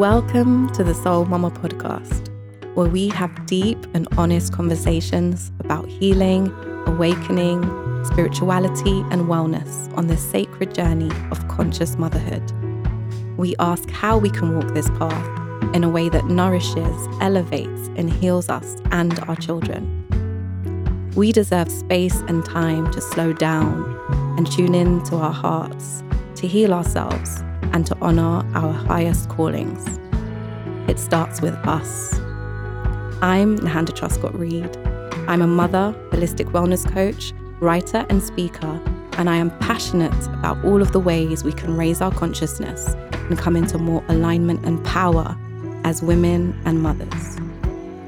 Welcome 0.00 0.70
to 0.70 0.82
the 0.82 0.94
Soul 0.94 1.26
Mama 1.26 1.50
podcast, 1.50 2.30
where 2.74 2.88
we 2.88 3.08
have 3.08 3.44
deep 3.44 3.76
and 3.92 4.08
honest 4.16 4.50
conversations 4.50 5.52
about 5.60 5.86
healing, 5.90 6.50
awakening, 6.86 7.62
spirituality, 8.06 9.00
and 9.10 9.26
wellness 9.26 9.94
on 9.98 10.06
this 10.06 10.22
sacred 10.22 10.74
journey 10.74 11.10
of 11.30 11.46
conscious 11.48 11.98
motherhood. 11.98 12.42
We 13.36 13.54
ask 13.58 13.90
how 13.90 14.16
we 14.16 14.30
can 14.30 14.56
walk 14.56 14.72
this 14.72 14.88
path 14.88 15.74
in 15.74 15.84
a 15.84 15.90
way 15.90 16.08
that 16.08 16.24
nourishes, 16.24 17.18
elevates, 17.20 17.90
and 17.94 18.10
heals 18.10 18.48
us 18.48 18.78
and 18.92 19.20
our 19.28 19.36
children. 19.36 19.84
We 21.14 21.30
deserve 21.30 21.70
space 21.70 22.20
and 22.20 22.42
time 22.42 22.90
to 22.92 23.02
slow 23.02 23.34
down 23.34 23.84
and 24.38 24.50
tune 24.50 24.74
in 24.74 25.04
to 25.04 25.16
our 25.16 25.34
hearts, 25.34 26.02
to 26.36 26.48
heal 26.48 26.72
ourselves 26.72 27.42
and 27.72 27.86
to 27.86 27.96
honor 28.00 28.44
our 28.54 28.72
highest 28.72 29.28
callings. 29.28 29.98
It 30.88 30.98
starts 30.98 31.40
with 31.40 31.54
us. 31.66 32.14
I'm 33.22 33.58
Nahanda 33.58 33.90
Truscott 33.90 34.38
Reed. 34.38 34.76
I'm 35.28 35.42
a 35.42 35.46
mother, 35.46 35.94
holistic 36.10 36.50
wellness 36.52 36.90
coach, 36.90 37.32
writer, 37.60 38.06
and 38.08 38.22
speaker, 38.22 38.80
and 39.18 39.28
I 39.28 39.36
am 39.36 39.50
passionate 39.58 40.26
about 40.28 40.64
all 40.64 40.82
of 40.82 40.92
the 40.92 41.00
ways 41.00 41.44
we 41.44 41.52
can 41.52 41.76
raise 41.76 42.00
our 42.00 42.12
consciousness 42.12 42.88
and 43.12 43.38
come 43.38 43.56
into 43.56 43.78
more 43.78 44.04
alignment 44.08 44.64
and 44.64 44.84
power 44.84 45.36
as 45.84 46.02
women 46.02 46.60
and 46.64 46.82
mothers 46.82 47.36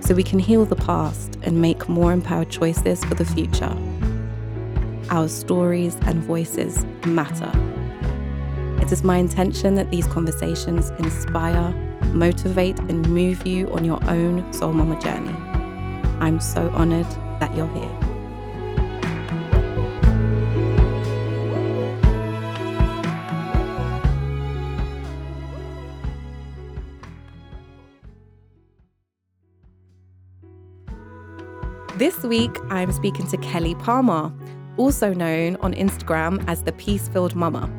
so 0.03 0.15
we 0.15 0.23
can 0.23 0.39
heal 0.39 0.65
the 0.65 0.77
past 0.77 1.39
and 1.43 1.61
make 1.61 1.89
more 1.89 2.13
empowered 2.13 2.51
choices 2.51 3.05
for 3.05 3.15
the 3.15 3.25
future. 3.25 3.77
Our 5.11 5.29
stories 5.29 5.97
and 6.03 6.23
voices 6.23 6.85
matter. 7.07 7.51
It 8.83 8.91
is 8.91 9.05
my 9.05 9.17
intention 9.19 9.77
that 9.77 9.93
these 9.93 10.09
conversations 10.09 10.91
inspire, 10.99 11.71
motivate, 12.13 12.81
and 12.81 13.09
move 13.09 13.47
you 13.47 13.71
on 13.71 13.85
your 13.85 14.01
own 14.11 14.53
Soul 14.53 14.73
Mama 14.73 15.01
journey. 15.01 15.33
I'm 16.19 16.41
so 16.41 16.69
honored 16.71 17.07
that 17.39 17.55
you're 17.57 17.69
here. 17.69 17.99
This 31.99 32.25
week, 32.25 32.59
I'm 32.69 32.91
speaking 32.91 33.29
to 33.29 33.37
Kelley 33.37 33.77
Palmer, 33.77 34.33
also 34.77 35.15
known 35.15 35.55
on 35.61 35.73
Instagram 35.73 36.45
as 36.49 36.65
the 36.65 36.73
Peace 36.73 37.07
Filled 37.07 37.37
Mama. 37.37 37.71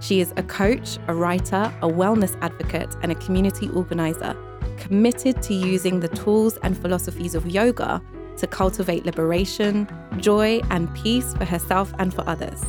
She 0.00 0.20
is 0.20 0.32
a 0.36 0.42
coach, 0.42 0.98
a 1.08 1.14
writer, 1.14 1.72
a 1.82 1.88
wellness 1.88 2.36
advocate, 2.42 2.94
and 3.02 3.10
a 3.10 3.14
community 3.16 3.68
organizer 3.70 4.36
committed 4.76 5.42
to 5.42 5.54
using 5.54 6.00
the 6.00 6.08
tools 6.08 6.58
and 6.62 6.76
philosophies 6.76 7.34
of 7.34 7.46
yoga 7.46 8.02
to 8.36 8.46
cultivate 8.46 9.06
liberation, 9.06 9.88
joy, 10.18 10.60
and 10.70 10.94
peace 10.94 11.34
for 11.34 11.44
herself 11.44 11.92
and 11.98 12.12
for 12.12 12.28
others. 12.28 12.62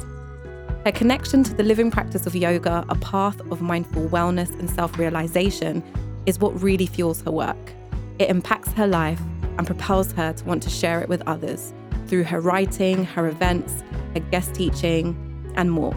Her 0.85 0.91
connection 0.93 1.43
to 1.43 1.53
the 1.53 1.63
living 1.63 1.91
practice 1.91 2.25
of 2.25 2.35
yoga, 2.35 2.85
a 2.87 2.95
path 2.95 3.39
of 3.51 3.61
mindful 3.61 4.07
wellness 4.07 4.57
and 4.57 4.69
self 4.69 4.97
realization, 4.97 5.83
is 6.25 6.39
what 6.39 6.61
really 6.61 6.85
fuels 6.85 7.21
her 7.23 7.31
work. 7.31 7.73
It 8.19 8.29
impacts 8.29 8.71
her 8.73 8.87
life 8.87 9.19
and 9.57 9.67
propels 9.67 10.13
her 10.13 10.33
to 10.33 10.45
want 10.45 10.63
to 10.63 10.69
share 10.69 11.01
it 11.01 11.09
with 11.09 11.21
others 11.27 11.73
through 12.07 12.23
her 12.23 12.39
writing, 12.39 13.03
her 13.03 13.27
events, 13.27 13.83
her 14.13 14.21
guest 14.31 14.55
teaching, 14.55 15.15
and 15.55 15.71
more. 15.71 15.93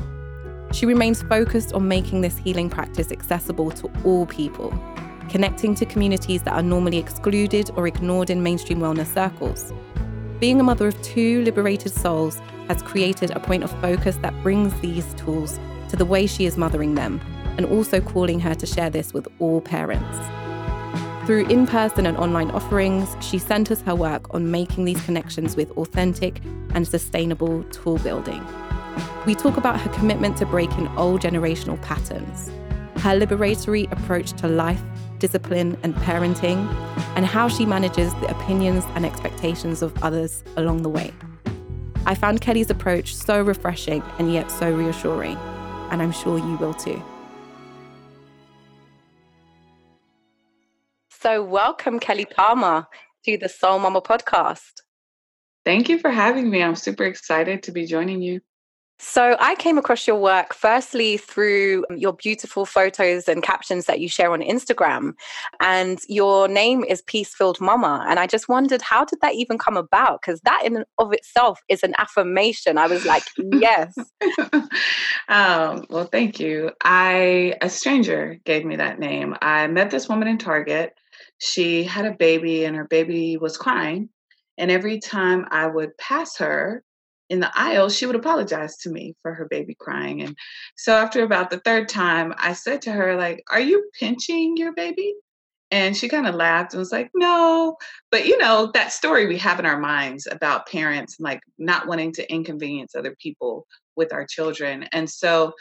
She 0.72 0.86
remains 0.86 1.22
focused 1.22 1.72
on 1.72 1.88
making 1.88 2.20
this 2.20 2.38
healing 2.38 2.70
practice 2.70 3.10
accessible 3.10 3.70
to 3.72 3.90
all 4.04 4.26
people, 4.26 4.72
connecting 5.28 5.74
to 5.74 5.84
communities 5.84 6.42
that 6.42 6.54
are 6.54 6.62
normally 6.62 6.98
excluded 6.98 7.70
or 7.76 7.88
ignored 7.88 8.30
in 8.30 8.42
mainstream 8.42 8.78
wellness 8.78 9.12
circles. 9.12 9.72
Being 10.38 10.60
a 10.60 10.62
mother 10.62 10.86
of 10.86 11.02
two 11.02 11.42
liberated 11.42 11.92
souls 11.92 12.40
has 12.68 12.82
created 12.82 13.32
a 13.32 13.40
point 13.40 13.64
of 13.64 13.80
focus 13.80 14.16
that 14.18 14.42
brings 14.42 14.78
these 14.80 15.12
tools 15.14 15.58
to 15.88 15.96
the 15.96 16.04
way 16.04 16.26
she 16.26 16.46
is 16.46 16.56
mothering 16.56 16.94
them, 16.94 17.20
and 17.56 17.66
also 17.66 18.00
calling 18.00 18.38
her 18.38 18.54
to 18.54 18.64
share 18.64 18.90
this 18.90 19.12
with 19.12 19.26
all 19.40 19.60
parents. 19.60 20.18
Through 21.26 21.46
in 21.48 21.66
person 21.66 22.06
and 22.06 22.16
online 22.16 22.50
offerings, 22.52 23.16
she 23.20 23.38
centers 23.38 23.82
her 23.82 23.94
work 23.94 24.32
on 24.32 24.50
making 24.50 24.84
these 24.84 25.02
connections 25.04 25.56
with 25.56 25.70
authentic 25.72 26.40
and 26.74 26.86
sustainable 26.86 27.64
tool 27.64 27.98
building. 27.98 28.46
We 29.26 29.34
talk 29.34 29.58
about 29.58 29.78
her 29.78 29.90
commitment 29.90 30.38
to 30.38 30.46
breaking 30.46 30.88
old 30.96 31.20
generational 31.20 31.80
patterns, 31.82 32.48
her 33.02 33.20
liberatory 33.20 33.90
approach 33.92 34.32
to 34.38 34.48
life, 34.48 34.82
discipline, 35.18 35.76
and 35.82 35.94
parenting, 35.94 36.66
and 37.16 37.26
how 37.26 37.48
she 37.48 37.66
manages 37.66 38.14
the 38.14 38.28
opinions 38.28 38.82
and 38.94 39.04
expectations 39.04 39.82
of 39.82 40.02
others 40.02 40.42
along 40.56 40.82
the 40.82 40.88
way. 40.88 41.12
I 42.06 42.14
found 42.14 42.40
Kelley's 42.40 42.70
approach 42.70 43.14
so 43.14 43.42
refreshing 43.42 44.02
and 44.18 44.32
yet 44.32 44.50
so 44.50 44.72
reassuring, 44.72 45.36
and 45.90 46.00
I'm 46.00 46.12
sure 46.12 46.38
you 46.38 46.56
will 46.56 46.72
too. 46.72 47.02
So, 51.10 51.44
welcome, 51.44 52.00
Kelley 52.00 52.24
Palmer, 52.24 52.86
to 53.26 53.36
the 53.36 53.50
Soul 53.50 53.80
Mama 53.80 54.00
podcast. 54.00 54.72
Thank 55.66 55.90
you 55.90 55.98
for 55.98 56.10
having 56.10 56.48
me. 56.48 56.62
I'm 56.62 56.74
super 56.74 57.04
excited 57.04 57.64
to 57.64 57.72
be 57.72 57.84
joining 57.84 58.22
you. 58.22 58.40
So, 59.02 59.34
I 59.40 59.54
came 59.54 59.78
across 59.78 60.06
your 60.06 60.16
work 60.16 60.52
firstly 60.52 61.16
through 61.16 61.86
your 61.96 62.12
beautiful 62.12 62.66
photos 62.66 63.28
and 63.28 63.42
captions 63.42 63.86
that 63.86 63.98
you 63.98 64.10
share 64.10 64.30
on 64.30 64.42
Instagram. 64.42 65.14
And 65.58 65.98
your 66.06 66.48
name 66.48 66.84
is 66.84 67.00
Peace 67.00 67.34
Filled 67.34 67.62
Mama. 67.62 68.04
And 68.06 68.18
I 68.18 68.26
just 68.26 68.46
wondered, 68.46 68.82
how 68.82 69.06
did 69.06 69.22
that 69.22 69.34
even 69.34 69.56
come 69.56 69.78
about? 69.78 70.20
Because 70.20 70.42
that 70.42 70.62
in 70.66 70.76
and 70.76 70.84
of 70.98 71.14
itself 71.14 71.60
is 71.70 71.82
an 71.82 71.94
affirmation. 71.96 72.76
I 72.76 72.88
was 72.88 73.06
like, 73.06 73.22
yes. 73.38 73.94
um, 75.28 75.86
well, 75.88 76.04
thank 76.12 76.38
you. 76.38 76.70
I, 76.84 77.54
a 77.62 77.70
stranger 77.70 78.38
gave 78.44 78.66
me 78.66 78.76
that 78.76 78.98
name. 78.98 79.34
I 79.40 79.66
met 79.68 79.90
this 79.90 80.10
woman 80.10 80.28
in 80.28 80.36
Target. 80.36 80.92
She 81.38 81.84
had 81.84 82.04
a 82.04 82.12
baby, 82.12 82.66
and 82.66 82.76
her 82.76 82.84
baby 82.84 83.38
was 83.38 83.56
crying. 83.56 84.10
And 84.58 84.70
every 84.70 85.00
time 85.00 85.46
I 85.50 85.68
would 85.68 85.96
pass 85.96 86.36
her, 86.36 86.84
in 87.30 87.40
the 87.40 87.50
aisle, 87.54 87.88
she 87.88 88.06
would 88.06 88.16
apologize 88.16 88.76
to 88.78 88.90
me 88.90 89.14
for 89.22 89.32
her 89.32 89.46
baby 89.46 89.76
crying. 89.78 90.20
And 90.20 90.36
so 90.76 90.94
after 90.94 91.22
about 91.22 91.48
the 91.48 91.60
third 91.60 91.88
time, 91.88 92.34
I 92.36 92.52
said 92.52 92.82
to 92.82 92.92
her, 92.92 93.16
like, 93.16 93.42
are 93.50 93.60
you 93.60 93.88
pinching 93.98 94.56
your 94.56 94.72
baby? 94.74 95.14
And 95.70 95.96
she 95.96 96.08
kind 96.08 96.26
of 96.26 96.34
laughed 96.34 96.74
and 96.74 96.80
was 96.80 96.90
like, 96.90 97.10
no. 97.14 97.76
But 98.10 98.26
you 98.26 98.36
know, 98.38 98.72
that 98.74 98.92
story 98.92 99.26
we 99.26 99.38
have 99.38 99.60
in 99.60 99.66
our 99.66 99.78
minds 99.78 100.26
about 100.28 100.66
parents 100.66 101.18
and 101.18 101.24
like 101.24 101.40
not 101.56 101.86
wanting 101.86 102.12
to 102.14 102.30
inconvenience 102.30 102.96
other 102.96 103.16
people 103.22 103.66
with 103.94 104.12
our 104.12 104.26
children. 104.26 104.88
And 104.90 105.08
so 105.08 105.52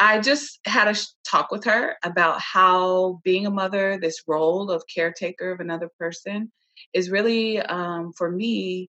I 0.00 0.18
just 0.18 0.58
had 0.66 0.88
a 0.88 0.98
talk 1.24 1.52
with 1.52 1.64
her 1.64 1.94
about 2.02 2.40
how 2.40 3.20
being 3.22 3.46
a 3.46 3.50
mother, 3.50 3.96
this 3.98 4.24
role 4.26 4.70
of 4.72 4.82
caretaker 4.92 5.52
of 5.52 5.60
another 5.60 5.88
person, 6.00 6.50
is 6.92 7.10
really, 7.10 7.60
um, 7.60 8.12
for 8.12 8.30
me, 8.30 8.90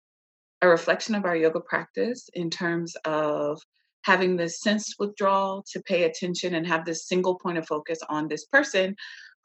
a 0.64 0.68
reflection 0.68 1.14
of 1.14 1.24
our 1.24 1.36
yoga 1.36 1.60
practice 1.60 2.28
in 2.32 2.48
terms 2.48 2.96
of 3.04 3.60
having 4.02 4.36
this 4.36 4.60
sense 4.60 4.94
withdrawal 4.98 5.64
to 5.72 5.82
pay 5.82 6.04
attention 6.04 6.54
and 6.54 6.66
have 6.66 6.84
this 6.84 7.06
single 7.06 7.38
point 7.38 7.58
of 7.58 7.66
focus 7.66 7.98
on 8.08 8.28
this 8.28 8.46
person 8.46 8.96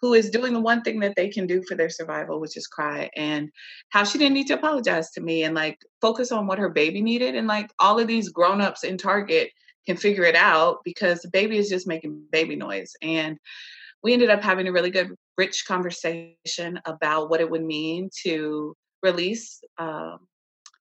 who 0.02 0.14
is 0.14 0.30
doing 0.30 0.54
the 0.54 0.62
one 0.62 0.82
thing 0.82 1.00
that 1.02 1.14
they 1.18 1.28
can 1.28 1.46
do 1.46 1.62
for 1.68 1.76
their 1.76 1.90
survival, 1.90 2.40
which 2.40 2.56
is 2.56 2.68
cry, 2.68 3.10
and 3.18 3.50
how 3.90 4.06
she 4.06 4.18
didn't 4.18 4.34
need 4.34 4.48
to 4.48 4.54
apologize 4.54 5.12
to 5.12 5.22
me 5.22 5.44
and 5.44 5.54
like 5.54 5.78
focus 6.00 6.32
on 6.32 6.48
what 6.48 6.58
her 6.58 6.70
baby 6.70 7.02
needed. 7.02 7.36
And 7.36 7.48
like 7.48 7.70
all 7.80 8.00
of 8.00 8.08
these 8.08 8.30
grown-ups 8.30 8.86
in 8.86 8.98
Target 8.98 9.50
can 9.86 9.98
figure 9.98 10.24
it 10.24 10.36
out 10.36 10.78
because 10.86 11.20
the 11.20 11.30
baby 11.30 11.58
is 11.58 11.68
just 11.68 11.86
making 11.86 12.24
baby 12.32 12.56
noise. 12.56 12.94
And 13.02 13.38
we 14.02 14.14
ended 14.14 14.30
up 14.30 14.42
having 14.42 14.70
a 14.70 14.72
really 14.72 14.92
good, 14.92 15.14
rich 15.38 15.66
conversation 15.68 16.80
about 16.86 17.30
what 17.30 17.42
it 17.42 17.52
would 17.52 17.66
mean 17.66 18.10
to 18.24 18.74
release 19.04 19.62
um, 19.78 20.20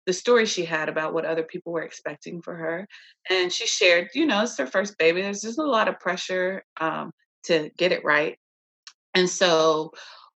the 0.07 0.13
story 0.13 0.45
she 0.45 0.65
had 0.65 0.89
about 0.89 1.13
what 1.13 1.25
other 1.25 1.43
people 1.43 1.73
were 1.73 1.83
expecting 1.83 2.41
for 2.41 2.55
her. 2.55 2.87
And 3.29 3.51
she 3.51 3.67
shared, 3.67 4.07
you 4.15 4.25
know, 4.25 4.41
it's 4.41 4.57
her 4.57 4.65
first 4.65 4.97
baby. 4.97 5.21
There's 5.21 5.41
just 5.41 5.59
a 5.59 5.63
lot 5.63 5.89
of 5.89 5.99
pressure 5.99 6.63
um, 6.79 7.11
to 7.43 7.69
get 7.77 7.91
it 7.91 8.05
right. 8.05 8.37
And 9.13 9.29
so 9.29 9.91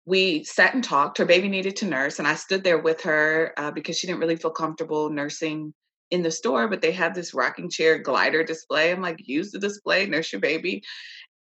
we 0.06 0.46
sat 0.46 0.74
and 0.74 0.84
talked. 0.84 1.18
Her 1.18 1.26
baby 1.26 1.50
needed 1.50 1.76
to 1.78 1.86
nurse, 1.86 2.18
and 2.18 2.28
I 2.28 2.36
stood 2.36 2.64
there 2.64 2.80
with 2.80 3.02
her 3.02 3.54
uh, 3.58 3.72
because 3.72 4.00
she 4.00 4.08
didn't 4.08 4.22
really 4.22 4.38
feel 4.38 4.52
comfortable 4.52 5.10
nursing 5.10 5.74
in 6.12 6.24
the 6.24 6.32
store, 6.32 6.70
but 6.70 6.82
they 6.82 6.94
had 6.94 7.14
this 7.14 7.34
rocking 7.34 7.70
chair 7.70 7.98
glider 7.98 8.44
display. 8.44 8.92
I'm 8.92 9.02
like, 9.02 9.28
use 9.28 9.52
the 9.52 9.60
display, 9.60 10.06
nurse 10.06 10.32
your 10.32 10.40
baby. 10.40 10.82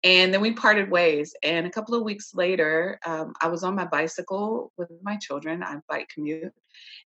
And 0.03 0.33
then 0.33 0.41
we 0.41 0.53
parted 0.53 0.89
ways. 0.89 1.33
And 1.43 1.67
a 1.67 1.69
couple 1.71 1.95
of 1.95 2.03
weeks 2.03 2.33
later, 2.33 2.99
um, 3.05 3.33
I 3.41 3.47
was 3.47 3.63
on 3.63 3.75
my 3.75 3.85
bicycle 3.85 4.71
with 4.77 4.89
my 5.03 5.17
children. 5.17 5.63
I 5.63 5.77
bike 5.87 6.09
commute. 6.13 6.53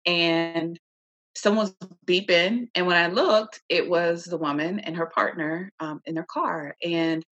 And 0.06 0.78
someone 1.35 1.67
was 1.81 1.89
beeping 2.07 2.69
and 2.75 2.87
when 2.87 2.97
i 2.97 3.09
looked 3.09 3.63
it 3.69 3.89
was 3.89 4.25
the 4.25 4.37
woman 4.37 4.79
and 4.81 4.97
her 4.97 5.07
partner 5.07 5.73
um, 5.81 6.01
in 6.07 6.15
their 6.15 6.27
car 6.29 6.77
and 6.83 7.25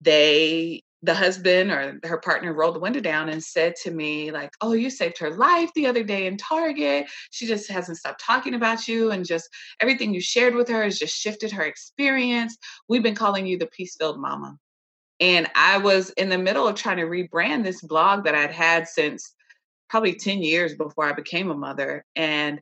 they 0.00 0.82
the 1.02 1.14
husband 1.14 1.70
or 1.70 1.98
her 2.04 2.18
partner 2.18 2.52
rolled 2.52 2.74
the 2.74 2.80
window 2.80 3.00
down 3.00 3.28
and 3.28 3.42
said 3.42 3.74
to 3.76 3.90
me 3.90 4.32
like 4.32 4.50
oh 4.60 4.72
you 4.72 4.90
saved 4.90 5.18
her 5.18 5.30
life 5.30 5.70
the 5.74 5.86
other 5.86 6.02
day 6.02 6.26
in 6.26 6.36
target. 6.36 7.06
She 7.30 7.46
just 7.46 7.70
hasn't 7.70 7.98
stopped 7.98 8.22
talking 8.24 8.54
about 8.54 8.88
you 8.88 9.12
and 9.12 9.24
just 9.24 9.48
everything 9.80 10.12
you 10.12 10.20
shared 10.20 10.54
with 10.54 10.68
her 10.68 10.82
has 10.82 10.98
just 10.98 11.16
shifted 11.16 11.52
her 11.52 11.62
experience. 11.62 12.56
We've 12.88 13.02
been 13.02 13.14
calling 13.14 13.46
you 13.46 13.58
the 13.58 13.66
peace 13.66 13.96
filled 13.96 14.20
mama. 14.20 14.56
And 15.20 15.48
i 15.54 15.78
was 15.78 16.10
in 16.10 16.28
the 16.28 16.38
middle 16.38 16.66
of 16.66 16.74
trying 16.74 16.98
to 16.98 17.04
rebrand 17.04 17.62
this 17.62 17.80
blog 17.80 18.24
that 18.24 18.34
i'd 18.34 18.52
had 18.52 18.88
since 18.88 19.34
probably 19.88 20.14
10 20.14 20.42
years 20.42 20.74
before 20.74 21.04
i 21.04 21.12
became 21.12 21.50
a 21.50 21.56
mother 21.56 22.04
and 22.14 22.60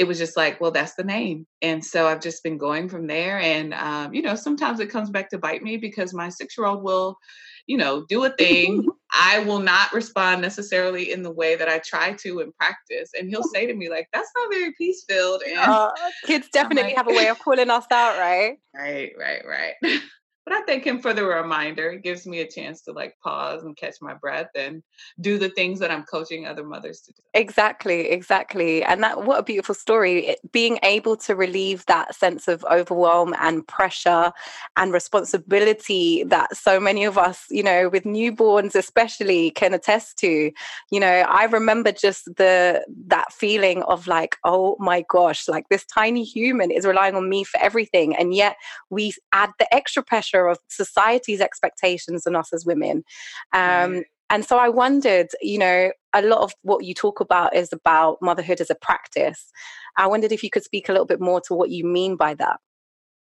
it 0.00 0.08
was 0.08 0.16
just 0.16 0.34
like, 0.34 0.58
well, 0.62 0.70
that's 0.70 0.94
the 0.94 1.04
name. 1.04 1.46
And 1.60 1.84
so 1.84 2.06
I've 2.06 2.22
just 2.22 2.42
been 2.42 2.56
going 2.56 2.88
from 2.88 3.06
there. 3.06 3.38
And, 3.38 3.74
um, 3.74 4.14
you 4.14 4.22
know, 4.22 4.34
sometimes 4.34 4.80
it 4.80 4.86
comes 4.86 5.10
back 5.10 5.28
to 5.28 5.38
bite 5.38 5.62
me 5.62 5.76
because 5.76 6.14
my 6.14 6.30
six 6.30 6.56
year 6.56 6.66
old 6.66 6.82
will, 6.82 7.18
you 7.66 7.76
know, 7.76 8.06
do 8.08 8.24
a 8.24 8.30
thing. 8.30 8.88
I 9.12 9.40
will 9.40 9.58
not 9.58 9.92
respond 9.92 10.40
necessarily 10.40 11.12
in 11.12 11.22
the 11.22 11.30
way 11.30 11.54
that 11.54 11.68
I 11.68 11.82
try 11.84 12.14
to 12.14 12.40
in 12.40 12.50
practice. 12.52 13.10
And 13.12 13.28
he'll 13.28 13.42
say 13.42 13.66
to 13.66 13.74
me, 13.74 13.90
like, 13.90 14.08
that's 14.14 14.30
not 14.34 14.50
very 14.50 14.72
peace 14.78 15.04
filled. 15.06 15.42
And 15.42 15.58
uh, 15.58 15.90
kids 16.24 16.48
definitely 16.50 16.94
like, 16.94 16.96
have 16.96 17.08
a 17.08 17.14
way 17.14 17.28
of 17.28 17.38
calling 17.38 17.68
us 17.68 17.84
out, 17.92 18.18
right? 18.18 18.56
Right, 18.74 19.12
right, 19.18 19.42
right. 19.46 19.74
but 20.46 20.54
I 20.54 20.62
thank 20.62 20.84
him 20.84 21.00
for 21.00 21.12
the 21.12 21.24
reminder. 21.24 21.90
It 21.90 22.02
gives 22.02 22.26
me 22.26 22.40
a 22.40 22.48
chance 22.48 22.80
to 22.82 22.92
like 22.92 23.16
pause 23.22 23.62
and 23.62 23.76
catch 23.76 23.96
my 24.00 24.14
breath 24.14 24.48
and 24.54 24.82
do 25.20 25.38
the 25.38 25.50
things 25.50 25.78
that 25.80 25.90
I'm 25.90 26.04
coaching 26.04 26.46
other 26.46 26.64
mothers 26.64 27.02
to 27.02 27.12
do. 27.12 27.22
Exactly, 27.34 28.08
exactly. 28.08 28.82
And 28.82 29.02
that 29.02 29.24
what 29.24 29.38
a 29.38 29.42
beautiful 29.42 29.74
story. 29.74 30.28
It, 30.28 30.52
being 30.52 30.78
able 30.82 31.16
to 31.18 31.36
relieve 31.36 31.84
that 31.86 32.14
sense 32.14 32.48
of 32.48 32.64
overwhelm 32.70 33.34
and 33.38 33.66
pressure 33.66 34.32
and 34.76 34.92
responsibility 34.92 36.24
that 36.24 36.56
so 36.56 36.80
many 36.80 37.04
of 37.04 37.18
us, 37.18 37.44
you 37.50 37.62
know, 37.62 37.88
with 37.88 38.04
newborns 38.04 38.74
especially 38.74 39.50
can 39.50 39.74
attest 39.74 40.18
to. 40.18 40.50
You 40.90 41.00
know, 41.00 41.06
I 41.28 41.44
remember 41.44 41.92
just 41.92 42.24
the 42.24 42.84
that 43.06 43.32
feeling 43.32 43.82
of 43.82 44.06
like, 44.06 44.36
oh 44.44 44.76
my 44.80 45.04
gosh, 45.08 45.48
like 45.48 45.68
this 45.68 45.84
tiny 45.84 46.24
human 46.24 46.70
is 46.70 46.86
relying 46.86 47.14
on 47.14 47.28
me 47.28 47.44
for 47.44 47.60
everything. 47.60 48.16
And 48.16 48.34
yet 48.34 48.56
we 48.88 49.12
add 49.32 49.50
the 49.58 49.72
extra 49.72 50.02
pressure 50.02 50.29
pressure 50.30 50.48
of 50.48 50.58
society's 50.68 51.40
expectations 51.40 52.26
on 52.26 52.36
us 52.36 52.52
as 52.52 52.64
women. 52.64 53.04
Um, 53.52 54.04
And 54.32 54.44
so 54.44 54.58
I 54.58 54.68
wondered, 54.68 55.26
you 55.42 55.58
know, 55.58 55.90
a 56.12 56.22
lot 56.22 56.42
of 56.42 56.52
what 56.62 56.84
you 56.84 56.94
talk 56.94 57.18
about 57.18 57.54
is 57.56 57.72
about 57.72 58.18
motherhood 58.22 58.60
as 58.60 58.70
a 58.70 58.76
practice. 58.76 59.50
I 59.96 60.06
wondered 60.06 60.30
if 60.30 60.44
you 60.44 60.50
could 60.50 60.62
speak 60.62 60.88
a 60.88 60.92
little 60.92 61.06
bit 61.06 61.20
more 61.20 61.40
to 61.48 61.54
what 61.54 61.70
you 61.70 61.84
mean 61.84 62.14
by 62.14 62.34
that. 62.34 62.60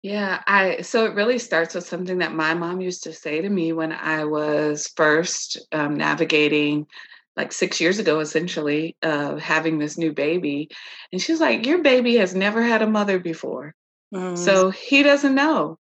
Yeah, 0.02 0.42
I 0.46 0.82
so 0.82 1.06
it 1.06 1.14
really 1.14 1.38
starts 1.38 1.74
with 1.74 1.86
something 1.86 2.18
that 2.18 2.34
my 2.34 2.52
mom 2.52 2.82
used 2.82 3.04
to 3.04 3.12
say 3.14 3.40
to 3.40 3.48
me 3.48 3.72
when 3.72 3.92
I 3.92 4.24
was 4.24 4.92
first 4.96 5.66
um, 5.72 5.94
navigating 5.96 6.86
like 7.36 7.52
six 7.52 7.80
years 7.80 7.98
ago, 7.98 8.20
essentially, 8.20 8.94
uh, 9.02 9.36
having 9.36 9.78
this 9.78 9.96
new 9.96 10.12
baby. 10.12 10.68
And 11.10 11.22
she's 11.22 11.40
like, 11.40 11.64
Your 11.64 11.82
baby 11.82 12.16
has 12.16 12.34
never 12.34 12.60
had 12.62 12.82
a 12.82 12.86
mother 12.86 13.18
before. 13.18 13.74
Mm. 14.12 14.36
So 14.36 14.68
he 14.68 15.02
doesn't 15.02 15.34
know 15.34 15.78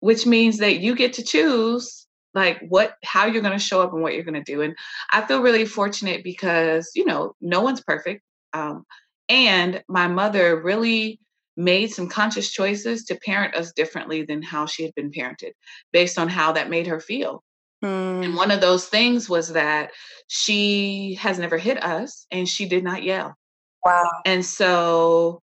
which 0.00 0.26
means 0.26 0.58
that 0.58 0.80
you 0.80 0.94
get 0.94 1.14
to 1.14 1.22
choose 1.22 2.06
like 2.34 2.60
what 2.68 2.96
how 3.04 3.26
you're 3.26 3.42
going 3.42 3.58
to 3.58 3.64
show 3.64 3.80
up 3.80 3.92
and 3.92 4.02
what 4.02 4.14
you're 4.14 4.24
going 4.24 4.34
to 4.34 4.52
do 4.52 4.60
and 4.62 4.76
i 5.10 5.20
feel 5.22 5.42
really 5.42 5.64
fortunate 5.64 6.22
because 6.22 6.90
you 6.94 7.04
know 7.04 7.34
no 7.40 7.60
one's 7.60 7.80
perfect 7.80 8.22
um, 8.52 8.84
and 9.28 9.82
my 9.88 10.08
mother 10.08 10.60
really 10.60 11.20
made 11.56 11.88
some 11.90 12.08
conscious 12.08 12.50
choices 12.50 13.04
to 13.04 13.16
parent 13.16 13.54
us 13.54 13.72
differently 13.72 14.22
than 14.22 14.42
how 14.42 14.64
she 14.64 14.84
had 14.84 14.94
been 14.94 15.10
parented 15.10 15.50
based 15.92 16.18
on 16.18 16.28
how 16.28 16.52
that 16.52 16.70
made 16.70 16.86
her 16.86 17.00
feel. 17.00 17.42
Mm. 17.84 18.24
and 18.24 18.34
one 18.34 18.50
of 18.50 18.60
those 18.60 18.88
things 18.88 19.28
was 19.28 19.52
that 19.52 19.92
she 20.26 21.16
has 21.20 21.38
never 21.38 21.56
hit 21.56 21.80
us 21.80 22.26
and 22.32 22.48
she 22.48 22.68
did 22.68 22.82
not 22.82 23.04
yell. 23.04 23.36
Wow. 23.84 24.10
And 24.24 24.44
so 24.44 25.42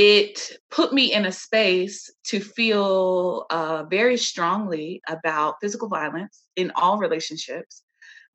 it 0.00 0.52
put 0.70 0.92
me 0.92 1.12
in 1.12 1.26
a 1.26 1.32
space 1.32 2.08
to 2.22 2.38
feel 2.38 3.46
uh, 3.50 3.82
very 3.90 4.16
strongly 4.16 5.02
about 5.08 5.56
physical 5.60 5.88
violence 5.88 6.44
in 6.54 6.70
all 6.76 6.98
relationships 6.98 7.82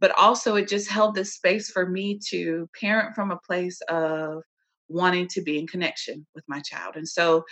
but 0.04 0.12
also 0.20 0.56
it 0.56 0.68
just 0.68 0.90
held 0.90 1.16
this 1.16 1.34
space 1.34 1.72
for 1.72 1.88
me 1.88 2.20
to 2.30 2.70
parent 2.78 3.16
from 3.16 3.32
a 3.32 3.40
place 3.48 3.80
of 3.88 4.44
wanting 4.90 5.30
to 5.30 5.42
be 5.42 5.58
in 5.58 5.66
connection 5.66 6.26
with 6.36 6.44
my 6.48 6.60
child. 6.60 6.98
And 6.98 7.08
so 7.08 7.46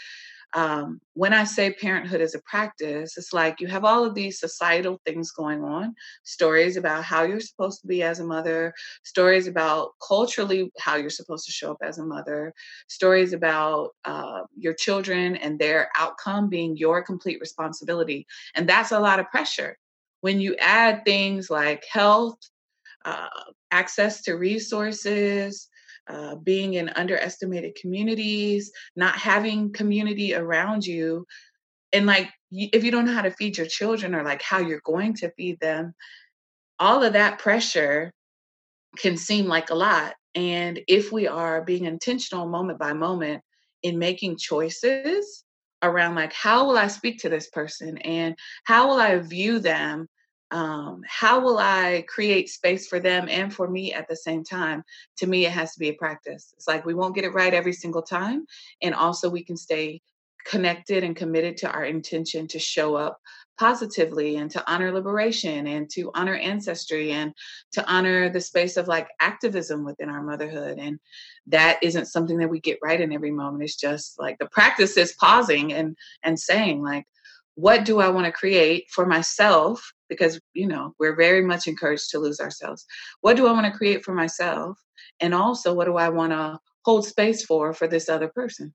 um, 0.54 1.00
when 1.14 1.34
I 1.34 1.46
say 1.46 1.72
parenthood 1.72 2.20
is 2.20 2.36
a 2.36 2.42
practice, 2.42 3.18
it's 3.18 3.32
like 3.32 3.62
you 3.62 3.68
have 3.68 3.86
all 3.86 4.04
of 4.04 4.14
these 4.14 4.40
societal 4.40 5.00
things 5.06 5.32
going 5.32 5.64
on 5.64 5.96
stories 6.24 6.76
about 6.76 7.04
how 7.04 7.24
you're 7.24 7.40
supposed 7.40 7.80
to 7.82 7.88
be 7.88 8.04
as 8.04 8.20
a 8.20 8.26
mother, 8.26 8.74
stories 9.04 9.48
about 9.48 9.92
culturally 10.06 10.70
how 10.80 10.96
you're 10.98 11.10
supposed 11.10 11.46
to 11.46 11.52
show 11.52 11.72
up 11.72 11.78
as 11.82 12.00
a 12.00 12.06
mother, 12.06 12.54
stories 12.88 13.32
about 13.32 13.92
uh, 14.04 14.42
your 14.58 14.74
children 14.74 15.38
and 15.38 15.58
their 15.58 15.90
outcome 15.98 16.50
being 16.50 16.76
your 16.76 17.02
complete 17.02 17.40
responsibility. 17.40 18.28
And 18.56 18.68
that's 18.68 18.92
a 18.92 19.00
lot 19.00 19.20
of 19.20 19.30
pressure. 19.30 19.78
When 20.20 20.42
you 20.42 20.56
add 20.58 21.06
things 21.06 21.50
like 21.50 21.86
health, 21.90 22.38
uh, 23.06 23.28
access 23.72 24.22
to 24.24 24.34
resources, 24.34 25.70
uh, 26.12 26.36
being 26.36 26.74
in 26.74 26.90
underestimated 26.90 27.76
communities, 27.76 28.72
not 28.96 29.16
having 29.16 29.72
community 29.72 30.36
around 30.36 30.86
you. 30.86 31.26
And 31.94 32.06
like, 32.06 32.30
if 32.52 32.84
you 32.84 32.92
don't 32.92 33.06
know 33.06 33.14
how 33.14 33.22
to 33.22 33.32
feed 33.32 33.58
your 33.58 33.68
children 33.68 34.14
or 34.14 34.24
like 34.24 34.42
how 34.42 34.60
you're 34.60 34.82
going 34.84 35.14
to 35.16 35.32
feed 35.32 35.60
them, 35.60 35.94
all 36.80 37.04
of 37.04 37.14
that 37.14 37.40
pressure 37.40 38.12
can 38.98 39.16
seem 39.16 39.46
like 39.46 39.70
a 39.70 39.76
lot. 39.76 40.16
And 40.36 40.82
if 40.88 41.12
we 41.12 41.28
are 41.28 41.64
being 41.64 41.86
intentional 41.86 42.48
moment 42.48 42.80
by 42.80 42.94
moment 42.94 43.42
in 43.84 44.00
making 44.00 44.38
choices 44.38 45.44
around 45.82 46.16
like, 46.16 46.34
how 46.34 46.68
will 46.68 46.78
I 46.78 46.88
speak 46.88 47.20
to 47.20 47.30
this 47.30 47.50
person 47.50 47.98
and 48.00 48.36
how 48.66 48.88
will 48.90 49.00
I 49.00 49.18
view 49.18 49.60
them 49.60 50.08
um, 50.52 51.02
how 51.08 51.40
will 51.40 51.58
I 51.58 52.04
create 52.08 52.50
space 52.50 52.88
for 52.88 53.00
them 53.00 53.28
and 53.30 53.54
for 53.54 53.70
me 53.70 53.94
at 53.94 54.08
the 54.08 54.16
same 54.16 54.44
time? 54.44 54.84
To 55.18 55.28
me, 55.28 55.46
it 55.46 55.52
has 55.52 55.74
to 55.74 55.80
be 55.80 55.90
a 55.90 55.94
practice. 55.94 56.54
It's 56.58 56.68
like 56.68 56.86
we 56.86 56.94
won't 56.94 57.16
get 57.16 57.24
it 57.24 57.34
right 57.34 57.54
every 57.54 57.74
single 57.74 58.02
time. 58.02 58.46
And 58.82 58.94
also, 58.94 59.30
we 59.30 59.44
can 59.44 59.58
stay 59.58 60.02
connected 60.46 61.04
and 61.04 61.16
committed 61.16 61.56
to 61.56 61.72
our 61.72 61.86
intention 61.86 62.48
to 62.48 62.60
show 62.60 62.96
up 62.96 63.20
positively 63.60 64.38
and 64.38 64.50
to 64.50 64.72
honor 64.72 64.92
liberation 64.92 65.68
and 65.68 65.88
to 65.92 66.10
honor 66.16 66.34
ancestry 66.34 67.12
and 67.12 67.32
to 67.72 67.88
honor 67.88 68.28
the 68.28 68.42
space 68.42 68.76
of 68.76 68.88
like 68.88 69.08
activism 69.20 69.86
within 69.86 70.10
our 70.10 70.24
motherhood 70.24 70.80
and 70.80 71.00
that 71.46 71.78
isn't 71.84 72.08
something 72.08 72.40
that 72.40 72.50
we 72.50 72.60
get 72.60 72.80
right 72.82 73.02
in 73.02 73.14
every 73.14 73.30
moment 73.30 73.64
it's 73.64 73.76
just 73.76 74.20
like 74.20 74.36
the 74.40 74.48
practice 74.48 74.98
is 74.98 75.14
pausing 75.20 75.74
and 75.74 75.96
and 76.24 76.40
saying 76.40 76.82
like 76.82 77.06
what 77.56 77.86
do 77.86 78.00
I 78.00 78.10
want 78.10 78.26
to 78.26 78.32
create 78.32 78.86
for 78.90 79.06
myself? 79.06 79.94
Because, 80.12 80.42
you 80.54 80.68
know, 80.68 80.94
we're 81.00 81.16
very 81.16 81.42
much 81.42 81.68
encouraged 81.68 82.10
to 82.10 82.20
lose 82.20 82.42
ourselves. 82.42 82.86
What 83.22 83.38
do 83.38 83.48
I 83.48 83.54
want 83.54 83.66
to 83.66 83.72
create 83.72 84.04
for 84.04 84.14
myself? 84.14 84.78
And 85.22 85.34
also, 85.34 85.74
what 85.74 85.86
do 85.86 85.96
I 85.96 86.10
want 86.10 86.34
to 86.34 86.60
hold 86.84 87.06
space 87.06 87.46
for 87.46 87.74
for 87.74 87.88
this 87.88 88.10
other 88.10 88.28
person? 88.28 88.74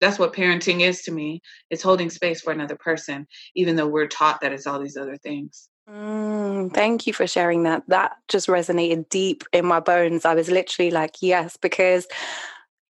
That's 0.00 0.18
what 0.18 0.32
parenting 0.32 0.80
is 0.80 1.02
to 1.02 1.12
me. 1.12 1.42
It's 1.68 1.82
holding 1.82 2.08
space 2.08 2.40
for 2.40 2.50
another 2.50 2.76
person, 2.76 3.26
even 3.54 3.76
though 3.76 3.88
we're 3.88 4.06
taught 4.06 4.40
that 4.40 4.52
it's 4.52 4.66
all 4.66 4.80
these 4.80 4.96
other 4.96 5.18
things. 5.18 5.68
Mm, 5.86 6.72
thank 6.72 7.06
you 7.06 7.12
for 7.12 7.26
sharing 7.26 7.64
that. 7.64 7.82
That 7.88 8.12
just 8.28 8.48
resonated 8.48 9.10
deep 9.10 9.44
in 9.52 9.66
my 9.66 9.80
bones. 9.80 10.24
I 10.24 10.34
was 10.34 10.50
literally 10.50 10.90
like, 10.90 11.16
yes, 11.20 11.58
because 11.58 12.06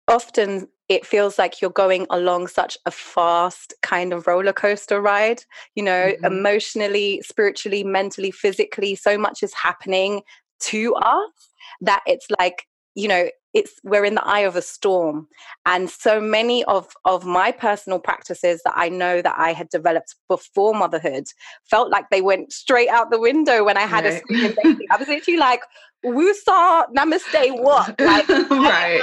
often 0.06 0.68
it 0.90 1.06
feels 1.06 1.38
like 1.38 1.62
you're 1.62 1.70
going 1.70 2.04
along 2.10 2.48
such 2.48 2.76
a 2.84 2.90
fast 2.90 3.72
kind 3.80 4.12
of 4.12 4.26
roller 4.26 4.52
coaster 4.52 5.00
ride 5.00 5.42
you 5.74 5.82
know 5.82 6.12
mm-hmm. 6.12 6.24
emotionally 6.24 7.22
spiritually 7.22 7.82
mentally 7.84 8.30
physically 8.30 8.94
so 8.94 9.16
much 9.16 9.42
is 9.42 9.54
happening 9.54 10.20
to 10.58 10.94
us 10.96 11.50
that 11.80 12.02
it's 12.06 12.26
like 12.38 12.66
you 12.94 13.08
know 13.08 13.28
it's 13.54 13.74
we're 13.82 14.04
in 14.04 14.14
the 14.14 14.24
eye 14.26 14.40
of 14.40 14.56
a 14.56 14.62
storm 14.62 15.26
and 15.64 15.88
so 15.90 16.20
many 16.20 16.64
of 16.64 16.88
of 17.04 17.24
my 17.24 17.52
personal 17.52 17.98
practices 17.98 18.60
that 18.64 18.74
i 18.76 18.88
know 18.88 19.22
that 19.22 19.34
i 19.38 19.52
had 19.52 19.68
developed 19.68 20.16
before 20.28 20.74
motherhood 20.74 21.24
felt 21.68 21.90
like 21.90 22.04
they 22.10 22.20
went 22.20 22.52
straight 22.52 22.88
out 22.88 23.10
the 23.10 23.18
window 23.18 23.64
when 23.64 23.76
i 23.76 23.82
had 23.82 24.04
right. 24.04 24.14
a 24.14 24.18
screaming 24.18 24.54
baby 24.62 24.86
i 24.90 24.96
was 24.96 25.08
literally 25.08 25.38
like 25.38 25.62
woosah 26.04 26.84
namaste 26.96 27.60
what 27.60 28.00
like 28.00 28.28
right 28.50 29.00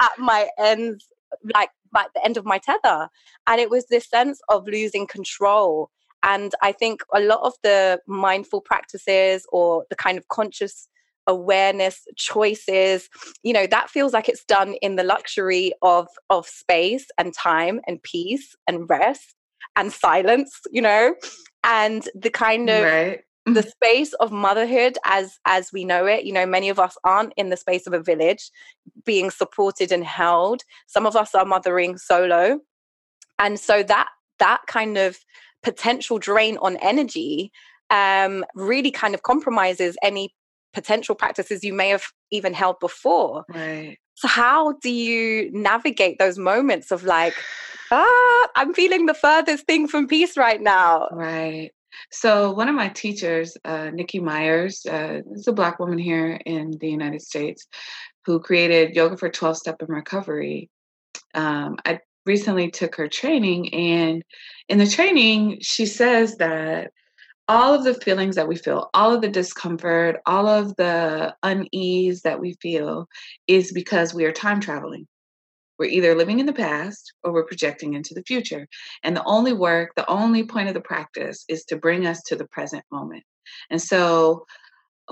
at 0.00 0.18
my 0.18 0.48
ends 0.58 1.06
like 1.54 1.70
at 1.96 2.08
the 2.14 2.24
end 2.24 2.36
of 2.36 2.44
my 2.44 2.58
tether. 2.58 3.08
And 3.46 3.60
it 3.60 3.70
was 3.70 3.86
this 3.86 4.08
sense 4.08 4.40
of 4.48 4.66
losing 4.66 5.06
control. 5.06 5.90
And 6.22 6.54
I 6.62 6.72
think 6.72 7.02
a 7.14 7.20
lot 7.20 7.40
of 7.42 7.54
the 7.62 8.00
mindful 8.06 8.60
practices 8.60 9.46
or 9.52 9.84
the 9.90 9.96
kind 9.96 10.18
of 10.18 10.28
conscious 10.28 10.88
awareness 11.26 12.06
choices 12.16 13.08
you 13.42 13.52
know 13.52 13.66
that 13.66 13.90
feels 13.90 14.12
like 14.12 14.28
it's 14.28 14.44
done 14.46 14.74
in 14.80 14.96
the 14.96 15.04
luxury 15.04 15.72
of 15.82 16.08
of 16.30 16.46
space 16.46 17.06
and 17.18 17.34
time 17.34 17.78
and 17.86 18.02
peace 18.02 18.56
and 18.66 18.88
rest 18.88 19.34
and 19.76 19.92
silence 19.92 20.60
you 20.72 20.80
know 20.80 21.14
and 21.62 22.08
the 22.14 22.30
kind 22.30 22.70
of 22.70 22.82
right. 22.82 23.20
The 23.46 23.62
space 23.62 24.12
of 24.14 24.32
motherhood 24.32 24.98
as 25.04 25.38
as 25.46 25.72
we 25.72 25.84
know 25.84 26.06
it. 26.06 26.24
You 26.24 26.32
know 26.32 26.46
many 26.46 26.68
of 26.68 26.78
us 26.78 26.96
aren't 27.04 27.32
in 27.36 27.50
the 27.50 27.56
space 27.56 27.86
of 27.86 27.92
a 27.92 28.00
village 28.00 28.50
being 29.04 29.30
supported 29.30 29.92
and 29.92 30.04
held. 30.04 30.62
Some 30.86 31.06
of 31.06 31.16
us 31.16 31.34
are 31.34 31.44
mothering 31.44 31.98
solo. 31.98 32.60
And 33.38 33.58
so 33.58 33.82
that 33.82 34.08
that 34.38 34.62
kind 34.66 34.98
of 34.98 35.18
potential 35.62 36.18
drain 36.18 36.56
on 36.58 36.76
energy 36.78 37.52
um, 37.90 38.44
really 38.54 38.90
kind 38.90 39.14
of 39.14 39.22
compromises 39.22 39.96
any 40.02 40.34
potential 40.72 41.14
practices 41.14 41.64
you 41.64 41.72
may 41.72 41.88
have 41.88 42.04
even 42.30 42.54
held 42.54 42.78
before. 42.80 43.44
Right. 43.48 43.98
So 44.14 44.28
how 44.28 44.72
do 44.82 44.90
you 44.90 45.50
navigate 45.52 46.18
those 46.18 46.38
moments 46.38 46.90
of 46.90 47.04
like 47.04 47.34
ah 47.90 48.48
i'm 48.54 48.72
feeling 48.72 49.06
the 49.06 49.14
furthest 49.14 49.66
thing 49.66 49.88
from 49.88 50.06
peace 50.06 50.36
right 50.36 50.60
now? 50.60 51.08
Right 51.10 51.70
so 52.10 52.52
one 52.52 52.68
of 52.68 52.74
my 52.74 52.88
teachers, 52.88 53.56
uh, 53.64 53.90
Nikki 53.90 54.20
Myers, 54.20 54.84
uh, 54.86 55.20
is 55.32 55.48
a 55.48 55.52
Black 55.52 55.78
woman 55.78 55.98
here 55.98 56.40
in 56.46 56.72
the 56.80 56.88
United 56.88 57.22
States, 57.22 57.66
who 58.24 58.40
created 58.40 58.94
Yoga 58.94 59.16
for 59.16 59.28
12 59.28 59.56
Step 59.56 59.76
and 59.80 59.88
Recovery. 59.88 60.70
Um, 61.34 61.76
I 61.84 62.00
recently 62.26 62.70
took 62.70 62.96
her 62.96 63.08
training, 63.08 63.72
and 63.74 64.22
in 64.68 64.78
the 64.78 64.86
training, 64.86 65.58
she 65.62 65.86
says 65.86 66.36
that 66.36 66.92
all 67.48 67.74
of 67.74 67.82
the 67.82 67.94
feelings 67.94 68.36
that 68.36 68.46
we 68.46 68.54
feel, 68.54 68.90
all 68.94 69.12
of 69.12 69.22
the 69.22 69.28
discomfort, 69.28 70.20
all 70.24 70.46
of 70.46 70.76
the 70.76 71.34
unease 71.42 72.22
that 72.22 72.38
we 72.38 72.54
feel 72.62 73.08
is 73.48 73.72
because 73.72 74.14
we 74.14 74.24
are 74.24 74.32
time 74.32 74.60
traveling. 74.60 75.08
We're 75.80 75.86
either 75.86 76.14
living 76.14 76.40
in 76.40 76.46
the 76.46 76.52
past 76.52 77.14
or 77.24 77.32
we're 77.32 77.46
projecting 77.46 77.94
into 77.94 78.12
the 78.12 78.22
future. 78.22 78.68
And 79.02 79.16
the 79.16 79.24
only 79.24 79.54
work, 79.54 79.94
the 79.96 80.08
only 80.10 80.44
point 80.44 80.68
of 80.68 80.74
the 80.74 80.82
practice 80.82 81.42
is 81.48 81.64
to 81.64 81.76
bring 81.76 82.06
us 82.06 82.22
to 82.24 82.36
the 82.36 82.44
present 82.44 82.84
moment. 82.92 83.24
And 83.70 83.80
so, 83.80 84.44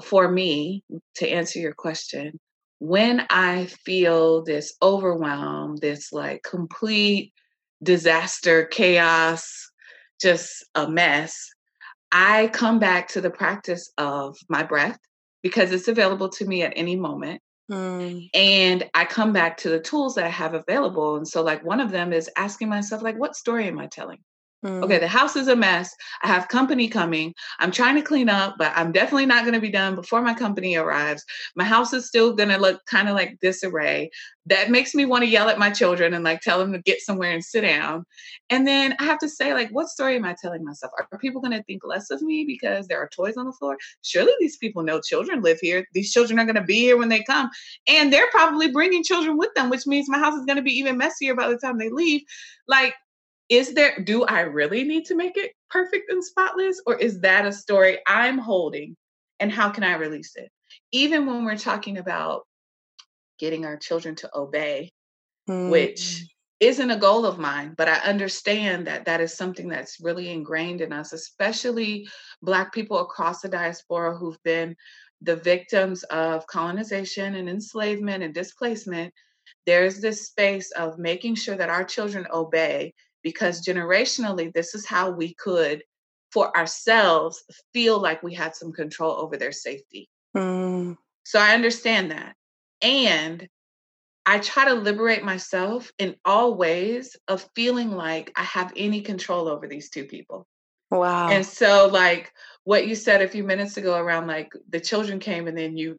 for 0.02 0.30
me, 0.30 0.84
to 1.16 1.26
answer 1.26 1.58
your 1.58 1.72
question, 1.72 2.38
when 2.80 3.26
I 3.30 3.64
feel 3.87 4.44
this 4.44 4.75
overwhelm, 4.82 5.76
this 5.76 6.12
like 6.12 6.42
complete 6.42 7.32
disaster, 7.82 8.66
chaos, 8.66 9.70
just 10.20 10.66
a 10.75 10.87
mess, 10.87 11.48
I 12.12 12.48
come 12.48 12.78
back 12.78 13.08
to 13.08 13.22
the 13.22 13.30
practice 13.30 13.90
of 13.96 14.37
my 14.50 14.64
breath 14.64 14.98
because 15.42 15.72
it's 15.72 15.88
available 15.88 16.28
to 16.28 16.44
me 16.44 16.62
at 16.62 16.75
any 16.76 16.94
moment. 16.94 17.40
Mm. 17.70 18.30
And 18.34 18.90
I 18.94 19.04
come 19.04 19.32
back 19.32 19.58
to 19.58 19.68
the 19.70 19.80
tools 19.80 20.14
that 20.14 20.25
I 20.25 20.28
have 20.28 20.54
available. 20.54 21.16
And 21.16 21.28
so, 21.28 21.42
like, 21.42 21.64
one 21.64 21.80
of 21.80 21.90
them 21.90 22.12
is 22.12 22.30
asking 22.37 22.68
myself, 22.68 23.02
like, 23.02 23.18
what 23.18 23.37
story 23.37 23.66
am 23.68 23.78
I 23.78 23.87
telling? 23.87 24.18
Mm. 24.64 24.82
Okay, 24.82 24.98
the 24.98 25.06
house 25.06 25.36
is 25.36 25.46
a 25.46 25.54
mess. 25.54 25.94
I 26.22 26.26
have 26.26 26.48
company 26.48 26.88
coming. 26.88 27.32
I'm 27.60 27.70
trying 27.70 27.94
to 27.94 28.02
clean 28.02 28.28
up, 28.28 28.56
but 28.58 28.72
I'm 28.74 28.90
definitely 28.90 29.26
not 29.26 29.44
going 29.44 29.54
to 29.54 29.60
be 29.60 29.70
done 29.70 29.94
before 29.94 30.20
my 30.20 30.34
company 30.34 30.74
arrives. 30.76 31.24
My 31.54 31.62
house 31.62 31.92
is 31.92 32.08
still 32.08 32.34
going 32.34 32.48
to 32.48 32.58
look 32.58 32.84
kind 32.86 33.08
of 33.08 33.14
like 33.14 33.38
disarray. 33.40 34.10
That 34.46 34.70
makes 34.70 34.94
me 34.96 35.04
want 35.04 35.22
to 35.22 35.30
yell 35.30 35.48
at 35.48 35.60
my 35.60 35.70
children 35.70 36.12
and 36.12 36.24
like 36.24 36.40
tell 36.40 36.58
them 36.58 36.72
to 36.72 36.82
get 36.82 37.00
somewhere 37.00 37.30
and 37.30 37.44
sit 37.44 37.60
down. 37.60 38.04
And 38.50 38.66
then 38.66 38.96
I 38.98 39.04
have 39.04 39.18
to 39.20 39.28
say, 39.28 39.54
like, 39.54 39.68
what 39.70 39.88
story 39.88 40.16
am 40.16 40.24
I 40.24 40.34
telling 40.40 40.64
myself? 40.64 40.90
Are 40.98 41.18
people 41.18 41.40
going 41.40 41.56
to 41.56 41.62
think 41.64 41.82
less 41.84 42.10
of 42.10 42.20
me 42.22 42.44
because 42.44 42.88
there 42.88 42.98
are 42.98 43.10
toys 43.14 43.36
on 43.36 43.46
the 43.46 43.52
floor? 43.52 43.76
Surely 44.02 44.32
these 44.40 44.56
people 44.56 44.82
know 44.82 45.00
children 45.00 45.40
live 45.40 45.58
here. 45.60 45.86
These 45.92 46.12
children 46.12 46.40
are 46.40 46.46
going 46.46 46.56
to 46.56 46.62
be 46.62 46.80
here 46.80 46.96
when 46.96 47.10
they 47.10 47.22
come. 47.22 47.48
And 47.86 48.12
they're 48.12 48.30
probably 48.32 48.72
bringing 48.72 49.04
children 49.04 49.38
with 49.38 49.54
them, 49.54 49.70
which 49.70 49.86
means 49.86 50.08
my 50.08 50.18
house 50.18 50.34
is 50.34 50.46
going 50.46 50.56
to 50.56 50.62
be 50.62 50.76
even 50.78 50.98
messier 50.98 51.36
by 51.36 51.48
the 51.48 51.58
time 51.58 51.78
they 51.78 51.90
leave. 51.90 52.22
Like, 52.66 52.94
is 53.48 53.74
there 53.74 53.98
do 54.04 54.24
i 54.24 54.40
really 54.40 54.84
need 54.84 55.04
to 55.06 55.14
make 55.14 55.36
it 55.36 55.52
perfect 55.70 56.10
and 56.10 56.22
spotless 56.22 56.80
or 56.86 56.96
is 56.96 57.20
that 57.20 57.46
a 57.46 57.52
story 57.52 57.98
i'm 58.06 58.38
holding 58.38 58.96
and 59.40 59.52
how 59.52 59.70
can 59.70 59.84
i 59.84 59.94
release 59.94 60.36
it 60.36 60.50
even 60.92 61.26
when 61.26 61.44
we're 61.44 61.56
talking 61.56 61.98
about 61.98 62.42
getting 63.38 63.64
our 63.64 63.76
children 63.76 64.14
to 64.14 64.30
obey 64.34 64.90
mm. 65.48 65.70
which 65.70 66.24
isn't 66.60 66.90
a 66.90 66.96
goal 66.96 67.24
of 67.24 67.38
mine 67.38 67.74
but 67.76 67.88
i 67.88 67.96
understand 67.98 68.86
that 68.86 69.04
that 69.04 69.20
is 69.20 69.36
something 69.36 69.68
that's 69.68 70.00
really 70.00 70.30
ingrained 70.30 70.80
in 70.80 70.92
us 70.92 71.12
especially 71.12 72.08
black 72.42 72.72
people 72.72 72.98
across 72.98 73.40
the 73.40 73.48
diaspora 73.48 74.16
who've 74.16 74.42
been 74.42 74.74
the 75.22 75.36
victims 75.36 76.04
of 76.04 76.46
colonization 76.46 77.34
and 77.36 77.48
enslavement 77.48 78.22
and 78.22 78.34
displacement 78.34 79.12
there's 79.66 80.00
this 80.00 80.26
space 80.26 80.70
of 80.72 80.98
making 80.98 81.34
sure 81.34 81.56
that 81.56 81.70
our 81.70 81.84
children 81.84 82.26
obey 82.32 82.92
because 83.22 83.64
generationally, 83.64 84.52
this 84.52 84.75
is 84.75 84.87
how 84.87 85.10
we 85.10 85.34
could, 85.34 85.82
for 86.32 86.56
ourselves, 86.56 87.42
feel 87.72 88.00
like 88.00 88.22
we 88.22 88.34
had 88.34 88.54
some 88.54 88.72
control 88.72 89.12
over 89.12 89.37
their 89.37 89.52
safety. 89.52 90.08
Mm. 90.37 90.96
So 91.25 91.38
I 91.38 91.54
understand 91.54 92.10
that. 92.10 92.34
And 92.82 93.48
I 94.25 94.38
try 94.38 94.66
to 94.66 94.75
liberate 94.75 95.25
myself 95.25 95.90
in 95.98 96.14
all 96.25 96.54
ways 96.54 97.16
of 97.28 97.48
feeling 97.54 97.92
like 97.92 98.30
I 98.37 98.42
have 98.42 98.72
any 98.76 99.00
control 99.00 99.48
over 99.48 99.66
these 99.66 99.90
two 99.90 100.04
people. 100.04 100.46
Wow. 100.90 101.28
And 101.28 101.44
so, 101.44 101.88
like 101.90 102.32
what 102.64 102.87
you 102.87 102.94
said 102.94 103.22
a 103.22 103.28
few 103.28 103.42
minutes 103.44 103.76
ago 103.78 103.96
around 103.96 104.26
like 104.26 104.52
the 104.68 104.80
children 104.80 105.18
came 105.18 105.48
and 105.48 105.56
then 105.56 105.76
you 105.76 105.98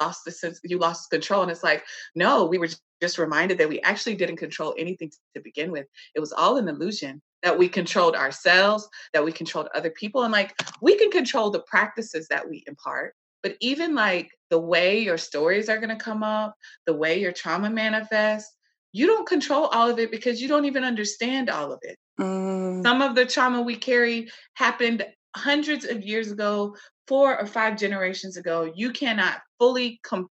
lost 0.00 0.24
the 0.24 0.30
sense, 0.30 0.60
you 0.64 0.78
lost 0.78 1.10
control. 1.10 1.42
And 1.42 1.50
it's 1.50 1.62
like, 1.62 1.84
no, 2.14 2.46
we 2.46 2.58
were 2.58 2.68
just 3.00 3.18
reminded 3.18 3.58
that 3.58 3.68
we 3.68 3.80
actually 3.80 4.14
didn't 4.14 4.36
control 4.36 4.74
anything 4.78 5.10
to 5.34 5.40
begin 5.40 5.70
with. 5.70 5.86
It 6.14 6.20
was 6.20 6.32
all 6.32 6.56
an 6.56 6.68
illusion 6.68 7.20
that 7.42 7.58
we 7.58 7.68
controlled 7.68 8.16
ourselves, 8.16 8.88
that 9.12 9.24
we 9.24 9.32
controlled 9.32 9.68
other 9.74 9.90
people. 9.90 10.22
And 10.22 10.32
like 10.32 10.54
we 10.80 10.96
can 10.96 11.10
control 11.10 11.50
the 11.50 11.60
practices 11.60 12.28
that 12.28 12.48
we 12.48 12.64
impart, 12.66 13.14
but 13.42 13.56
even 13.60 13.94
like 13.94 14.30
the 14.50 14.58
way 14.58 15.00
your 15.00 15.18
stories 15.18 15.68
are 15.68 15.78
going 15.78 15.96
to 15.96 15.96
come 15.96 16.22
up, 16.22 16.56
the 16.86 16.94
way 16.94 17.20
your 17.20 17.32
trauma 17.32 17.70
manifests, 17.70 18.54
you 18.92 19.06
don't 19.06 19.28
control 19.28 19.66
all 19.66 19.90
of 19.90 19.98
it 19.98 20.10
because 20.10 20.40
you 20.40 20.48
don't 20.48 20.64
even 20.64 20.84
understand 20.84 21.50
all 21.50 21.72
of 21.72 21.78
it. 21.82 21.98
Mm. 22.18 22.82
Some 22.82 23.02
of 23.02 23.14
the 23.14 23.26
trauma 23.26 23.60
we 23.60 23.76
carry 23.76 24.30
happened 24.54 25.06
hundreds 25.36 25.84
of 25.84 26.02
years 26.02 26.30
ago, 26.30 26.74
four 27.06 27.38
or 27.38 27.46
five 27.46 27.76
generations 27.76 28.36
ago. 28.36 28.72
You 28.74 28.90
cannot 28.90 29.40
fully 29.58 30.00
com- 30.02 30.30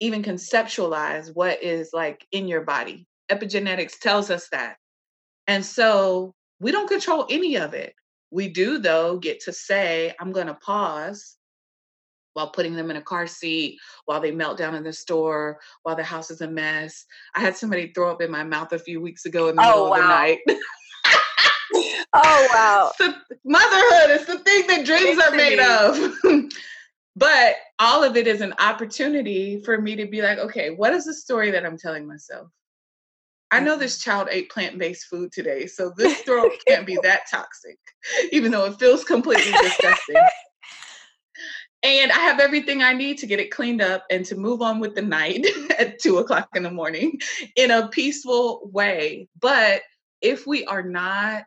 even 0.00 0.22
conceptualize 0.22 1.34
what 1.34 1.62
is 1.62 1.90
like 1.92 2.26
in 2.32 2.48
your 2.48 2.62
body. 2.62 3.06
Epigenetics 3.30 3.98
tells 3.98 4.30
us 4.30 4.48
that. 4.50 4.76
And 5.46 5.64
so 5.64 6.34
we 6.58 6.72
don't 6.72 6.88
control 6.88 7.26
any 7.30 7.56
of 7.56 7.74
it. 7.74 7.94
We 8.30 8.48
do, 8.48 8.78
though, 8.78 9.18
get 9.18 9.40
to 9.40 9.52
say, 9.52 10.14
I'm 10.20 10.32
going 10.32 10.46
to 10.46 10.54
pause 10.54 11.36
while 12.34 12.50
putting 12.50 12.74
them 12.74 12.90
in 12.90 12.96
a 12.96 13.02
car 13.02 13.26
seat, 13.26 13.78
while 14.04 14.20
they 14.20 14.30
melt 14.30 14.56
down 14.56 14.74
in 14.74 14.84
the 14.84 14.92
store, 14.92 15.58
while 15.82 15.96
the 15.96 16.04
house 16.04 16.30
is 16.30 16.40
a 16.40 16.48
mess. 16.48 17.04
I 17.34 17.40
had 17.40 17.56
somebody 17.56 17.92
throw 17.92 18.10
up 18.10 18.22
in 18.22 18.30
my 18.30 18.44
mouth 18.44 18.72
a 18.72 18.78
few 18.78 19.00
weeks 19.00 19.26
ago 19.26 19.48
in 19.48 19.56
the 19.56 19.62
oh, 19.62 19.66
middle 19.66 19.90
wow. 19.90 19.96
of 19.96 20.02
the 20.02 20.08
night. 20.08 20.38
oh, 22.14 22.48
wow. 22.54 22.92
So 22.98 23.12
motherhood 23.44 24.20
is 24.20 24.26
the 24.26 24.38
thing 24.38 24.66
that 24.68 24.86
dreams 24.86 25.18
are 25.18 25.34
made 25.34 25.58
of. 25.58 26.50
But 27.16 27.56
all 27.78 28.04
of 28.04 28.16
it 28.16 28.26
is 28.26 28.40
an 28.40 28.54
opportunity 28.58 29.60
for 29.62 29.80
me 29.80 29.96
to 29.96 30.06
be 30.06 30.22
like, 30.22 30.38
okay, 30.38 30.70
what 30.70 30.92
is 30.92 31.04
the 31.04 31.14
story 31.14 31.50
that 31.50 31.66
I'm 31.66 31.78
telling 31.78 32.06
myself? 32.06 32.48
I 33.50 33.60
know 33.60 33.72
mm-hmm. 33.72 33.80
this 33.80 33.98
child 33.98 34.28
ate 34.30 34.50
plant 34.50 34.78
based 34.78 35.06
food 35.06 35.32
today, 35.32 35.66
so 35.66 35.92
this 35.96 36.20
throat 36.22 36.52
can't 36.66 36.86
be 36.86 36.98
that 37.02 37.22
toxic, 37.30 37.78
even 38.32 38.52
though 38.52 38.66
it 38.66 38.78
feels 38.78 39.04
completely 39.04 39.52
disgusting. 39.52 40.16
And 41.82 42.12
I 42.12 42.18
have 42.18 42.40
everything 42.40 42.82
I 42.82 42.92
need 42.92 43.18
to 43.18 43.26
get 43.26 43.40
it 43.40 43.50
cleaned 43.50 43.80
up 43.80 44.04
and 44.10 44.24
to 44.26 44.36
move 44.36 44.60
on 44.60 44.80
with 44.80 44.94
the 44.94 45.02
night 45.02 45.46
at 45.78 45.98
two 45.98 46.18
o'clock 46.18 46.48
in 46.54 46.62
the 46.62 46.70
morning 46.70 47.18
in 47.56 47.70
a 47.70 47.88
peaceful 47.88 48.68
way. 48.72 49.28
But 49.40 49.80
if 50.20 50.46
we 50.46 50.66
are 50.66 50.82
not, 50.82 51.44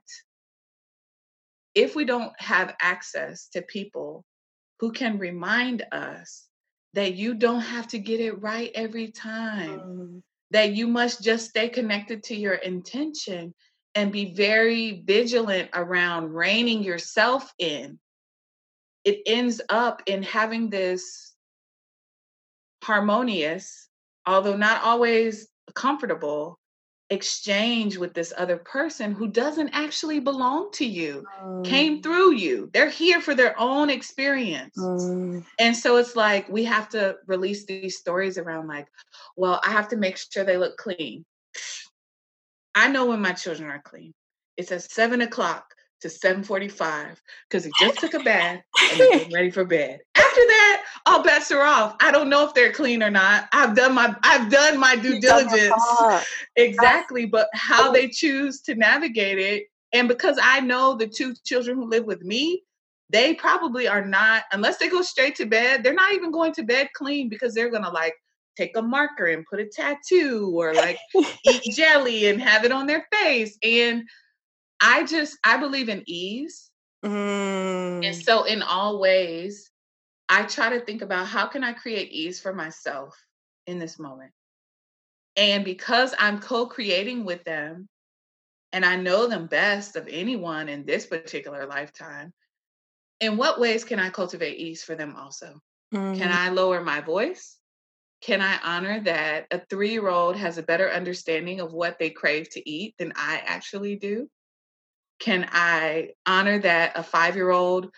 if 1.75 1.95
we 1.95 2.03
don't 2.03 2.33
have 2.39 2.75
access 2.81 3.47
to 3.49 3.61
people 3.61 4.25
who 4.83 4.91
can 4.91 5.17
remind 5.17 5.81
us 5.93 6.45
that 6.93 7.13
you 7.13 7.35
don't 7.35 7.61
have 7.61 7.87
to 7.87 7.97
get 7.97 8.19
it 8.19 8.41
right 8.41 8.69
every 8.75 9.07
time, 9.07 9.79
mm. 9.79 10.21
that 10.51 10.73
you 10.73 10.87
must 10.87 11.23
just 11.23 11.47
stay 11.47 11.69
connected 11.69 12.21
to 12.21 12.35
your 12.35 12.55
intention 12.55 13.53
and 13.95 14.11
be 14.11 14.33
very 14.33 15.01
vigilant 15.05 15.69
around 15.73 16.33
reining 16.33 16.83
yourself 16.83 17.49
in. 17.57 17.97
It 19.05 19.21
ends 19.25 19.61
up 19.69 20.01
in 20.05 20.21
having 20.21 20.69
this 20.69 21.33
harmonious, 22.83 23.87
although 24.25 24.57
not 24.57 24.83
always 24.83 25.47
comfortable, 25.73 26.59
exchange 27.13 27.97
with 27.97 28.13
this 28.13 28.33
other 28.37 28.57
person 28.57 29.13
who 29.13 29.27
doesn't 29.27 29.69
actually 29.69 30.19
belong 30.19 30.71
to 30.73 30.85
you, 30.85 31.25
mm. 31.41 31.63
came 31.63 32.01
through 32.01 32.33
you. 32.33 32.69
They're 32.73 32.89
here 32.89 33.21
for 33.21 33.35
their 33.35 33.59
own 33.59 33.89
experience. 33.89 34.77
Mm. 34.77 35.45
And 35.59 35.77
so 35.77 35.97
it's 35.97 36.15
like 36.15 36.49
we 36.49 36.65
have 36.65 36.89
to 36.89 37.15
release 37.27 37.65
these 37.65 37.97
stories 37.97 38.37
around, 38.37 38.67
like, 38.67 38.87
well, 39.37 39.61
I 39.65 39.71
have 39.71 39.87
to 39.89 39.97
make 39.97 40.17
sure 40.17 40.43
they 40.43 40.57
look 40.57 40.75
clean. 40.77 41.23
I 42.75 42.89
know 42.89 43.05
when 43.05 43.21
my 43.21 43.33
children 43.33 43.69
are 43.69 43.81
clean. 43.83 44.13
It's 44.57 44.71
at 44.71 44.81
seven 44.81 45.21
o'clock 45.21 45.65
to 46.03 46.09
7:45 46.09 47.17
because 47.49 47.65
he 47.65 47.71
just 47.79 47.99
took 47.99 48.13
a 48.13 48.19
bath 48.19 48.61
and 48.75 49.01
he's 49.01 49.09
getting 49.09 49.33
ready 49.33 49.51
for 49.57 49.65
bed. 49.65 49.99
After 50.15 50.41
that, 50.41 50.83
all 51.05 51.23
bets 51.23 51.51
are 51.51 51.63
off. 51.63 51.95
I 51.99 52.11
don't 52.11 52.29
know 52.29 52.45
if 52.45 52.53
they're 52.53 52.71
clean 52.71 53.01
or 53.01 53.09
not. 53.09 53.49
I've 53.51 53.75
done 53.75 53.95
my 53.95 54.15
I've 54.23 54.49
done 54.51 54.79
my 54.79 54.95
due 54.95 55.19
diligence. 55.19 55.73
Exactly, 56.55 57.25
but 57.25 57.49
how 57.53 57.91
they 57.91 58.07
choose 58.07 58.61
to 58.61 58.75
navigate 58.75 59.39
it 59.39 59.63
and 59.93 60.07
because 60.07 60.37
I 60.41 60.59
know 60.59 60.95
the 60.95 61.07
two 61.07 61.33
children 61.45 61.77
who 61.77 61.87
live 61.87 62.05
with 62.05 62.23
me, 62.23 62.63
they 63.09 63.35
probably 63.35 63.87
are 63.87 64.03
not 64.03 64.43
unless 64.51 64.77
they 64.77 64.89
go 64.89 65.03
straight 65.03 65.35
to 65.35 65.45
bed, 65.45 65.83
they're 65.83 65.93
not 65.93 66.13
even 66.13 66.31
going 66.31 66.51
to 66.53 66.63
bed 66.63 66.89
clean 66.95 67.29
because 67.29 67.53
they're 67.53 67.69
going 67.69 67.83
to 67.83 67.91
like 67.91 68.15
take 68.57 68.75
a 68.75 68.81
marker 68.81 69.27
and 69.27 69.45
put 69.49 69.59
a 69.59 69.65
tattoo 69.65 70.51
or 70.55 70.73
like 70.73 70.97
eat 71.45 71.63
jelly 71.75 72.27
and 72.27 72.41
have 72.41 72.65
it 72.65 72.71
on 72.71 72.87
their 72.87 73.05
face 73.11 73.57
and 73.63 74.03
I 74.83 75.05
just 75.05 75.37
I 75.45 75.57
believe 75.57 75.87
in 75.87 76.03
ease. 76.05 76.69
Mm. 77.05 78.05
And 78.05 78.15
so 78.15 78.43
in 78.43 78.61
all 78.61 78.99
ways, 78.99 79.71
I 80.27 80.43
try 80.43 80.77
to 80.77 80.85
think 80.85 81.01
about 81.01 81.27
how 81.27 81.47
can 81.47 81.63
I 81.63 81.73
create 81.73 82.11
ease 82.11 82.39
for 82.39 82.53
myself 82.53 83.17
in 83.65 83.79
this 83.79 83.97
moment. 83.97 84.31
And 85.37 85.63
because 85.63 86.13
I'm 86.19 86.39
co-creating 86.39 87.23
with 87.23 87.43
them 87.45 87.87
and 88.71 88.85
I 88.85 88.97
know 88.97 89.27
them 89.27 89.47
best 89.47 89.95
of 89.95 90.07
anyone 90.09 90.67
in 90.67 90.85
this 90.85 91.05
particular 91.05 91.65
lifetime, 91.65 92.33
in 93.19 93.37
what 93.37 93.59
ways 93.59 93.83
can 93.83 93.99
I 93.99 94.09
cultivate 94.09 94.57
ease 94.57 94.83
for 94.83 94.95
them 94.95 95.15
also? 95.15 95.61
Mm. 95.93 96.17
Can 96.17 96.31
I 96.31 96.49
lower 96.49 96.81
my 96.81 96.99
voice? 96.99 97.57
Can 98.21 98.41
I 98.41 98.57
honor 98.63 99.01
that 99.01 99.47
a 99.51 99.61
three 99.69 99.91
year 99.91 100.09
old 100.09 100.35
has 100.35 100.57
a 100.57 100.63
better 100.63 100.89
understanding 100.89 101.61
of 101.61 101.73
what 101.73 101.99
they 101.99 102.09
crave 102.09 102.49
to 102.51 102.69
eat 102.69 102.95
than 102.97 103.13
I 103.15 103.41
actually 103.45 103.95
do? 103.95 104.29
Can 105.19 105.47
I 105.51 106.09
honor 106.25 106.59
that 106.59 106.93
a 106.95 107.03
five 107.03 107.35
year 107.35 107.51
old 107.51 107.89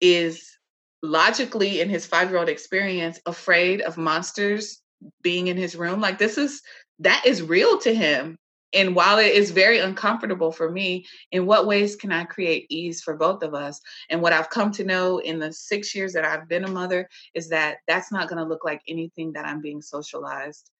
is 0.00 0.56
logically, 1.02 1.80
in 1.80 1.88
his 1.88 2.06
five 2.06 2.30
year 2.30 2.38
old 2.38 2.48
experience, 2.48 3.20
afraid 3.26 3.80
of 3.80 3.96
monsters 3.96 4.82
being 5.22 5.48
in 5.48 5.56
his 5.56 5.76
room? 5.76 6.00
Like, 6.00 6.18
this 6.18 6.38
is 6.38 6.62
that 7.00 7.24
is 7.26 7.42
real 7.42 7.78
to 7.78 7.94
him. 7.94 8.38
And 8.72 8.96
while 8.96 9.18
it 9.18 9.32
is 9.32 9.52
very 9.52 9.78
uncomfortable 9.78 10.50
for 10.50 10.68
me, 10.68 11.06
in 11.30 11.46
what 11.46 11.66
ways 11.66 11.94
can 11.94 12.10
I 12.10 12.24
create 12.24 12.66
ease 12.70 13.02
for 13.02 13.14
both 13.14 13.44
of 13.44 13.54
us? 13.54 13.80
And 14.10 14.20
what 14.20 14.32
I've 14.32 14.50
come 14.50 14.72
to 14.72 14.84
know 14.84 15.18
in 15.18 15.38
the 15.38 15.52
six 15.52 15.94
years 15.94 16.12
that 16.14 16.24
I've 16.24 16.48
been 16.48 16.64
a 16.64 16.70
mother 16.70 17.08
is 17.34 17.50
that 17.50 17.78
that's 17.86 18.10
not 18.10 18.28
going 18.28 18.42
to 18.42 18.48
look 18.48 18.64
like 18.64 18.82
anything 18.88 19.32
that 19.34 19.46
I'm 19.46 19.60
being 19.60 19.80
socialized 19.80 20.72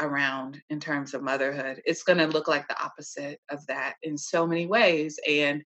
around 0.00 0.60
in 0.70 0.80
terms 0.80 1.14
of 1.14 1.22
motherhood. 1.22 1.80
It's 1.84 2.02
going 2.02 2.18
to 2.18 2.26
look 2.26 2.48
like 2.48 2.66
the 2.68 2.82
opposite 2.82 3.40
of 3.50 3.64
that 3.66 3.94
in 4.02 4.18
so 4.18 4.46
many 4.46 4.66
ways. 4.66 5.18
And 5.28 5.62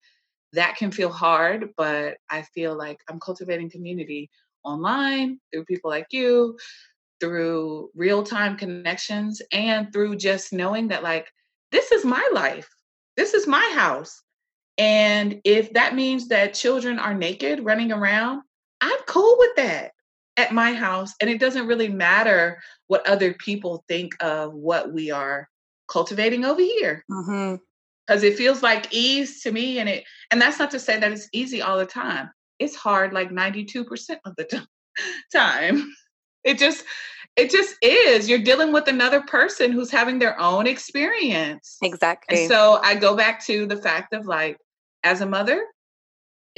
that 0.54 0.78
can 0.78 0.92
feel 0.92 1.10
hard, 1.10 1.70
but 1.78 2.18
I 2.30 2.42
feel 2.54 2.76
like 2.76 3.00
I'm 3.10 3.20
cultivating 3.20 3.70
community 3.70 4.30
online 4.64 5.40
through 5.52 5.66
people 5.66 5.90
like 5.90 6.08
you, 6.12 6.58
through 7.20 7.90
real 7.96 8.24
time 8.24 8.58
connections, 8.58 9.42
and 9.52 9.92
through 9.92 10.16
just 10.18 10.54
knowing 10.54 10.88
that, 10.90 11.04
like, 11.04 11.28
this 11.72 11.92
is 11.92 12.06
my 12.06 12.28
life, 12.34 12.70
this 13.18 13.34
is 13.34 13.48
my 13.48 13.72
house. 13.76 14.22
And 14.78 15.42
if 15.44 15.74
that 15.74 15.96
means 15.96 16.28
that 16.28 16.54
children 16.54 17.00
are 17.00 17.14
naked 17.14 17.66
running 17.66 17.92
around, 17.92 18.44
I'm 18.80 19.00
cool 19.08 19.36
with 19.40 19.56
that 19.56 19.92
at 20.38 20.54
my 20.54 20.74
house 20.74 21.14
and 21.20 21.30
it 21.30 21.40
doesn't 21.40 21.68
really 21.68 21.90
matter 21.90 22.62
what 22.88 23.06
other 23.08 23.34
people 23.34 23.84
think 23.88 24.14
of 24.22 24.54
what 24.54 24.94
we 24.94 25.12
are 25.12 25.50
cultivating 25.88 26.46
over 26.46 26.62
here. 26.62 27.04
Because 27.08 28.22
mm-hmm. 28.22 28.26
it 28.26 28.38
feels 28.38 28.62
like 28.62 28.94
ease 28.94 29.42
to 29.42 29.52
me 29.52 29.80
and 29.80 29.90
it 29.90 30.06
and 30.32 30.40
that's 30.40 30.60
not 30.60 30.72
to 30.72 30.80
say 30.80 31.00
that 31.00 31.12
it's 31.12 31.28
easy 31.34 31.62
all 31.62 31.78
the 31.78 31.86
time. 31.86 32.30
It's 32.60 32.76
hard 32.76 33.14
like 33.14 33.30
92% 33.30 34.18
of 34.26 34.36
the 34.36 34.46
t- 34.46 34.60
time. 35.34 35.92
It 36.44 36.60
just 36.60 36.86
it 37.36 37.52
just 37.52 37.76
is. 37.84 38.28
You're 38.28 38.40
dealing 38.40 38.72
with 38.72 38.88
another 38.88 39.22
person 39.22 39.72
who's 39.72 39.92
having 39.92 40.18
their 40.18 40.40
own 40.40 40.66
experience. 40.66 41.78
Exactly. 41.82 42.44
and 42.44 42.48
so 42.50 42.80
i 42.84 42.96
go 42.96 43.16
back 43.16 43.44
to 43.46 43.66
the 43.66 43.78
fact 43.78 44.14
of 44.14 44.28
like 44.28 44.58
as 45.04 45.22
a 45.22 45.26
mother 45.26 45.64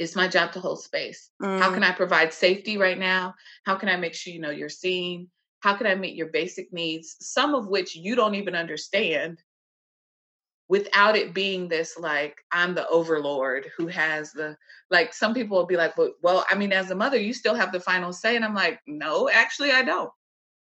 it's 0.00 0.16
my 0.16 0.26
job 0.26 0.50
to 0.50 0.60
hold 0.60 0.82
space. 0.82 1.30
Mm. 1.42 1.60
How 1.60 1.70
can 1.74 1.84
I 1.84 1.92
provide 1.92 2.32
safety 2.32 2.78
right 2.78 2.98
now? 2.98 3.34
How 3.64 3.76
can 3.76 3.90
I 3.90 3.96
make 3.96 4.14
sure 4.14 4.32
you 4.32 4.40
know 4.40 4.50
you're 4.50 4.70
seen? 4.70 5.28
How 5.60 5.74
can 5.74 5.86
I 5.86 5.94
meet 5.94 6.16
your 6.16 6.28
basic 6.28 6.72
needs, 6.72 7.16
some 7.20 7.54
of 7.54 7.68
which 7.68 7.94
you 7.94 8.16
don't 8.16 8.34
even 8.34 8.54
understand, 8.54 9.42
without 10.70 11.16
it 11.16 11.34
being 11.34 11.68
this 11.68 11.98
like 11.98 12.38
I'm 12.50 12.74
the 12.74 12.88
overlord 12.88 13.66
who 13.76 13.88
has 13.88 14.32
the 14.32 14.56
like 14.90 15.12
some 15.12 15.34
people 15.34 15.58
will 15.58 15.66
be 15.66 15.76
like, 15.76 15.98
well, 15.98 16.14
well, 16.22 16.46
I 16.50 16.54
mean, 16.54 16.72
as 16.72 16.90
a 16.90 16.94
mother, 16.94 17.18
you 17.18 17.34
still 17.34 17.54
have 17.54 17.70
the 17.70 17.80
final 17.80 18.14
say. 18.14 18.36
And 18.36 18.44
I'm 18.44 18.54
like, 18.54 18.80
no, 18.86 19.28
actually, 19.28 19.70
I 19.70 19.82
don't. 19.82 20.10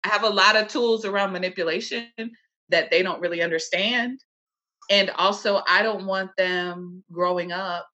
I 0.02 0.08
have 0.08 0.24
a 0.24 0.30
lot 0.30 0.56
of 0.56 0.68
tools 0.68 1.04
around 1.04 1.32
manipulation 1.32 2.08
that 2.70 2.90
they 2.90 3.02
don't 3.02 3.20
really 3.20 3.42
understand. 3.42 4.18
And 4.88 5.10
also, 5.10 5.62
I 5.68 5.82
don't 5.82 6.06
want 6.06 6.30
them 6.38 7.04
growing 7.12 7.52
up 7.52 7.86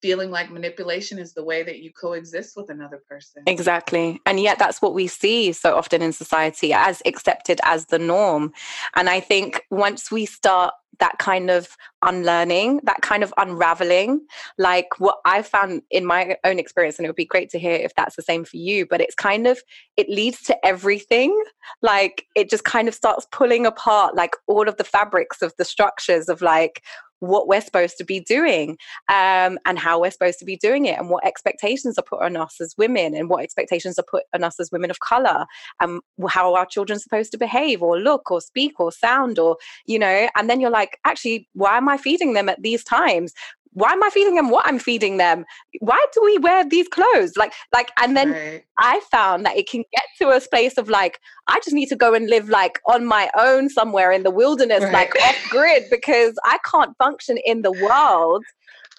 feeling 0.00 0.30
like 0.30 0.50
manipulation 0.50 1.18
is 1.18 1.34
the 1.34 1.44
way 1.44 1.62
that 1.62 1.80
you 1.80 1.92
coexist 1.92 2.56
with 2.56 2.70
another 2.70 3.02
person. 3.08 3.42
Exactly. 3.46 4.20
And 4.26 4.38
yet 4.40 4.58
that's 4.58 4.80
what 4.80 4.94
we 4.94 5.06
see 5.06 5.52
so 5.52 5.76
often 5.76 6.02
in 6.02 6.12
society 6.12 6.72
as 6.72 7.02
accepted 7.04 7.60
as 7.64 7.86
the 7.86 7.98
norm. 7.98 8.52
And 8.94 9.08
I 9.08 9.20
think 9.20 9.62
once 9.70 10.10
we 10.10 10.26
start 10.26 10.74
that 11.00 11.18
kind 11.18 11.48
of 11.48 11.76
unlearning, 12.02 12.80
that 12.82 13.02
kind 13.02 13.22
of 13.22 13.32
unraveling, 13.36 14.20
like 14.56 14.88
what 14.98 15.18
I 15.24 15.42
found 15.42 15.82
in 15.92 16.04
my 16.04 16.36
own 16.42 16.58
experience, 16.58 16.98
and 16.98 17.06
it 17.06 17.08
would 17.08 17.14
be 17.14 17.24
great 17.24 17.50
to 17.50 17.58
hear 17.58 17.74
if 17.74 17.94
that's 17.94 18.16
the 18.16 18.22
same 18.22 18.44
for 18.44 18.56
you, 18.56 18.84
but 18.84 19.00
it's 19.00 19.14
kind 19.14 19.46
of, 19.46 19.60
it 19.96 20.08
leads 20.08 20.42
to 20.42 20.66
everything. 20.66 21.40
Like 21.82 22.26
it 22.34 22.50
just 22.50 22.64
kind 22.64 22.88
of 22.88 22.94
starts 22.94 23.28
pulling 23.30 23.64
apart 23.64 24.16
like 24.16 24.34
all 24.48 24.68
of 24.68 24.76
the 24.76 24.84
fabrics 24.84 25.40
of 25.40 25.54
the 25.56 25.64
structures 25.64 26.28
of 26.28 26.42
like, 26.42 26.82
what 27.20 27.48
we're 27.48 27.60
supposed 27.60 27.96
to 27.98 28.04
be 28.04 28.20
doing 28.20 28.78
um, 29.08 29.58
and 29.64 29.78
how 29.78 30.00
we're 30.00 30.10
supposed 30.10 30.38
to 30.38 30.44
be 30.44 30.56
doing 30.56 30.86
it 30.86 30.98
and 30.98 31.10
what 31.10 31.26
expectations 31.26 31.98
are 31.98 32.02
put 32.02 32.22
on 32.22 32.36
us 32.36 32.60
as 32.60 32.74
women 32.78 33.14
and 33.14 33.28
what 33.28 33.42
expectations 33.42 33.98
are 33.98 34.04
put 34.08 34.24
on 34.34 34.44
us 34.44 34.58
as 34.60 34.70
women 34.70 34.90
of 34.90 35.00
color 35.00 35.46
and 35.80 36.00
how 36.28 36.54
our 36.54 36.66
children 36.66 36.98
supposed 36.98 37.32
to 37.32 37.38
behave 37.38 37.82
or 37.82 37.98
look 37.98 38.30
or 38.30 38.40
speak 38.40 38.78
or 38.78 38.92
sound 38.92 39.38
or 39.38 39.56
you 39.86 39.98
know 39.98 40.28
and 40.36 40.48
then 40.48 40.60
you're 40.60 40.70
like 40.70 40.98
actually 41.04 41.48
why 41.54 41.76
am 41.76 41.88
i 41.88 41.96
feeding 41.96 42.32
them 42.34 42.48
at 42.48 42.62
these 42.62 42.84
times 42.84 43.32
why 43.72 43.92
am 43.92 44.02
I 44.02 44.10
feeding 44.10 44.34
them 44.34 44.50
what 44.50 44.66
I'm 44.66 44.78
feeding 44.78 45.16
them? 45.16 45.44
Why 45.80 46.04
do 46.12 46.22
we 46.24 46.38
wear 46.38 46.68
these 46.68 46.88
clothes? 46.88 47.36
Like, 47.36 47.52
like, 47.72 47.90
and 48.00 48.16
then 48.16 48.32
right. 48.32 48.64
I 48.78 49.00
found 49.10 49.44
that 49.46 49.56
it 49.56 49.68
can 49.68 49.84
get 49.92 50.04
to 50.20 50.30
a 50.30 50.40
space 50.40 50.78
of 50.78 50.88
like, 50.88 51.20
I 51.46 51.60
just 51.64 51.72
need 51.72 51.88
to 51.90 51.96
go 51.96 52.14
and 52.14 52.28
live 52.28 52.48
like 52.48 52.80
on 52.86 53.04
my 53.04 53.30
own 53.36 53.68
somewhere 53.68 54.10
in 54.12 54.22
the 54.22 54.30
wilderness, 54.30 54.82
right. 54.84 54.92
like 54.92 55.14
off 55.22 55.36
grid, 55.50 55.84
because 55.90 56.34
I 56.44 56.58
can't 56.70 56.96
function 56.98 57.38
in 57.44 57.62
the 57.62 57.72
world 57.72 58.44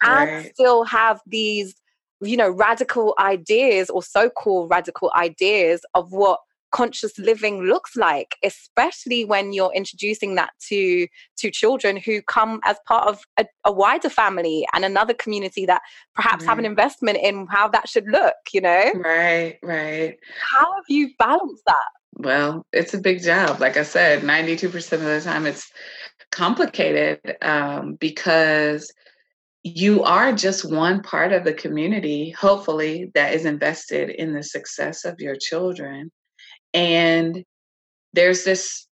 and 0.01 0.29
right. 0.29 0.53
still 0.53 0.83
have 0.85 1.19
these, 1.27 1.75
you 2.21 2.37
know, 2.37 2.49
radical 2.49 3.15
ideas 3.19 3.89
or 3.89 4.03
so 4.03 4.29
called 4.29 4.69
radical 4.69 5.11
ideas 5.15 5.81
of 5.93 6.11
what 6.11 6.39
conscious 6.71 7.17
living 7.17 7.63
looks 7.63 7.95
like 7.95 8.35
especially 8.43 9.25
when 9.25 9.53
you're 9.53 9.73
introducing 9.73 10.35
that 10.35 10.51
to 10.59 11.07
to 11.37 11.49
children 11.51 11.97
who 11.97 12.21
come 12.21 12.59
as 12.65 12.77
part 12.87 13.07
of 13.07 13.21
a, 13.37 13.45
a 13.65 13.71
wider 13.71 14.09
family 14.09 14.65
and 14.73 14.85
another 14.85 15.13
community 15.13 15.65
that 15.65 15.81
perhaps 16.15 16.43
right. 16.43 16.49
have 16.49 16.59
an 16.59 16.65
investment 16.65 17.17
in 17.21 17.47
how 17.49 17.67
that 17.67 17.87
should 17.87 18.05
look 18.07 18.35
you 18.53 18.61
know 18.61 18.91
right 18.95 19.57
right 19.63 20.17
how 20.39 20.73
have 20.75 20.85
you 20.87 21.09
balanced 21.17 21.63
that 21.65 21.89
well 22.13 22.65
it's 22.73 22.93
a 22.93 22.99
big 22.99 23.21
job 23.21 23.59
like 23.59 23.77
i 23.77 23.83
said 23.83 24.21
92% 24.21 24.93
of 24.93 25.01
the 25.01 25.21
time 25.21 25.45
it's 25.45 25.71
complicated 26.31 27.19
um, 27.41 27.95
because 27.95 28.91
you 29.63 30.03
are 30.03 30.31
just 30.31 30.69
one 30.69 31.01
part 31.01 31.33
of 31.33 31.43
the 31.43 31.53
community, 31.53 32.29
hopefully, 32.31 33.11
that 33.13 33.33
is 33.33 33.45
invested 33.45 34.09
in 34.09 34.33
the 34.33 34.43
success 34.43 35.05
of 35.05 35.19
your 35.19 35.35
children. 35.35 36.11
And 36.73 37.43
there's 38.13 38.43
this, 38.43 38.87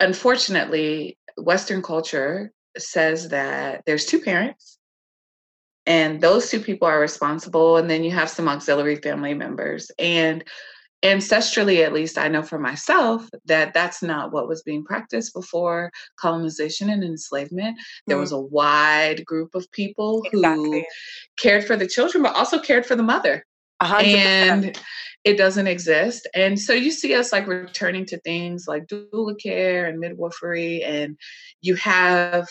unfortunately, 0.00 1.18
Western 1.36 1.82
culture 1.82 2.52
says 2.78 3.28
that 3.30 3.82
there's 3.86 4.06
two 4.06 4.20
parents 4.20 4.78
and 5.86 6.20
those 6.20 6.50
two 6.50 6.60
people 6.60 6.86
are 6.86 7.00
responsible 7.00 7.76
and 7.76 7.90
then 7.90 8.04
you 8.04 8.10
have 8.10 8.30
some 8.30 8.48
auxiliary 8.48 8.96
family 8.96 9.34
members 9.34 9.90
and 9.98 10.44
ancestrally 11.02 11.82
at 11.84 11.94
least 11.94 12.18
i 12.18 12.28
know 12.28 12.42
for 12.42 12.58
myself 12.58 13.26
that 13.46 13.72
that's 13.72 14.02
not 14.02 14.32
what 14.32 14.46
was 14.46 14.62
being 14.62 14.84
practiced 14.84 15.32
before 15.32 15.90
colonization 16.18 16.90
and 16.90 17.02
enslavement 17.02 17.76
there 18.06 18.18
mm. 18.18 18.20
was 18.20 18.32
a 18.32 18.38
wide 18.38 19.24
group 19.24 19.54
of 19.54 19.70
people 19.72 20.22
exactly. 20.26 20.80
who 20.80 20.84
cared 21.38 21.64
for 21.64 21.74
the 21.76 21.86
children 21.86 22.22
but 22.22 22.36
also 22.36 22.58
cared 22.58 22.84
for 22.84 22.94
the 22.94 23.02
mother 23.02 23.44
100%. 23.82 24.02
and 24.04 24.80
it 25.24 25.36
doesn't 25.36 25.66
exist. 25.66 26.26
And 26.34 26.58
so 26.58 26.72
you 26.72 26.90
see 26.90 27.14
us 27.14 27.32
like 27.32 27.46
returning 27.46 28.06
to 28.06 28.18
things 28.20 28.66
like 28.66 28.86
doula 28.86 29.40
care 29.40 29.86
and 29.86 29.98
midwifery, 29.98 30.82
and 30.82 31.16
you 31.60 31.74
have 31.76 32.48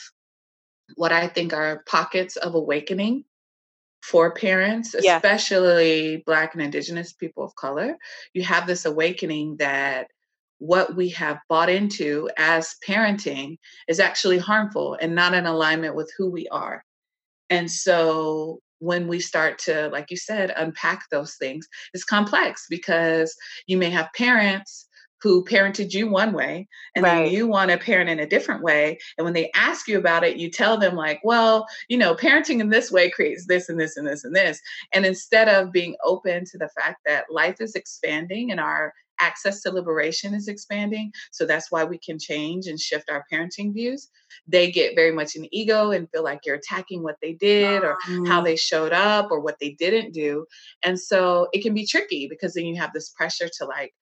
what 0.95 1.11
I 1.11 1.27
think 1.27 1.53
are 1.53 1.83
pockets 1.87 2.35
of 2.35 2.55
awakening 2.55 3.25
for 4.01 4.31
parents, 4.33 4.93
especially 4.93 6.11
yeah. 6.11 6.17
Black 6.25 6.53
and 6.53 6.63
Indigenous 6.63 7.13
people 7.13 7.43
of 7.43 7.55
color. 7.55 7.97
You 8.33 8.43
have 8.43 8.65
this 8.65 8.85
awakening 8.85 9.57
that 9.57 10.07
what 10.59 10.95
we 10.95 11.09
have 11.09 11.39
bought 11.47 11.69
into 11.69 12.29
as 12.37 12.75
parenting 12.85 13.57
is 13.87 13.99
actually 13.99 14.37
harmful 14.37 14.97
and 15.01 15.15
not 15.15 15.33
in 15.33 15.45
alignment 15.45 15.95
with 15.95 16.11
who 16.17 16.29
we 16.29 16.47
are. 16.49 16.83
And 17.49 17.69
so 17.69 18.59
when 18.79 19.07
we 19.07 19.19
start 19.19 19.59
to, 19.59 19.89
like 19.89 20.09
you 20.09 20.17
said, 20.17 20.53
unpack 20.55 21.03
those 21.11 21.35
things, 21.35 21.67
it's 21.93 22.03
complex 22.03 22.65
because 22.69 23.35
you 23.67 23.77
may 23.77 23.89
have 23.89 24.09
parents 24.15 24.88
who 25.21 25.43
parented 25.43 25.93
you 25.93 26.07
one 26.07 26.33
way 26.33 26.67
and 26.95 27.03
right. 27.03 27.25
then 27.25 27.33
you 27.33 27.47
want 27.47 27.71
to 27.71 27.77
parent 27.77 28.09
in 28.09 28.19
a 28.19 28.27
different 28.27 28.63
way 28.63 28.97
and 29.17 29.25
when 29.25 29.33
they 29.33 29.51
ask 29.53 29.87
you 29.87 29.97
about 29.97 30.23
it 30.23 30.37
you 30.37 30.49
tell 30.49 30.77
them 30.77 30.95
like 30.95 31.19
well 31.23 31.67
you 31.87 31.97
know 31.97 32.15
parenting 32.15 32.59
in 32.59 32.69
this 32.69 32.91
way 32.91 33.09
creates 33.09 33.45
this 33.47 33.69
and 33.69 33.79
this 33.79 33.97
and 33.97 34.07
this 34.07 34.23
and 34.23 34.35
this 34.35 34.59
and 34.93 35.05
instead 35.05 35.47
of 35.47 35.71
being 35.71 35.95
open 36.03 36.43
to 36.45 36.57
the 36.57 36.69
fact 36.69 36.97
that 37.05 37.25
life 37.29 37.57
is 37.59 37.75
expanding 37.75 38.51
and 38.51 38.59
our 38.59 38.93
access 39.21 39.61
to 39.61 39.69
liberation 39.69 40.33
is 40.33 40.47
expanding 40.47 41.11
so 41.31 41.45
that's 41.45 41.69
why 41.69 41.83
we 41.83 41.97
can 41.97 42.17
change 42.17 42.67
and 42.67 42.79
shift 42.79 43.09
our 43.09 43.25
parenting 43.31 43.73
views 43.73 44.07
they 44.47 44.71
get 44.71 44.95
very 44.95 45.11
much 45.11 45.35
an 45.35 45.45
ego 45.51 45.91
and 45.91 46.09
feel 46.11 46.23
like 46.23 46.39
you're 46.45 46.55
attacking 46.55 47.03
what 47.03 47.17
they 47.21 47.33
did 47.33 47.83
or 47.83 47.97
mm. 48.07 48.25
how 48.25 48.39
they 48.41 48.55
showed 48.55 48.93
up 48.93 49.29
or 49.29 49.41
what 49.41 49.57
they 49.59 49.71
didn't 49.71 50.13
do 50.13 50.45
and 50.83 50.97
so 50.97 51.49
it 51.51 51.61
can 51.61 51.73
be 51.73 51.85
tricky 51.85 52.27
because 52.29 52.53
then 52.53 52.65
you 52.65 52.79
have 52.79 52.93
this 52.93 53.09
pressure 53.09 53.49
to 53.57 53.65
like 53.65 53.93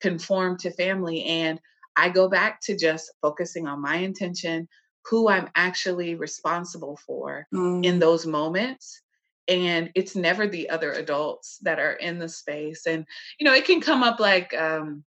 conform 0.00 0.56
to 0.58 0.70
family. 0.70 1.24
And 1.24 1.60
I 1.96 2.08
go 2.08 2.28
back 2.28 2.60
to 2.62 2.76
just 2.76 3.12
focusing 3.22 3.66
on 3.66 3.80
my 3.80 3.96
intention, 3.96 4.68
who 5.06 5.28
I'm 5.28 5.48
actually 5.54 6.14
responsible 6.14 6.98
for 7.06 7.46
mm. 7.54 7.84
in 7.84 7.98
those 7.98 8.26
moments. 8.26 9.02
And 9.48 9.90
it's 9.94 10.16
never 10.16 10.46
the 10.46 10.70
other 10.70 10.92
adults 10.92 11.58
that 11.62 11.78
are 11.78 11.92
in 11.92 12.18
the 12.18 12.28
space. 12.28 12.86
And, 12.86 13.06
you 13.38 13.44
know, 13.44 13.54
it 13.54 13.64
can 13.64 13.80
come 13.80 14.02
up 14.02 14.18
like 14.18 14.52
um, 14.54 15.04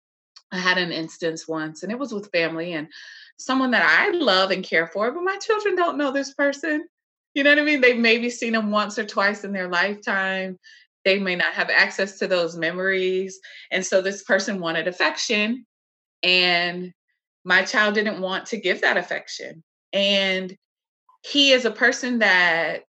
I 0.51 0.59
had 0.59 0.79
an 0.79 0.93
instance 0.93 1.49
once, 1.49 1.83
and 1.83 1.93
it 1.93 1.99
was 1.99 2.13
with 2.13 2.31
family 2.31 2.73
and 2.73 2.89
someone 3.39 3.73
that 3.73 3.85
I 3.85 4.11
love 4.17 4.51
and 4.51 4.65
care 4.65 4.87
for, 4.87 5.11
but 5.11 5.23
my 5.23 5.37
children 5.39 5.77
don't 5.77 5.99
know 5.99 6.11
this 6.11 6.35
person. 6.35 6.87
You 7.35 7.43
know 7.43 7.51
what 7.51 7.59
I 7.59 7.65
mean? 7.65 7.81
They've 7.81 7.99
maybe 7.99 8.31
seen 8.31 8.53
them 8.53 8.71
once 8.71 8.99
or 8.99 9.05
twice 9.05 9.43
in 9.43 9.53
their 9.53 9.69
lifetime 9.69 10.59
they 11.05 11.19
may 11.19 11.37
not 11.37 11.55
have 11.55 11.71
access 11.71 12.19
to 12.19 12.27
those 12.27 12.57
memories. 12.57 13.39
And 13.71 13.85
so 13.85 14.01
this 14.01 14.23
person 14.23 14.61
wanted 14.61 14.89
affection, 14.89 15.67
and 16.23 16.93
my 17.45 17.65
child 17.65 17.95
didn't 17.95 18.21
want 18.21 18.47
to 18.47 18.61
give 18.61 18.81
that 18.81 18.97
affection. 18.97 19.63
And 19.93 20.57
he 21.23 21.53
is 21.53 21.65
a 21.65 21.71
person 21.71 22.19
that 22.21 22.83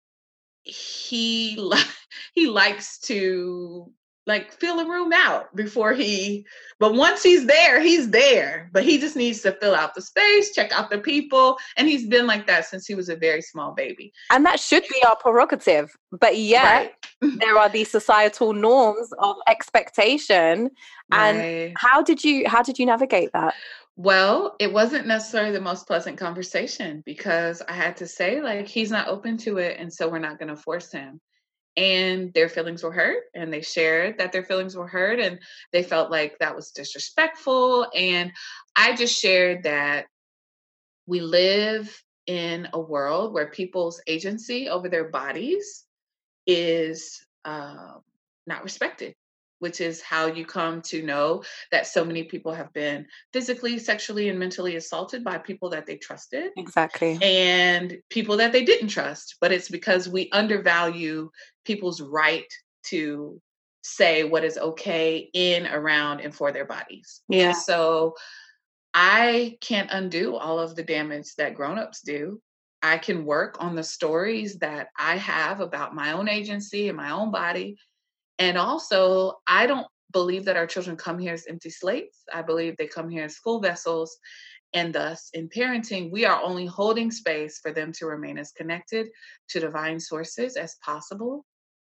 he 0.64 1.72
he 2.34 2.48
likes 2.48 3.00
to 3.00 3.92
like 4.26 4.54
fill 4.54 4.80
a 4.80 4.88
room 4.88 5.12
out 5.14 5.54
before 5.56 5.94
he 5.94 6.46
but 6.80 6.94
once 6.94 7.24
he's 7.24 7.46
there 7.46 7.82
he's 7.82 8.10
there 8.12 8.70
but 8.72 8.84
he 8.84 8.98
just 8.98 9.16
needs 9.16 9.42
to 9.42 9.52
fill 9.54 9.76
out 9.76 9.94
the 9.96 10.02
space 10.02 10.54
check 10.54 10.72
out 10.72 10.90
the 10.90 10.98
people 10.98 11.58
and 11.78 11.88
he's 11.88 12.08
been 12.08 12.26
like 12.26 12.48
that 12.48 12.66
since 12.66 12.86
he 12.86 12.96
was 12.96 13.10
a 13.10 13.16
very 13.16 13.42
small 13.42 13.74
baby 13.74 14.12
and 14.32 14.46
that 14.46 14.60
should 14.60 14.84
be 14.84 15.04
our 15.08 15.16
prerogative 15.16 15.92
but 16.12 16.38
yet 16.38 16.94
right. 17.22 17.40
there 17.40 17.58
are 17.58 17.70
these 17.70 17.90
societal 17.90 18.54
norms 18.54 19.10
of 19.20 19.36
expectation 19.48 20.70
and 21.12 21.38
right. 21.38 21.74
how 21.78 22.02
did 22.02 22.24
you 22.24 22.48
how 22.48 22.62
did 22.62 22.80
you 22.80 22.86
navigate 22.86 23.32
that 23.34 23.54
well, 23.96 24.56
it 24.60 24.74
wasn't 24.74 25.06
necessarily 25.06 25.52
the 25.52 25.62
most 25.62 25.86
pleasant 25.86 26.18
conversation 26.18 27.04
because 27.06 27.62
I 27.62 27.74
had 27.74 27.98
to 27.98 28.08
say, 28.08 28.42
like, 28.42 28.68
he's 28.68 28.90
not 28.90 29.08
open 29.08 29.38
to 29.40 29.60
it. 29.60 29.78
And 29.80 29.94
so 29.94 30.10
we're 30.10 30.18
not 30.18 30.40
going 30.40 30.50
to 30.50 30.56
force 30.56 30.92
him 30.92 31.22
and 31.76 32.34
their 32.34 32.50
feelings 32.50 32.84
were 32.84 32.92
hurt 32.92 33.24
and 33.34 33.52
they 33.52 33.62
shared 33.62 34.18
that 34.20 34.32
their 34.32 34.44
feelings 34.44 34.76
were 34.76 34.88
hurt 34.88 35.20
and 35.20 35.40
they 35.72 35.84
felt 35.84 36.12
like 36.12 36.38
that 36.40 36.56
was 36.56 36.72
disrespectful 36.72 37.88
and 37.96 38.32
i 38.76 38.96
just 38.96 39.20
shared 39.20 39.64
that 39.64 40.06
we 41.08 41.20
live 41.20 42.02
in 42.28 42.68
a 42.74 42.80
world 42.80 43.34
where 43.34 43.50
people's 43.50 44.02
agency 44.08 44.70
over 44.70 44.88
their 44.88 45.10
bodies 45.10 45.84
is 46.48 47.26
uh, 47.46 47.94
not 48.46 48.64
respected 48.64 49.16
which 49.64 49.80
is 49.80 50.02
how 50.02 50.26
you 50.26 50.46
come 50.46 50.82
to 50.82 51.02
know 51.02 51.42
that 51.72 51.88
so 51.88 52.04
many 52.04 52.26
people 52.26 52.54
have 52.54 52.74
been 52.74 53.06
physically, 53.32 53.80
sexually, 53.80 54.28
and 54.28 54.38
mentally 54.38 54.76
assaulted 54.76 55.24
by 55.24 55.38
people 55.38 55.70
that 55.70 55.86
they 55.86 55.96
trusted. 55.96 56.52
Exactly. 56.58 57.18
And 57.22 57.98
people 58.10 58.36
that 58.36 58.52
they 58.52 58.66
didn't 58.66 58.90
trust. 58.90 59.38
But 59.40 59.54
it's 59.54 59.70
because 59.70 60.10
we 60.10 60.30
undervalue 60.34 61.32
people's 61.64 62.02
right 62.02 62.52
to 62.88 63.40
say 63.84 64.26
what 64.26 64.44
is 64.44 64.58
okay 64.58 65.30
in, 65.34 65.66
around, 65.68 66.20
and 66.20 66.36
for 66.36 66.52
their 66.52 66.66
bodies. 66.66 67.22
Yeah. 67.30 67.48
And 67.48 67.56
so 67.56 68.16
I 68.94 69.58
can't 69.62 69.90
undo 69.94 70.36
all 70.36 70.60
of 70.60 70.76
the 70.76 70.84
damage 70.84 71.36
that 71.38 71.56
grown-ups 71.56 72.02
do. 72.02 72.42
I 72.82 72.98
can 72.98 73.24
work 73.24 73.56
on 73.62 73.78
the 73.78 73.84
stories 73.84 74.58
that 74.58 74.90
I 75.00 75.16
have 75.16 75.62
about 75.62 75.96
my 75.96 76.12
own 76.12 76.28
agency 76.28 76.90
and 76.90 76.98
my 76.98 77.12
own 77.12 77.32
body 77.32 77.78
and 78.44 78.58
also, 78.58 79.40
I 79.48 79.66
don't 79.66 79.88
believe 80.12 80.44
that 80.46 80.58
our 80.58 80.68
children 80.68 80.98
come 80.98 81.18
here 81.18 81.34
as 81.34 81.48
empty 81.48 81.70
slates. 81.70 82.24
I 82.32 82.42
believe 82.42 82.76
they 82.76 82.88
come 82.88 83.10
here 83.10 83.24
as 83.24 83.36
school 83.36 83.62
vessels. 83.62 84.18
And 84.74 84.94
thus, 84.94 85.30
in 85.34 85.48
parenting, 85.48 86.12
we 86.12 86.26
are 86.26 86.42
only 86.44 86.66
holding 86.66 87.10
space 87.10 87.60
for 87.62 87.72
them 87.72 87.94
to 87.94 88.06
remain 88.06 88.38
as 88.38 88.52
connected 88.52 89.08
to 89.50 89.62
divine 89.62 89.98
sources 89.98 90.58
as 90.58 90.76
possible. 90.84 91.46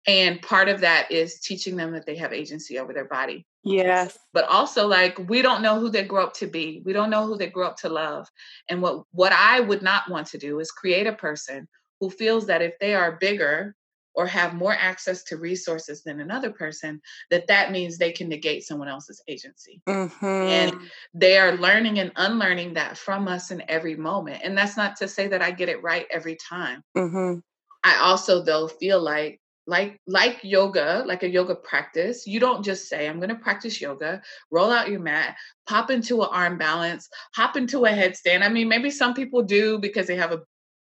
And 0.07 0.39
part 0.43 0.69
of 0.69 0.81
that 0.81 1.11
is 1.11 1.39
teaching 1.39 1.75
them 1.75 1.91
that 1.93 2.05
they 2.05 2.15
have 2.17 2.31
agency 2.31 2.77
over 2.77 2.93
their 2.93 3.05
body. 3.05 3.47
Yes. 3.63 4.15
But 4.31 4.47
also 4.47 4.87
like 4.87 5.17
we 5.27 5.41
don't 5.41 5.63
know 5.63 5.79
who 5.79 5.89
they 5.89 6.03
grow 6.03 6.25
up 6.25 6.33
to 6.35 6.47
be. 6.47 6.83
We 6.85 6.93
don't 6.93 7.09
know 7.09 7.25
who 7.25 7.37
they 7.37 7.47
grow 7.47 7.65
up 7.65 7.77
to 7.77 7.89
love. 7.89 8.27
And 8.69 8.83
what 8.83 9.05
what 9.11 9.31
I 9.31 9.61
would 9.61 9.81
not 9.81 10.11
want 10.11 10.27
to 10.27 10.37
do 10.37 10.59
is 10.59 10.69
create 10.69 11.07
a 11.07 11.13
person 11.13 11.67
who 11.99 12.11
feels 12.11 12.45
that 12.45 12.61
if 12.61 12.77
they 12.79 12.93
are 12.93 13.17
bigger 13.19 13.75
or 14.15 14.25
have 14.25 14.53
more 14.53 14.73
access 14.73 15.23
to 15.23 15.37
resources 15.37 16.03
than 16.03 16.19
another 16.19 16.51
person 16.51 17.01
that 17.29 17.47
that 17.47 17.71
means 17.71 17.97
they 17.97 18.11
can 18.11 18.29
negate 18.29 18.63
someone 18.63 18.87
else's 18.87 19.21
agency 19.27 19.81
mm-hmm. 19.87 20.25
and 20.25 20.77
they 21.13 21.37
are 21.37 21.57
learning 21.57 21.99
and 21.99 22.11
unlearning 22.15 22.73
that 22.73 22.97
from 22.97 23.27
us 23.27 23.51
in 23.51 23.63
every 23.67 23.95
moment 23.95 24.41
and 24.43 24.57
that's 24.57 24.77
not 24.77 24.95
to 24.95 25.07
say 25.07 25.27
that 25.27 25.41
i 25.41 25.51
get 25.51 25.69
it 25.69 25.83
right 25.83 26.07
every 26.11 26.35
time 26.35 26.81
mm-hmm. 26.97 27.39
i 27.83 27.95
also 27.97 28.43
though 28.43 28.67
feel 28.67 29.01
like 29.01 29.39
like 29.67 29.99
like 30.05 30.39
yoga 30.43 31.03
like 31.07 31.23
a 31.23 31.29
yoga 31.29 31.55
practice 31.55 32.27
you 32.27 32.39
don't 32.39 32.63
just 32.63 32.87
say 32.87 33.07
i'm 33.07 33.17
going 33.17 33.29
to 33.29 33.35
practice 33.35 33.81
yoga 33.81 34.21
roll 34.51 34.71
out 34.71 34.89
your 34.89 34.99
mat 34.99 35.35
pop 35.67 35.89
into 35.89 36.21
an 36.21 36.29
arm 36.31 36.57
balance 36.57 37.09
hop 37.35 37.57
into 37.57 37.85
a 37.85 37.89
headstand 37.89 38.43
i 38.43 38.49
mean 38.49 38.67
maybe 38.67 38.91
some 38.91 39.13
people 39.13 39.41
do 39.41 39.79
because 39.79 40.05
they 40.05 40.15
have 40.15 40.31
a 40.31 40.41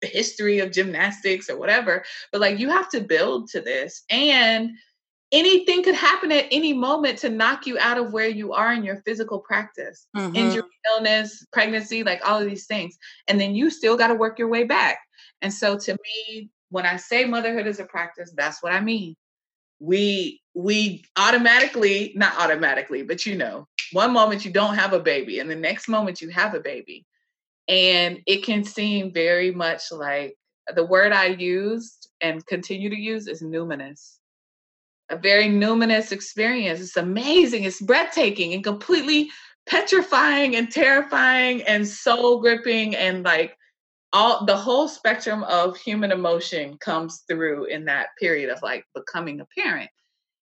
history 0.07 0.59
of 0.59 0.71
gymnastics 0.71 1.49
or 1.49 1.57
whatever 1.57 2.03
but 2.31 2.41
like 2.41 2.59
you 2.59 2.69
have 2.69 2.89
to 2.89 3.01
build 3.01 3.47
to 3.49 3.61
this 3.61 4.03
and 4.09 4.71
anything 5.31 5.81
could 5.83 5.95
happen 5.95 6.31
at 6.31 6.45
any 6.51 6.73
moment 6.73 7.17
to 7.19 7.29
knock 7.29 7.65
you 7.65 7.77
out 7.79 7.97
of 7.97 8.11
where 8.11 8.27
you 8.27 8.53
are 8.53 8.73
in 8.73 8.83
your 8.83 8.97
physical 8.97 9.39
practice 9.39 10.07
mm-hmm. 10.15 10.35
injury 10.35 10.63
illness 10.93 11.45
pregnancy 11.53 12.03
like 12.03 12.21
all 12.27 12.39
of 12.39 12.47
these 12.47 12.65
things 12.65 12.97
and 13.27 13.39
then 13.39 13.55
you 13.55 13.69
still 13.69 13.97
got 13.97 14.07
to 14.07 14.15
work 14.15 14.37
your 14.37 14.49
way 14.49 14.63
back. 14.63 14.99
And 15.41 15.53
so 15.53 15.77
to 15.77 15.93
me 15.93 16.49
when 16.69 16.85
i 16.85 16.95
say 16.97 17.25
motherhood 17.25 17.67
is 17.67 17.79
a 17.79 17.85
practice 17.85 18.31
that's 18.35 18.61
what 18.61 18.73
i 18.73 18.79
mean. 18.79 19.15
We 19.79 20.41
we 20.53 21.03
automatically 21.17 22.13
not 22.15 22.37
automatically 22.37 23.03
but 23.03 23.25
you 23.25 23.35
know 23.35 23.67
one 23.93 24.13
moment 24.13 24.45
you 24.45 24.51
don't 24.51 24.75
have 24.75 24.93
a 24.93 24.99
baby 24.99 25.39
and 25.39 25.49
the 25.49 25.55
next 25.55 25.87
moment 25.87 26.21
you 26.21 26.29
have 26.29 26.53
a 26.53 26.59
baby 26.59 27.05
and 27.71 28.19
it 28.27 28.43
can 28.43 28.65
seem 28.65 29.13
very 29.13 29.51
much 29.51 29.93
like 29.93 30.35
the 30.75 30.85
word 30.85 31.13
I 31.13 31.27
used 31.27 32.09
and 32.19 32.45
continue 32.45 32.89
to 32.89 32.99
use 32.99 33.27
is 33.27 33.41
numinous. 33.41 34.17
A 35.09 35.17
very 35.17 35.45
numinous 35.45 36.11
experience. 36.11 36.81
It's 36.81 36.97
amazing, 36.97 37.63
it's 37.63 37.81
breathtaking 37.81 38.53
and 38.53 38.63
completely 38.63 39.29
petrifying 39.67 40.55
and 40.57 40.69
terrifying 40.69 41.63
and 41.63 41.87
soul 41.87 42.41
gripping 42.41 42.93
and 42.95 43.23
like 43.23 43.55
all 44.11 44.45
the 44.45 44.57
whole 44.57 44.89
spectrum 44.89 45.43
of 45.43 45.77
human 45.77 46.11
emotion 46.11 46.77
comes 46.79 47.23
through 47.29 47.65
in 47.65 47.85
that 47.85 48.07
period 48.19 48.49
of 48.49 48.61
like 48.61 48.83
becoming 48.93 49.39
a 49.39 49.47
parent. 49.57 49.89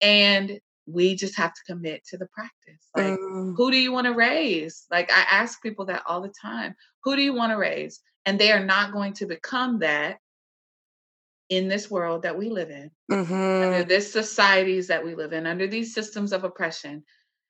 And 0.01 0.59
we 0.87 1.15
just 1.15 1.37
have 1.37 1.53
to 1.53 1.61
commit 1.67 2.05
to 2.07 2.17
the 2.17 2.27
practice. 2.27 2.87
Like, 2.95 3.19
mm. 3.19 3.53
who 3.55 3.71
do 3.71 3.77
you 3.77 3.91
want 3.91 4.07
to 4.07 4.13
raise? 4.13 4.85
Like, 4.89 5.11
I 5.11 5.25
ask 5.29 5.61
people 5.61 5.85
that 5.85 6.03
all 6.07 6.21
the 6.21 6.33
time 6.41 6.75
who 7.03 7.15
do 7.15 7.21
you 7.21 7.33
want 7.33 7.51
to 7.51 7.57
raise? 7.57 8.01
And 8.25 8.37
they 8.37 8.51
are 8.51 8.63
not 8.63 8.91
going 8.91 9.13
to 9.13 9.25
become 9.25 9.79
that 9.79 10.17
in 11.49 11.69
this 11.69 11.89
world 11.89 12.23
that 12.23 12.37
we 12.37 12.49
live 12.49 12.69
in, 12.69 12.91
mm-hmm. 13.09 13.33
under 13.33 13.83
this 13.83 14.11
societies 14.11 14.87
that 14.87 15.05
we 15.05 15.15
live 15.15 15.31
in, 15.31 15.47
under 15.47 15.67
these 15.67 15.93
systems 15.93 16.33
of 16.33 16.43
oppression. 16.43 17.03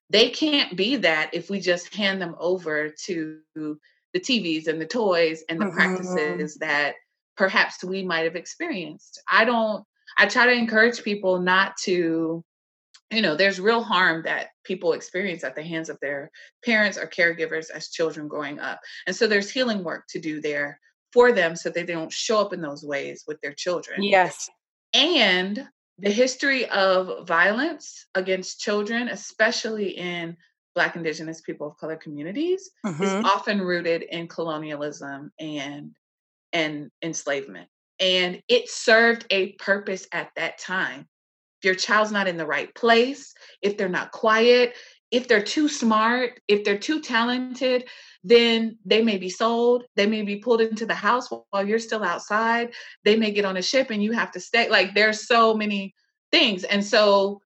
They 0.10 0.30
can't 0.30 0.78
be 0.78 0.98
that 0.98 1.32
if 1.34 1.50
we 1.50 1.60
just 1.60 1.94
hand 1.94 2.22
them 2.22 2.36
over 2.40 2.94
to 3.06 3.40
the 3.56 3.80
TVs 4.16 4.68
and 4.68 4.80
the 4.80 4.86
toys 4.86 5.44
and 5.50 5.60
the 5.60 5.66
mm-hmm. 5.66 5.76
practices 5.76 6.56
that 6.58 6.94
perhaps 7.36 7.84
we 7.84 8.04
might 8.04 8.26
have 8.26 8.36
experienced. 8.36 9.22
I 9.32 9.46
don't, 9.46 9.84
I 10.18 10.28
try 10.28 10.46
to 10.46 10.54
encourage 10.54 11.04
people 11.04 11.40
not 11.40 11.76
to, 11.84 12.44
you 13.12 13.22
know, 13.22 13.36
there's 13.36 13.60
real 13.60 13.82
harm 13.82 14.24
that 14.24 14.50
people 14.64 14.94
experience 14.94 15.44
at 15.44 15.56
the 15.56 15.64
hands 15.64 15.90
of 15.90 15.98
their 16.02 16.30
parents 16.66 16.98
or 16.98 17.08
caregivers 17.08 17.70
as 17.70 17.90
children 17.90 18.28
growing 18.28 18.60
up. 18.60 18.80
And 19.06 19.16
so 19.16 19.28
there's 19.28 19.50
healing 19.50 19.84
work 19.84 20.06
to 20.10 20.20
do 20.20 20.42
there 20.42 20.80
for 21.14 21.32
them 21.32 21.56
so 21.56 21.70
that 21.70 21.88
they 21.88 21.94
don't 21.94 22.12
show 22.12 22.40
up 22.40 22.54
in 22.54 22.62
those 22.62 22.84
ways 22.84 23.24
with 23.26 23.40
their 23.42 23.54
children. 23.54 24.04
Yes. 24.04 24.50
And 24.94 25.68
the 26.00 26.12
history 26.12 26.68
of 26.68 27.28
violence 27.28 28.06
against 28.14 28.60
children, 28.60 29.08
especially 29.08 29.98
in 29.98 30.38
Black, 30.76 30.96
Indigenous, 30.96 31.42
people 31.42 31.68
of 31.68 31.78
color 31.78 31.96
communities, 31.96 32.70
mm-hmm. 32.86 33.02
is 33.02 33.12
often 33.26 33.60
rooted 33.62 34.04
in 34.04 34.28
colonialism 34.28 35.32
and 35.40 35.92
and 36.54 36.92
enslavement. 37.02 37.68
And 38.00 38.42
it 38.48 38.70
served 38.70 39.26
a 39.32 39.54
purpose 39.54 40.08
at 40.12 40.30
that 40.36 40.60
time. 40.60 41.08
If 41.60 41.66
your 41.66 41.76
child's 41.76 42.12
not 42.12 42.28
in 42.28 42.38
the 42.38 42.46
right 42.46 42.74
place, 42.76 43.34
if 43.62 43.78
they're 43.78 43.90
not 43.90 44.12
quiet, 44.12 44.76
if 45.12 45.28
they're 45.28 45.42
too 45.42 45.68
smart, 45.68 46.40
if 46.48 46.64
they're 46.64 46.78
too 46.78 47.02
talented, 47.02 47.88
then 48.24 48.78
they 48.86 49.02
may 49.02 49.18
be 49.18 49.30
sold. 49.30 49.86
They 49.96 50.06
may 50.06 50.22
be 50.22 50.38
pulled 50.38 50.62
into 50.62 50.86
the 50.86 50.94
house 50.94 51.30
while 51.30 51.66
you're 51.66 51.80
still 51.80 52.04
outside. 52.04 52.74
They 53.06 53.16
may 53.16 53.32
get 53.32 53.46
on 53.46 53.58
a 53.58 53.62
ship 53.62 53.90
and 53.90 54.04
you 54.04 54.12
have 54.12 54.32
to 54.32 54.40
stay. 54.40 54.70
Like 54.70 54.94
there's 54.94 55.26
so 55.26 55.54
many 55.54 55.96
things. 56.32 56.64
And 56.66 56.84
so 56.84 57.42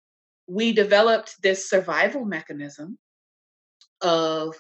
we 0.46 0.72
developed 0.72 1.42
this 1.42 1.68
survival 1.68 2.24
mechanism 2.24 2.98
of 4.02 4.54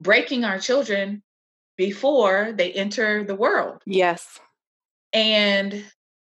breaking 0.00 0.44
our 0.44 0.58
children 0.58 1.22
before 1.76 2.52
they 2.54 2.72
enter 2.72 3.24
the 3.24 3.34
world. 3.34 3.82
Yes. 3.86 4.38
And 5.12 5.84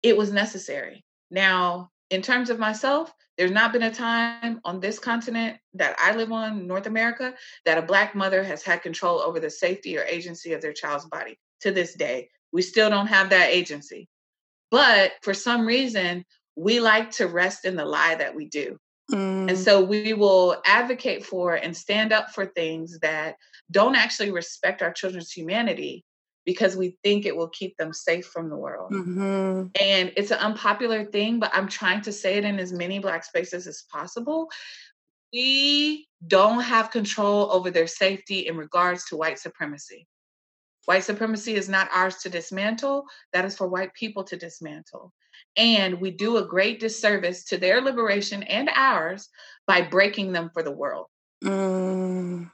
it 0.02 0.18
was 0.18 0.32
necessary. 0.32 1.06
Now, 1.30 1.92
in 2.12 2.21
terms 2.21 2.50
of 2.50 2.60
myself, 2.60 3.12
there's 3.38 3.52
not 3.52 3.71
been 3.71 3.84
a 3.84 3.93
time 3.93 4.60
on 4.65 4.80
this 4.80 5.00
continent 5.00 5.58
that 5.74 5.95
I 5.97 6.13
live 6.13 6.32
on, 6.32 6.67
North 6.67 6.86
America, 6.86 7.34
that 7.65 7.78
a 7.78 7.82
Black 7.82 8.13
mother 8.13 8.43
has 8.43 8.62
had 8.62 8.84
control 8.84 9.19
over 9.19 9.39
the 9.39 9.50
safety 9.50 9.97
or 9.97 10.04
agency 10.04 10.54
of 10.54 10.62
their 10.62 10.74
child's 10.74 11.06
body 11.06 11.39
to 11.62 11.71
this 11.71 11.95
day. 11.95 12.30
We 12.52 12.62
still 12.62 12.89
don't 12.89 13.08
have 13.08 13.30
that 13.30 13.50
agency. 13.50 14.10
But 14.69 15.13
for 15.21 15.34
some 15.34 15.65
reason, 15.65 16.26
we 16.58 16.82
like 16.82 17.12
to 17.12 17.28
rest 17.28 17.63
in 17.65 17.78
the 17.78 17.86
lie 17.86 18.15
that 18.15 18.36
we 18.36 18.45
do. 18.45 18.78
Mm. 19.10 19.50
And 19.50 19.58
so 19.58 19.82
we 19.82 20.13
will 20.13 20.62
advocate 20.65 21.26
for 21.26 21.56
and 21.56 21.76
stand 21.76 22.12
up 22.12 22.32
for 22.32 22.45
things 22.45 23.00
that 23.00 23.36
don't 23.71 23.95
actually 23.95 24.32
respect 24.32 24.82
our 24.82 24.91
children's 24.91 25.32
humanity 25.32 26.04
because 26.46 26.76
we 26.76 26.98
think 27.04 27.26
it 27.26 27.36
will 27.36 27.50
keep 27.50 27.78
them 27.78 27.94
safe 27.94 28.26
from 28.26 28.50
the 28.50 28.58
world. 28.58 28.92
Mm-hmm. 28.92 29.68
And 29.80 30.12
it's 30.18 30.32
an 30.32 30.40
unpopular 30.40 31.06
thing, 31.06 31.40
but 31.40 31.52
I'm 31.54 31.68
trying 31.68 32.02
to 32.02 32.12
say 32.12 32.38
it 32.38 32.46
in 32.46 32.60
as 32.60 32.74
many 32.74 33.00
Black 33.00 33.24
spaces 33.24 33.68
as 33.68 33.84
possible. 33.92 34.50
We 35.34 36.08
don't 36.28 36.62
have 36.62 36.92
control 36.92 37.52
over 37.52 37.72
their 37.72 37.88
safety 37.88 38.48
in 38.48 38.58
regards 38.58 39.06
to 39.06 39.18
white 39.18 39.40
supremacy. 39.40 40.08
White 40.86 41.04
supremacy 41.04 41.54
is 41.54 41.70
not 41.70 41.90
ours 41.94 42.18
to 42.18 42.30
dismantle, 42.30 43.06
that 43.34 43.46
is 43.46 43.56
for 43.56 43.68
white 43.68 43.94
people 43.94 44.24
to 44.26 44.36
dismantle. 44.36 45.14
And 45.56 46.02
we 46.02 46.12
do 46.12 46.38
a 46.38 46.46
great 46.46 46.80
disservice 46.80 47.46
to 47.46 47.58
their 47.58 47.82
liberation 47.82 48.42
and 48.44 48.70
ours 48.76 49.30
by 49.68 49.82
breaking 49.82 50.32
them 50.32 50.50
for 50.54 50.64
the 50.64 50.72
world. 50.72 51.06
Mm 51.44 52.50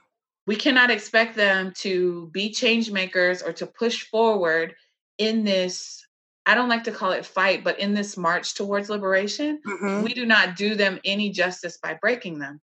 we 0.48 0.56
cannot 0.56 0.90
expect 0.90 1.36
them 1.36 1.74
to 1.76 2.30
be 2.32 2.50
change 2.50 2.90
makers 2.90 3.42
or 3.42 3.52
to 3.52 3.66
push 3.66 4.04
forward 4.04 4.74
in 5.18 5.44
this 5.44 6.04
I 6.46 6.54
don't 6.54 6.70
like 6.70 6.84
to 6.84 6.92
call 6.92 7.10
it 7.10 7.26
fight, 7.26 7.62
but 7.62 7.78
in 7.78 7.92
this 7.92 8.16
march 8.16 8.54
towards 8.54 8.88
liberation, 8.88 9.60
mm-hmm. 9.66 10.02
we 10.02 10.14
do 10.14 10.24
not 10.24 10.56
do 10.56 10.74
them 10.74 10.98
any 11.04 11.28
justice 11.28 11.76
by 11.76 11.98
breaking 12.00 12.38
them. 12.38 12.62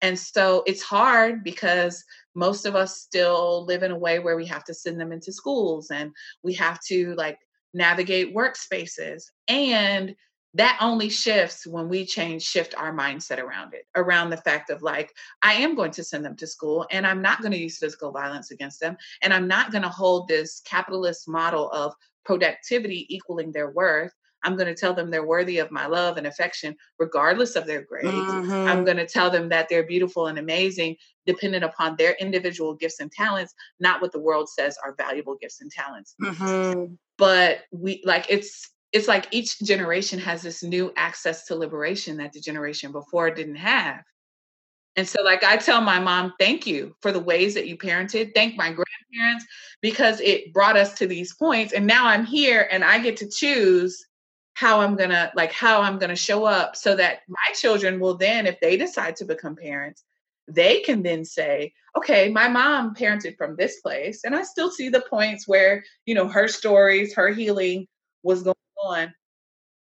And 0.00 0.18
so 0.18 0.64
it's 0.66 0.82
hard 0.82 1.44
because 1.44 2.04
most 2.34 2.66
of 2.66 2.74
us 2.74 2.98
still 2.98 3.64
live 3.64 3.84
in 3.84 3.92
a 3.92 3.98
way 3.98 4.18
where 4.18 4.34
we 4.34 4.46
have 4.46 4.64
to 4.64 4.74
send 4.74 5.00
them 5.00 5.12
into 5.12 5.32
schools 5.32 5.92
and 5.92 6.10
we 6.42 6.54
have 6.54 6.80
to 6.88 7.14
like 7.14 7.38
navigate 7.72 8.34
workspaces. 8.34 9.22
And 9.46 10.16
that 10.54 10.78
only 10.80 11.08
shifts 11.08 11.66
when 11.66 11.88
we 11.88 12.04
change 12.04 12.42
shift 12.42 12.74
our 12.76 12.94
mindset 12.94 13.38
around 13.38 13.74
it 13.74 13.86
around 13.96 14.30
the 14.30 14.36
fact 14.36 14.70
of 14.70 14.82
like 14.82 15.12
i 15.42 15.52
am 15.52 15.74
going 15.74 15.90
to 15.90 16.04
send 16.04 16.24
them 16.24 16.36
to 16.36 16.46
school 16.46 16.86
and 16.90 17.06
i'm 17.06 17.22
not 17.22 17.40
going 17.40 17.52
to 17.52 17.58
use 17.58 17.78
physical 17.78 18.12
violence 18.12 18.50
against 18.50 18.80
them 18.80 18.96
and 19.22 19.32
i'm 19.32 19.48
not 19.48 19.70
going 19.70 19.82
to 19.82 19.88
hold 19.88 20.28
this 20.28 20.60
capitalist 20.60 21.28
model 21.28 21.70
of 21.70 21.94
productivity 22.24 23.06
equaling 23.14 23.50
their 23.52 23.70
worth 23.70 24.12
i'm 24.44 24.56
going 24.56 24.66
to 24.66 24.74
tell 24.74 24.92
them 24.92 25.10
they're 25.10 25.26
worthy 25.26 25.58
of 25.58 25.70
my 25.70 25.86
love 25.86 26.16
and 26.16 26.26
affection 26.26 26.76
regardless 26.98 27.56
of 27.56 27.66
their 27.66 27.82
grades 27.82 28.06
mm-hmm. 28.06 28.68
i'm 28.68 28.84
going 28.84 28.96
to 28.96 29.06
tell 29.06 29.30
them 29.30 29.48
that 29.48 29.68
they're 29.68 29.86
beautiful 29.86 30.26
and 30.26 30.38
amazing 30.38 30.94
dependent 31.24 31.64
upon 31.64 31.94
their 31.96 32.14
individual 32.20 32.74
gifts 32.74 33.00
and 33.00 33.10
talents 33.10 33.54
not 33.80 34.02
what 34.02 34.12
the 34.12 34.20
world 34.20 34.48
says 34.48 34.76
are 34.84 34.94
valuable 34.98 35.36
gifts 35.40 35.60
and 35.60 35.70
talents 35.70 36.14
mm-hmm. 36.20 36.94
but 37.16 37.60
we 37.70 38.02
like 38.04 38.26
it's 38.28 38.71
it's 38.92 39.08
like 39.08 39.26
each 39.30 39.58
generation 39.60 40.18
has 40.18 40.42
this 40.42 40.62
new 40.62 40.92
access 40.96 41.46
to 41.46 41.56
liberation 41.56 42.18
that 42.18 42.32
the 42.32 42.40
generation 42.40 42.92
before 42.92 43.30
didn't 43.30 43.56
have. 43.56 44.02
And 44.96 45.08
so, 45.08 45.22
like, 45.22 45.42
I 45.42 45.56
tell 45.56 45.80
my 45.80 45.98
mom, 45.98 46.34
thank 46.38 46.66
you 46.66 46.94
for 47.00 47.12
the 47.12 47.20
ways 47.20 47.54
that 47.54 47.66
you 47.66 47.78
parented. 47.78 48.34
Thank 48.34 48.56
my 48.56 48.66
grandparents 48.66 49.46
because 49.80 50.20
it 50.20 50.52
brought 50.52 50.76
us 50.76 50.92
to 50.94 51.06
these 51.06 51.34
points. 51.34 51.72
And 51.72 51.86
now 51.86 52.06
I'm 52.06 52.26
here 52.26 52.68
and 52.70 52.84
I 52.84 52.98
get 52.98 53.16
to 53.18 53.28
choose 53.28 54.04
how 54.52 54.80
I'm 54.80 54.96
gonna, 54.96 55.32
like, 55.34 55.50
how 55.50 55.80
I'm 55.80 55.98
gonna 55.98 56.14
show 56.14 56.44
up 56.44 56.76
so 56.76 56.94
that 56.96 57.20
my 57.26 57.54
children 57.54 57.98
will 58.00 58.18
then, 58.18 58.46
if 58.46 58.60
they 58.60 58.76
decide 58.76 59.16
to 59.16 59.24
become 59.24 59.56
parents, 59.56 60.04
they 60.46 60.80
can 60.80 61.02
then 61.02 61.24
say, 61.24 61.72
okay, 61.96 62.28
my 62.28 62.48
mom 62.48 62.94
parented 62.94 63.38
from 63.38 63.56
this 63.56 63.80
place. 63.80 64.20
And 64.24 64.34
I 64.34 64.42
still 64.42 64.70
see 64.70 64.90
the 64.90 65.04
points 65.08 65.48
where, 65.48 65.82
you 66.04 66.14
know, 66.14 66.28
her 66.28 66.48
stories, 66.48 67.14
her 67.14 67.30
healing 67.30 67.86
was 68.22 68.42
going 68.42 68.56
on 68.82 69.12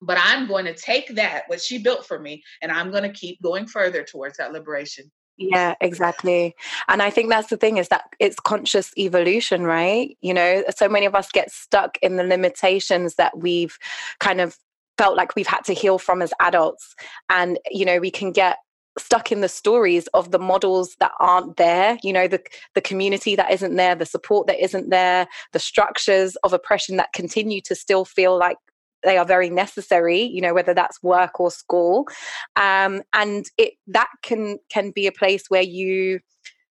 but 0.02 0.18
i'm 0.22 0.48
going 0.48 0.66
to 0.66 0.74
take 0.74 1.16
that 1.16 1.44
what 1.48 1.62
she 1.62 1.78
built 1.78 2.06
for 2.06 2.20
me 2.20 2.44
and 2.62 2.72
i'm 2.72 2.92
going 2.92 3.04
to 3.04 3.12
keep 3.12 3.42
going 3.42 3.66
further 3.66 4.04
towards 4.04 4.38
that 4.38 4.52
liberation. 4.54 5.12
Yeah 5.40 5.76
exactly 5.82 6.56
and 6.88 7.02
i 7.02 7.10
think 7.10 7.30
that's 7.30 7.50
the 7.50 7.58
thing 7.58 7.78
is 7.78 7.90
that 7.90 8.06
it's 8.20 8.40
conscious 8.40 8.92
evolution 8.98 9.64
right? 9.64 10.18
You 10.22 10.34
know 10.34 10.64
so 10.76 10.90
many 10.90 11.06
of 11.06 11.14
us 11.14 11.30
get 11.32 11.52
stuck 11.52 11.98
in 12.02 12.16
the 12.16 12.24
limitations 12.24 13.16
that 13.16 13.38
we've 13.38 13.78
kind 14.20 14.42
of 14.42 14.58
felt 14.98 15.16
like 15.16 15.36
we've 15.36 15.48
had 15.48 15.62
to 15.66 15.74
heal 15.74 16.00
from 16.00 16.22
as 16.22 16.34
adults 16.40 16.96
and 17.30 17.60
you 17.70 17.86
know 17.86 18.00
we 18.00 18.12
can 18.12 18.32
get 18.32 18.58
stuck 18.98 19.32
in 19.32 19.42
the 19.42 19.50
stories 19.50 20.08
of 20.16 20.32
the 20.32 20.40
models 20.40 20.96
that 21.00 21.12
aren't 21.20 21.58
there 21.58 21.98
you 22.04 22.12
know 22.12 22.28
the 22.28 22.42
the 22.74 22.82
community 22.82 23.36
that 23.36 23.52
isn't 23.52 23.76
there 23.76 23.94
the 23.94 24.06
support 24.06 24.48
that 24.48 24.62
isn't 24.62 24.90
there 24.90 25.28
the 25.54 25.60
structures 25.60 26.36
of 26.38 26.52
oppression 26.52 26.98
that 26.98 27.14
continue 27.14 27.62
to 27.62 27.76
still 27.76 28.06
feel 28.06 28.38
like 28.38 28.58
they 29.04 29.18
are 29.18 29.26
very 29.26 29.50
necessary 29.50 30.22
you 30.22 30.42
know 30.42 30.54
whether 30.54 30.74
that's 30.74 31.02
work 31.04 31.40
or 31.40 31.52
school 31.52 32.08
um, 32.56 33.02
and 33.14 33.46
it 33.58 33.74
that 33.88 34.10
can 34.24 34.58
can 34.70 34.92
be 34.92 35.08
a 35.08 35.12
place 35.12 35.46
where 35.50 35.62
you 35.62 36.20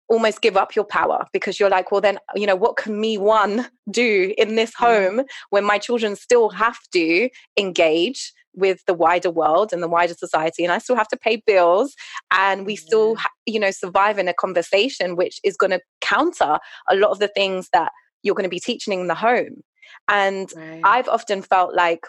almost 0.09 0.41
give 0.41 0.57
up 0.57 0.77
your 0.77 0.85
power 0.85 1.27
because 1.33 1.59
you're 1.59 1.71
like 1.71 1.91
well 1.91 2.01
then 2.01 2.19
you 2.35 2.47
know 2.47 2.57
what 2.57 2.77
can 2.77 3.01
me 3.01 3.19
one 3.19 3.69
do 3.91 4.33
in 4.39 4.55
this 4.55 4.73
mm. 4.73 4.87
home 4.87 5.27
when 5.51 5.65
my 5.65 5.79
children 5.79 6.17
still 6.17 6.51
have 6.51 6.79
to 6.93 7.29
engage 7.57 8.33
with 8.55 8.83
the 8.87 8.95
wider 8.95 9.31
world 9.31 9.73
and 9.73 9.83
the 9.83 9.89
wider 9.89 10.15
society 10.15 10.65
and 10.65 10.73
i 10.73 10.79
still 10.79 10.97
have 10.97 11.09
to 11.09 11.17
pay 11.17 11.43
bills 11.47 11.95
and 12.33 12.67
we 12.67 12.75
still 12.77 13.17
ha- 13.17 13.29
you 13.45 13.61
know 13.61 13.71
survive 13.71 14.19
in 14.19 14.29
a 14.29 14.35
conversation 14.35 15.17
which 15.17 15.41
is 15.45 15.57
going 15.57 15.71
to 15.71 15.81
counter 16.01 16.59
a 16.91 16.97
lot 16.97 17.11
of 17.11 17.19
the 17.19 17.29
things 17.29 17.69
that 17.73 17.93
you're 18.23 18.35
going 18.35 18.45
to 18.45 18.49
be 18.49 18.61
teaching 18.61 18.99
in 18.99 19.09
the 19.09 19.15
home 19.15 19.63
and 20.09 20.51
right. 20.57 20.81
i've 20.85 21.09
often 21.09 21.43
felt 21.43 21.75
like 21.75 22.07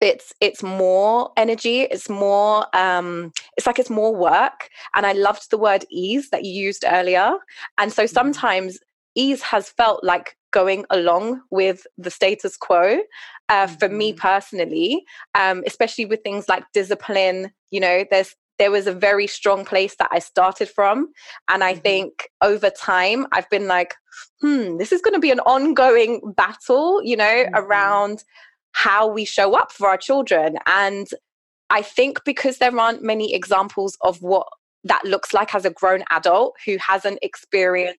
it's 0.00 0.32
it's 0.40 0.62
more 0.62 1.32
energy 1.36 1.82
it's 1.82 2.08
more 2.08 2.66
um 2.76 3.32
it's 3.56 3.66
like 3.66 3.78
it's 3.78 3.90
more 3.90 4.14
work 4.14 4.68
and 4.94 5.04
i 5.06 5.12
loved 5.12 5.50
the 5.50 5.58
word 5.58 5.84
ease 5.90 6.30
that 6.30 6.44
you 6.44 6.52
used 6.52 6.84
earlier 6.86 7.34
and 7.78 7.92
so 7.92 8.04
mm-hmm. 8.04 8.14
sometimes 8.14 8.78
ease 9.14 9.42
has 9.42 9.68
felt 9.70 10.04
like 10.04 10.36
going 10.52 10.84
along 10.90 11.40
with 11.50 11.86
the 11.98 12.10
status 12.10 12.56
quo 12.56 13.00
uh, 13.48 13.66
mm-hmm. 13.66 13.74
for 13.74 13.88
me 13.88 14.12
mm-hmm. 14.12 14.20
personally 14.20 15.04
um, 15.34 15.62
especially 15.66 16.04
with 16.04 16.22
things 16.22 16.48
like 16.48 16.64
discipline 16.72 17.50
you 17.70 17.80
know 17.80 18.04
there's 18.10 18.34
there 18.58 18.70
was 18.70 18.86
a 18.86 18.92
very 18.92 19.26
strong 19.26 19.64
place 19.64 19.94
that 19.96 20.08
I 20.10 20.18
started 20.18 20.68
from. 20.68 21.12
And 21.48 21.64
I 21.64 21.72
mm-hmm. 21.72 21.82
think 21.82 22.28
over 22.42 22.70
time, 22.70 23.26
I've 23.32 23.48
been 23.50 23.68
like, 23.68 23.94
hmm, 24.40 24.78
this 24.78 24.92
is 24.92 25.00
going 25.00 25.14
to 25.14 25.20
be 25.20 25.30
an 25.30 25.40
ongoing 25.40 26.20
battle, 26.36 27.02
you 27.02 27.16
know, 27.16 27.24
mm-hmm. 27.24 27.54
around 27.54 28.24
how 28.78 29.08
we 29.08 29.24
show 29.24 29.56
up 29.56 29.72
for 29.72 29.88
our 29.88 29.96
children. 29.96 30.56
And 30.66 31.08
I 31.68 31.82
think 31.82 32.22
because 32.24 32.58
there 32.58 32.78
aren't 32.78 33.02
many 33.02 33.34
examples 33.34 33.98
of 34.02 34.22
what 34.22 34.46
that 34.84 35.04
looks 35.04 35.34
like 35.34 35.52
as 35.52 35.64
a 35.64 35.70
grown 35.70 36.04
adult 36.12 36.54
who 36.64 36.76
hasn't 36.78 37.18
experienced 37.20 37.98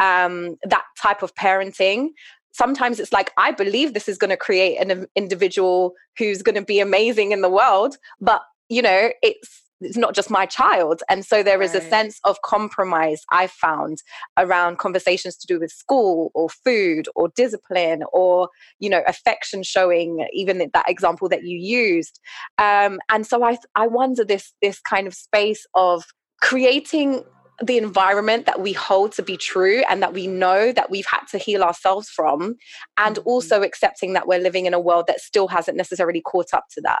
um, 0.00 0.56
that 0.64 0.82
type 1.00 1.22
of 1.22 1.32
parenting, 1.36 2.08
sometimes 2.52 2.98
it's 2.98 3.12
like 3.12 3.30
i 3.36 3.52
believe 3.52 3.94
this 3.94 4.08
is 4.08 4.18
going 4.18 4.28
to 4.28 4.36
create 4.36 4.76
an 4.78 5.06
individual 5.14 5.92
who's 6.18 6.42
going 6.42 6.56
to 6.56 6.64
be 6.64 6.80
amazing 6.80 7.30
in 7.30 7.42
the 7.42 7.48
world 7.48 7.96
but 8.20 8.42
you 8.68 8.82
know 8.82 9.10
it's 9.22 9.59
it's 9.80 9.96
not 9.96 10.14
just 10.14 10.30
my 10.30 10.46
child 10.46 11.02
and 11.08 11.24
so 11.24 11.42
there 11.42 11.62
is 11.62 11.74
right. 11.74 11.82
a 11.82 11.88
sense 11.88 12.20
of 12.24 12.40
compromise 12.42 13.22
i 13.30 13.46
found 13.46 14.02
around 14.38 14.78
conversations 14.78 15.36
to 15.36 15.46
do 15.46 15.58
with 15.58 15.70
school 15.70 16.30
or 16.34 16.48
food 16.48 17.08
or 17.14 17.28
discipline 17.36 18.02
or 18.12 18.48
you 18.78 18.88
know 18.88 19.02
affection 19.06 19.62
showing 19.62 20.26
even 20.32 20.70
that 20.72 20.88
example 20.88 21.28
that 21.28 21.44
you 21.44 21.56
used 21.56 22.20
um, 22.58 22.98
and 23.08 23.26
so 23.26 23.42
i 23.44 23.56
i 23.74 23.86
wonder 23.86 24.24
this 24.24 24.52
this 24.62 24.80
kind 24.80 25.06
of 25.06 25.14
space 25.14 25.66
of 25.74 26.04
creating 26.40 27.22
the 27.62 27.76
environment 27.76 28.46
that 28.46 28.60
we 28.60 28.72
hold 28.72 29.12
to 29.12 29.22
be 29.22 29.36
true 29.36 29.82
and 29.90 30.02
that 30.02 30.14
we 30.14 30.26
know 30.26 30.72
that 30.72 30.90
we've 30.90 31.06
had 31.06 31.20
to 31.30 31.36
heal 31.36 31.62
ourselves 31.62 32.08
from 32.08 32.56
and 32.96 33.16
mm-hmm. 33.16 33.28
also 33.28 33.62
accepting 33.62 34.14
that 34.14 34.26
we're 34.26 34.40
living 34.40 34.64
in 34.64 34.72
a 34.72 34.80
world 34.80 35.04
that 35.06 35.20
still 35.20 35.48
hasn't 35.48 35.76
necessarily 35.76 36.22
caught 36.22 36.54
up 36.54 36.64
to 36.70 36.80
that 36.80 37.00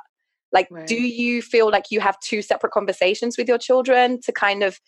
like, 0.52 0.68
right. 0.70 0.86
do 0.86 0.96
you 0.96 1.42
feel 1.42 1.70
like 1.70 1.84
you 1.90 2.00
have 2.00 2.18
two 2.20 2.42
separate 2.42 2.72
conversations 2.72 3.36
with 3.38 3.48
your 3.48 3.58
children 3.58 4.20
to 4.22 4.32
kind 4.32 4.62
of 4.62 4.78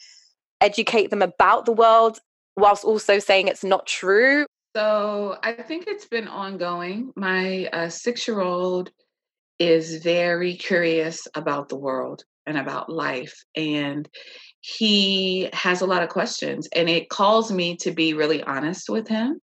educate 0.60 1.10
them 1.10 1.22
about 1.22 1.64
the 1.66 1.72
world 1.72 2.18
whilst 2.56 2.84
also 2.84 3.18
saying 3.18 3.48
it's 3.48 3.64
not 3.64 3.86
true? 3.86 4.46
So 4.74 5.38
I 5.42 5.52
think 5.52 5.84
it's 5.86 6.06
been 6.06 6.28
ongoing. 6.28 7.12
My 7.16 7.66
uh, 7.72 7.88
six 7.88 8.26
year 8.26 8.40
old 8.40 8.90
is 9.58 10.02
very 10.02 10.56
curious 10.56 11.28
about 11.34 11.68
the 11.68 11.76
world 11.76 12.24
and 12.46 12.56
about 12.56 12.90
life. 12.90 13.34
And 13.54 14.08
he 14.60 15.48
has 15.52 15.80
a 15.80 15.86
lot 15.86 16.02
of 16.02 16.08
questions, 16.08 16.68
and 16.74 16.88
it 16.88 17.10
calls 17.10 17.52
me 17.52 17.76
to 17.78 17.90
be 17.90 18.14
really 18.14 18.42
honest 18.42 18.88
with 18.88 19.08
him 19.08 19.40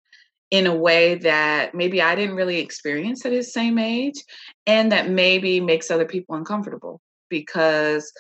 in 0.54 0.68
a 0.68 0.76
way 0.76 1.16
that 1.16 1.74
maybe 1.74 2.00
I 2.00 2.14
didn't 2.14 2.36
really 2.36 2.60
experience 2.60 3.26
at 3.26 3.32
his 3.32 3.52
same 3.52 3.80
age, 3.80 4.24
and 4.68 4.92
that 4.92 5.10
maybe 5.10 5.60
makes 5.60 5.90
other 5.90 6.06
people 6.06 6.36
uncomfortable 6.36 7.02
because 7.28 8.14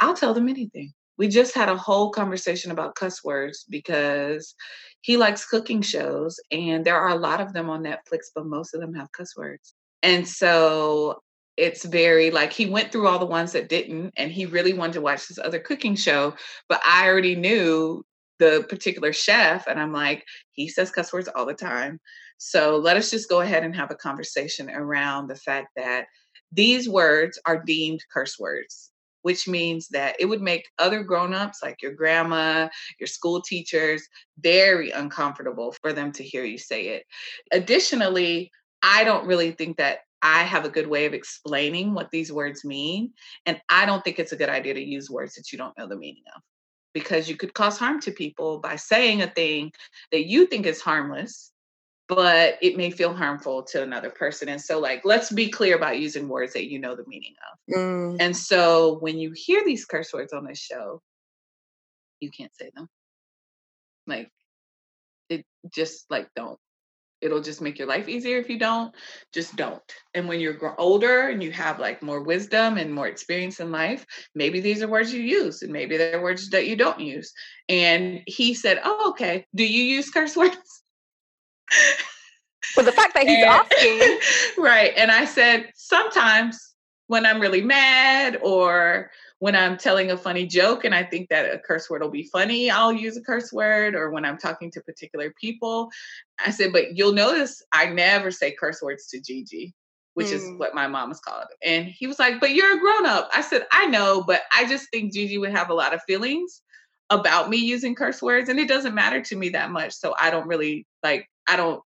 I'll 0.00 0.16
tell 0.16 0.32
them 0.32 0.48
anything. 0.48 0.94
We 1.18 1.28
just 1.28 1.54
had 1.54 1.68
a 1.68 1.76
whole 1.76 2.10
conversation 2.12 2.70
about 2.70 2.94
cuss 2.94 3.22
words 3.22 3.66
because 3.68 4.54
he 5.02 5.18
likes 5.18 5.44
cooking 5.44 5.82
shows, 5.82 6.40
and 6.50 6.82
there 6.82 6.98
are 6.98 7.10
a 7.10 7.20
lot 7.20 7.42
of 7.42 7.52
them 7.52 7.68
on 7.68 7.82
Netflix, 7.82 8.30
but 8.34 8.46
most 8.46 8.72
of 8.72 8.80
them 8.80 8.94
have 8.94 9.12
cuss 9.12 9.36
words. 9.36 9.74
And 10.02 10.26
so 10.26 11.20
it's 11.58 11.84
very 11.84 12.30
like 12.30 12.54
he 12.54 12.64
went 12.64 12.90
through 12.90 13.06
all 13.06 13.18
the 13.18 13.26
ones 13.26 13.52
that 13.52 13.68
didn't 13.68 14.14
and 14.16 14.32
he 14.32 14.46
really 14.46 14.72
wanted 14.72 14.94
to 14.94 15.00
watch 15.02 15.28
this 15.28 15.38
other 15.38 15.58
cooking 15.58 15.96
show 15.96 16.34
but 16.68 16.78
i 16.86 17.08
already 17.08 17.34
knew 17.34 18.04
the 18.38 18.66
particular 18.68 19.12
chef 19.12 19.66
and 19.66 19.80
i'm 19.80 19.92
like 19.92 20.24
he 20.52 20.68
says 20.68 20.90
cuss 20.90 21.12
words 21.12 21.28
all 21.34 21.46
the 21.46 21.54
time 21.54 21.98
so 22.38 22.76
let 22.76 22.96
us 22.96 23.10
just 23.10 23.28
go 23.28 23.40
ahead 23.40 23.64
and 23.64 23.74
have 23.74 23.90
a 23.90 23.96
conversation 23.96 24.70
around 24.70 25.26
the 25.26 25.36
fact 25.36 25.68
that 25.76 26.06
these 26.52 26.88
words 26.88 27.38
are 27.46 27.62
deemed 27.64 28.00
curse 28.12 28.38
words 28.38 28.90
which 29.22 29.48
means 29.48 29.88
that 29.88 30.14
it 30.20 30.26
would 30.26 30.42
make 30.42 30.68
other 30.78 31.02
grown-ups 31.02 31.58
like 31.62 31.82
your 31.82 31.92
grandma 31.92 32.68
your 33.00 33.06
school 33.06 33.40
teachers 33.40 34.06
very 34.38 34.90
uncomfortable 34.90 35.74
for 35.80 35.92
them 35.92 36.12
to 36.12 36.22
hear 36.22 36.44
you 36.44 36.58
say 36.58 36.88
it 36.88 37.04
additionally 37.52 38.50
i 38.82 39.02
don't 39.04 39.26
really 39.26 39.50
think 39.50 39.76
that 39.76 40.00
I 40.22 40.42
have 40.42 40.64
a 40.64 40.70
good 40.70 40.88
way 40.88 41.06
of 41.06 41.14
explaining 41.14 41.94
what 41.94 42.10
these 42.10 42.32
words 42.32 42.64
mean. 42.64 43.12
And 43.44 43.60
I 43.68 43.86
don't 43.86 44.02
think 44.02 44.18
it's 44.18 44.32
a 44.32 44.36
good 44.36 44.48
idea 44.48 44.74
to 44.74 44.82
use 44.82 45.10
words 45.10 45.34
that 45.34 45.52
you 45.52 45.58
don't 45.58 45.76
know 45.78 45.86
the 45.86 45.96
meaning 45.96 46.24
of 46.34 46.42
because 46.96 47.28
you 47.28 47.36
could 47.36 47.52
cause 47.52 47.76
harm 47.76 48.00
to 48.00 48.10
people 48.10 48.58
by 48.58 48.74
saying 48.74 49.20
a 49.20 49.26
thing 49.26 49.70
that 50.12 50.24
you 50.24 50.46
think 50.46 50.64
is 50.64 50.80
harmless 50.80 51.52
but 52.08 52.56
it 52.62 52.76
may 52.76 52.90
feel 52.90 53.12
harmful 53.12 53.64
to 53.64 53.82
another 53.82 54.10
person. 54.10 54.48
And 54.48 54.60
so 54.60 54.78
like 54.78 55.02
let's 55.04 55.30
be 55.30 55.50
clear 55.50 55.76
about 55.76 55.98
using 55.98 56.26
words 56.28 56.54
that 56.54 56.70
you 56.70 56.78
know 56.78 56.94
the 56.96 57.04
meaning 57.06 57.34
of. 57.50 57.74
Mm. 57.76 58.16
and 58.18 58.34
so 58.34 58.96
when 59.00 59.18
you 59.18 59.32
hear 59.34 59.62
these 59.62 59.84
curse 59.84 60.10
words 60.14 60.32
on 60.32 60.46
this 60.46 60.58
show 60.58 61.02
you 62.20 62.30
can't 62.30 62.54
say 62.54 62.70
them. 62.74 62.88
Like 64.06 64.30
it 65.28 65.44
just 65.74 66.10
like 66.10 66.28
don't 66.34 66.58
it'll 67.20 67.40
just 67.40 67.62
make 67.62 67.78
your 67.78 67.88
life 67.88 68.08
easier 68.08 68.38
if 68.38 68.48
you 68.48 68.58
don't 68.58 68.94
just 69.32 69.56
don't. 69.56 69.82
And 70.14 70.28
when 70.28 70.40
you're 70.40 70.74
older 70.78 71.28
and 71.28 71.42
you 71.42 71.50
have 71.52 71.78
like 71.78 72.02
more 72.02 72.22
wisdom 72.22 72.76
and 72.76 72.92
more 72.92 73.06
experience 73.06 73.60
in 73.60 73.72
life 73.72 74.06
maybe 74.34 74.60
these 74.60 74.82
are 74.82 74.88
words 74.88 75.12
you 75.12 75.22
use 75.22 75.62
and 75.62 75.72
maybe 75.72 75.96
they're 75.96 76.22
words 76.22 76.50
that 76.50 76.66
you 76.66 76.76
don't 76.76 77.00
use. 77.00 77.32
And 77.68 78.20
he 78.26 78.54
said 78.54 78.80
oh 78.84 79.10
okay. 79.10 79.46
Do 79.54 79.64
you 79.64 79.82
use 79.82 80.10
curse 80.10 80.36
words? 80.42 80.82
Well 82.76 82.86
the 82.86 82.92
fact 82.92 83.14
that 83.14 83.26
he's 83.26 83.42
and, 83.42 83.46
asking 83.46 84.18
right. 84.62 84.92
And 84.96 85.10
i 85.10 85.24
said 85.24 85.70
sometimes 85.74 86.74
when 87.08 87.24
i'm 87.24 87.40
really 87.40 87.62
mad 87.62 88.38
or 88.42 89.10
when 89.38 89.54
I'm 89.54 89.76
telling 89.76 90.10
a 90.10 90.16
funny 90.16 90.46
joke 90.46 90.84
and 90.84 90.94
I 90.94 91.04
think 91.04 91.28
that 91.28 91.52
a 91.52 91.58
curse 91.58 91.90
word 91.90 92.02
will 92.02 92.10
be 92.10 92.24
funny, 92.24 92.70
I'll 92.70 92.92
use 92.92 93.16
a 93.16 93.22
curse 93.22 93.52
word. 93.52 93.94
Or 93.94 94.10
when 94.10 94.24
I'm 94.24 94.38
talking 94.38 94.70
to 94.72 94.80
particular 94.80 95.32
people, 95.38 95.90
I 96.44 96.50
said, 96.50 96.72
but 96.72 96.96
you'll 96.96 97.12
notice 97.12 97.62
I 97.72 97.86
never 97.86 98.30
say 98.30 98.52
curse 98.52 98.80
words 98.80 99.08
to 99.08 99.20
Gigi, 99.20 99.74
which 100.14 100.28
mm. 100.28 100.32
is 100.32 100.58
what 100.58 100.74
my 100.74 100.86
mom 100.86 101.10
is 101.12 101.20
called. 101.20 101.46
And 101.62 101.86
he 101.86 102.06
was 102.06 102.18
like, 102.18 102.40
but 102.40 102.54
you're 102.54 102.76
a 102.76 102.80
grown 102.80 103.04
up. 103.04 103.28
I 103.34 103.42
said, 103.42 103.66
I 103.72 103.86
know, 103.86 104.24
but 104.26 104.42
I 104.52 104.66
just 104.66 104.90
think 104.90 105.12
Gigi 105.12 105.38
would 105.38 105.52
have 105.52 105.68
a 105.70 105.74
lot 105.74 105.92
of 105.92 106.00
feelings 106.06 106.62
about 107.10 107.50
me 107.50 107.58
using 107.58 107.94
curse 107.94 108.20
words 108.20 108.48
and 108.48 108.58
it 108.58 108.68
doesn't 108.68 108.94
matter 108.94 109.20
to 109.20 109.36
me 109.36 109.50
that 109.50 109.70
much. 109.70 109.92
So 109.92 110.14
I 110.18 110.30
don't 110.30 110.48
really 110.48 110.86
like, 111.02 111.28
I 111.46 111.56
don't 111.56 111.82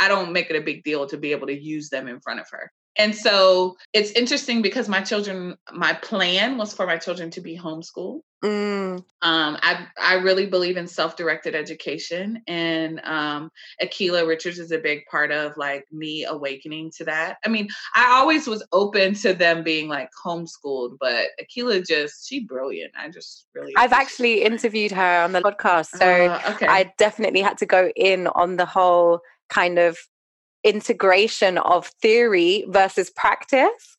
I 0.00 0.08
don't 0.08 0.32
make 0.32 0.48
it 0.48 0.56
a 0.56 0.62
big 0.62 0.82
deal 0.82 1.06
to 1.06 1.18
be 1.18 1.32
able 1.32 1.46
to 1.48 1.60
use 1.60 1.90
them 1.90 2.08
in 2.08 2.20
front 2.20 2.40
of 2.40 2.46
her. 2.50 2.72
And 3.00 3.16
so 3.16 3.78
it's 3.94 4.10
interesting 4.10 4.60
because 4.60 4.86
my 4.86 5.00
children, 5.00 5.56
my 5.72 5.94
plan 5.94 6.58
was 6.58 6.74
for 6.74 6.86
my 6.86 6.98
children 6.98 7.30
to 7.30 7.40
be 7.40 7.56
homeschooled. 7.56 8.20
Mm. 8.44 8.96
Um, 9.22 9.58
I 9.62 9.86
I 10.00 10.14
really 10.14 10.46
believe 10.46 10.76
in 10.76 10.86
self-directed 10.86 11.54
education, 11.54 12.42
and 12.46 13.00
um, 13.04 13.50
Akilah 13.82 14.26
Richards 14.26 14.58
is 14.58 14.70
a 14.70 14.78
big 14.78 15.04
part 15.10 15.30
of 15.30 15.56
like 15.56 15.84
me 15.92 16.24
awakening 16.24 16.90
to 16.96 17.04
that. 17.04 17.36
I 17.44 17.48
mean, 17.48 17.68
I 17.94 18.18
always 18.18 18.46
was 18.46 18.62
open 18.72 19.14
to 19.16 19.34
them 19.34 19.62
being 19.62 19.88
like 19.88 20.08
homeschooled, 20.24 20.96
but 21.00 21.28
Akilah 21.42 21.86
just 21.86 22.28
she 22.28 22.44
brilliant. 22.44 22.92
I 22.98 23.08
just 23.08 23.46
really. 23.54 23.72
I've 23.76 23.92
actually 23.92 24.42
interviewed 24.42 24.92
her 24.92 25.22
on 25.22 25.32
the 25.32 25.40
podcast, 25.40 25.96
so 25.96 26.06
uh, 26.06 26.52
okay. 26.54 26.66
I 26.66 26.92
definitely 26.98 27.40
had 27.40 27.58
to 27.58 27.66
go 27.66 27.90
in 27.96 28.26
on 28.28 28.56
the 28.56 28.66
whole 28.66 29.20
kind 29.48 29.78
of 29.78 29.98
integration 30.64 31.58
of 31.58 31.86
theory 32.02 32.64
versus 32.68 33.10
practice. 33.10 33.96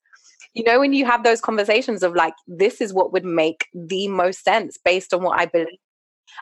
You 0.53 0.63
know 0.65 0.79
when 0.79 0.93
you 0.93 1.05
have 1.05 1.23
those 1.23 1.39
conversations 1.39 2.03
of 2.03 2.13
like 2.13 2.33
this 2.45 2.81
is 2.81 2.93
what 2.93 3.13
would 3.13 3.25
make 3.25 3.67
the 3.73 4.07
most 4.09 4.43
sense 4.43 4.77
based 4.83 5.13
on 5.13 5.23
what 5.23 5.39
i 5.39 5.45
believe 5.45 5.79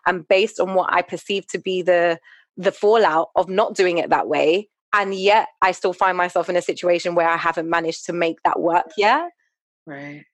and 0.07 0.27
based 0.27 0.59
on 0.59 0.73
what 0.73 0.91
i 0.91 1.03
perceive 1.03 1.45
to 1.49 1.59
be 1.59 1.83
the 1.83 2.19
the 2.57 2.71
fallout 2.71 3.27
of 3.35 3.49
not 3.49 3.75
doing 3.75 3.99
it 3.99 4.09
that 4.09 4.27
way 4.27 4.67
and 4.93 5.13
yet 5.13 5.49
i 5.61 5.71
still 5.71 5.93
find 5.93 6.17
myself 6.17 6.49
in 6.49 6.55
a 6.55 6.61
situation 6.61 7.13
where 7.13 7.29
i 7.29 7.37
haven't 7.37 7.69
managed 7.69 8.07
to 8.07 8.13
make 8.13 8.37
that 8.43 8.59
work 8.59 8.87
yet. 8.97 9.29
Right. 9.85 10.25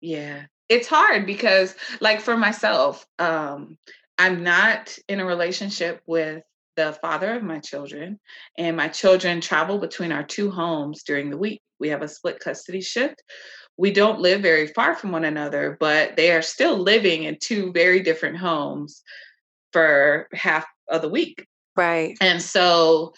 Yeah. 0.00 0.44
It's 0.68 0.88
hard 0.88 1.26
because 1.26 1.74
like 2.00 2.20
for 2.20 2.38
myself 2.38 3.06
um 3.18 3.76
i'm 4.16 4.42
not 4.42 4.98
in 5.08 5.20
a 5.20 5.26
relationship 5.26 6.00
with 6.06 6.42
the 6.76 6.96
father 7.00 7.34
of 7.34 7.42
my 7.42 7.58
children, 7.58 8.18
and 8.58 8.76
my 8.76 8.88
children 8.88 9.40
travel 9.40 9.78
between 9.78 10.12
our 10.12 10.22
two 10.22 10.50
homes 10.50 11.02
during 11.04 11.30
the 11.30 11.38
week. 11.38 11.60
We 11.80 11.88
have 11.88 12.02
a 12.02 12.08
split 12.08 12.40
custody 12.40 12.80
shift. 12.80 13.22
We 13.76 13.92
don't 13.92 14.20
live 14.20 14.40
very 14.40 14.68
far 14.68 14.94
from 14.94 15.12
one 15.12 15.24
another, 15.24 15.76
but 15.80 16.16
they 16.16 16.30
are 16.32 16.42
still 16.42 16.78
living 16.78 17.24
in 17.24 17.38
two 17.40 17.72
very 17.72 18.00
different 18.00 18.36
homes 18.36 19.02
for 19.72 20.28
half 20.32 20.66
of 20.88 21.02
the 21.02 21.08
week. 21.08 21.46
Right. 21.76 22.16
And 22.20 22.40
so 22.40 23.12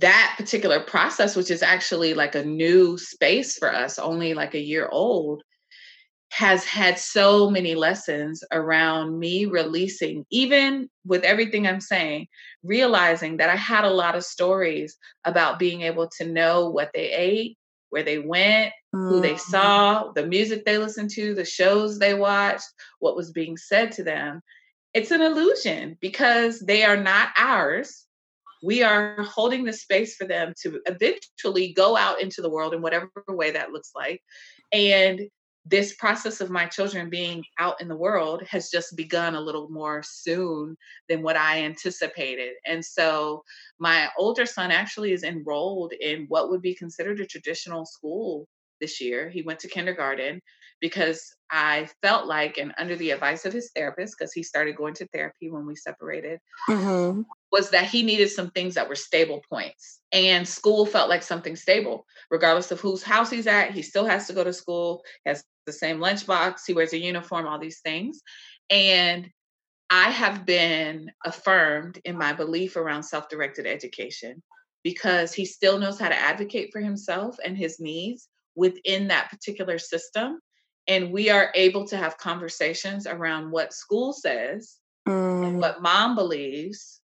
that 0.00 0.34
particular 0.38 0.80
process, 0.80 1.36
which 1.36 1.50
is 1.50 1.62
actually 1.62 2.14
like 2.14 2.34
a 2.34 2.44
new 2.44 2.96
space 2.98 3.56
for 3.58 3.72
us, 3.72 3.98
only 3.98 4.34
like 4.34 4.54
a 4.54 4.60
year 4.60 4.88
old, 4.90 5.42
has 6.30 6.64
had 6.64 6.98
so 6.98 7.50
many 7.50 7.74
lessons 7.74 8.44
around 8.52 9.18
me 9.18 9.46
releasing, 9.46 10.24
even 10.30 10.88
with 11.06 11.24
everything 11.24 11.66
I'm 11.66 11.80
saying, 11.80 12.26
realizing 12.62 13.38
that 13.38 13.48
I 13.48 13.56
had 13.56 13.84
a 13.84 13.90
lot 13.90 14.14
of 14.14 14.24
stories 14.24 14.96
about 15.24 15.58
being 15.58 15.82
able 15.82 16.08
to 16.18 16.26
know 16.26 16.68
what 16.68 16.90
they 16.94 17.10
ate, 17.12 17.56
where 17.90 18.02
they 18.02 18.18
went, 18.18 18.72
mm. 18.94 19.08
who 19.08 19.20
they 19.20 19.34
mm-hmm. 19.34 19.50
saw, 19.50 20.12
the 20.12 20.26
music 20.26 20.64
they 20.64 20.76
listened 20.76 21.10
to, 21.10 21.34
the 21.34 21.44
shows 21.44 21.98
they 21.98 22.14
watched, 22.14 22.66
what 22.98 23.16
was 23.16 23.32
being 23.32 23.56
said 23.56 23.92
to 23.92 24.04
them. 24.04 24.42
It's 24.92 25.10
an 25.10 25.22
illusion 25.22 25.96
because 26.00 26.60
they 26.60 26.84
are 26.84 26.96
not 26.96 27.30
ours. 27.36 28.04
We 28.62 28.82
are 28.82 29.22
holding 29.22 29.64
the 29.64 29.72
space 29.72 30.16
for 30.16 30.26
them 30.26 30.52
to 30.62 30.80
eventually 30.86 31.72
go 31.72 31.96
out 31.96 32.20
into 32.20 32.42
the 32.42 32.50
world 32.50 32.74
in 32.74 32.82
whatever 32.82 33.10
way 33.28 33.52
that 33.52 33.70
looks 33.70 33.92
like 33.94 34.20
and 34.72 35.20
this 35.66 35.94
process 35.94 36.40
of 36.40 36.50
my 36.50 36.66
children 36.66 37.10
being 37.10 37.44
out 37.58 37.80
in 37.80 37.88
the 37.88 37.96
world 37.96 38.42
has 38.48 38.70
just 38.70 38.96
begun 38.96 39.34
a 39.34 39.40
little 39.40 39.68
more 39.68 40.02
soon 40.02 40.76
than 41.08 41.22
what 41.22 41.36
I 41.36 41.64
anticipated. 41.64 42.54
And 42.66 42.84
so 42.84 43.42
my 43.78 44.08
older 44.18 44.46
son 44.46 44.70
actually 44.70 45.12
is 45.12 45.24
enrolled 45.24 45.92
in 46.00 46.26
what 46.28 46.50
would 46.50 46.62
be 46.62 46.74
considered 46.74 47.20
a 47.20 47.26
traditional 47.26 47.84
school 47.84 48.46
this 48.80 49.00
year. 49.00 49.28
He 49.28 49.42
went 49.42 49.58
to 49.60 49.68
kindergarten 49.68 50.40
because 50.80 51.34
I 51.50 51.88
felt 52.02 52.26
like, 52.26 52.58
and 52.58 52.74
under 52.78 52.96
the 52.96 53.10
advice 53.10 53.44
of 53.44 53.52
his 53.52 53.70
therapist, 53.74 54.14
because 54.18 54.32
he 54.32 54.42
started 54.42 54.76
going 54.76 54.94
to 54.94 55.08
therapy 55.08 55.50
when 55.50 55.66
we 55.66 55.74
separated, 55.74 56.40
mm-hmm. 56.68 57.22
was 57.50 57.70
that 57.70 57.86
he 57.86 58.02
needed 58.02 58.30
some 58.30 58.50
things 58.50 58.74
that 58.74 58.88
were 58.88 58.94
stable 58.94 59.42
points. 59.48 60.00
And 60.12 60.46
school 60.46 60.86
felt 60.86 61.08
like 61.08 61.22
something 61.22 61.56
stable, 61.56 62.06
regardless 62.30 62.70
of 62.70 62.80
whose 62.80 63.02
house 63.02 63.30
he's 63.30 63.46
at. 63.46 63.72
He 63.72 63.82
still 63.82 64.04
has 64.04 64.26
to 64.26 64.34
go 64.34 64.44
to 64.44 64.52
school, 64.52 65.02
has 65.26 65.42
the 65.66 65.72
same 65.72 65.98
lunchbox, 65.98 66.60
he 66.66 66.74
wears 66.74 66.92
a 66.92 66.98
uniform, 66.98 67.46
all 67.46 67.58
these 67.58 67.80
things. 67.80 68.20
And 68.70 69.30
I 69.90 70.10
have 70.10 70.44
been 70.44 71.10
affirmed 71.24 71.98
in 72.04 72.18
my 72.18 72.34
belief 72.34 72.76
around 72.76 73.04
self 73.04 73.28
directed 73.28 73.66
education 73.66 74.42
because 74.84 75.32
he 75.32 75.44
still 75.44 75.78
knows 75.78 75.98
how 75.98 76.08
to 76.08 76.18
advocate 76.18 76.70
for 76.72 76.80
himself 76.80 77.36
and 77.44 77.56
his 77.56 77.80
needs 77.80 78.28
within 78.54 79.08
that 79.08 79.30
particular 79.30 79.78
system 79.78 80.40
and 80.88 81.12
we 81.12 81.28
are 81.28 81.52
able 81.54 81.86
to 81.86 81.96
have 81.96 82.16
conversations 82.16 83.06
around 83.06 83.50
what 83.50 83.74
school 83.74 84.12
says 84.12 84.76
mm. 85.06 85.46
and 85.46 85.60
what 85.60 85.82
mom 85.82 86.14
believes 86.14 87.00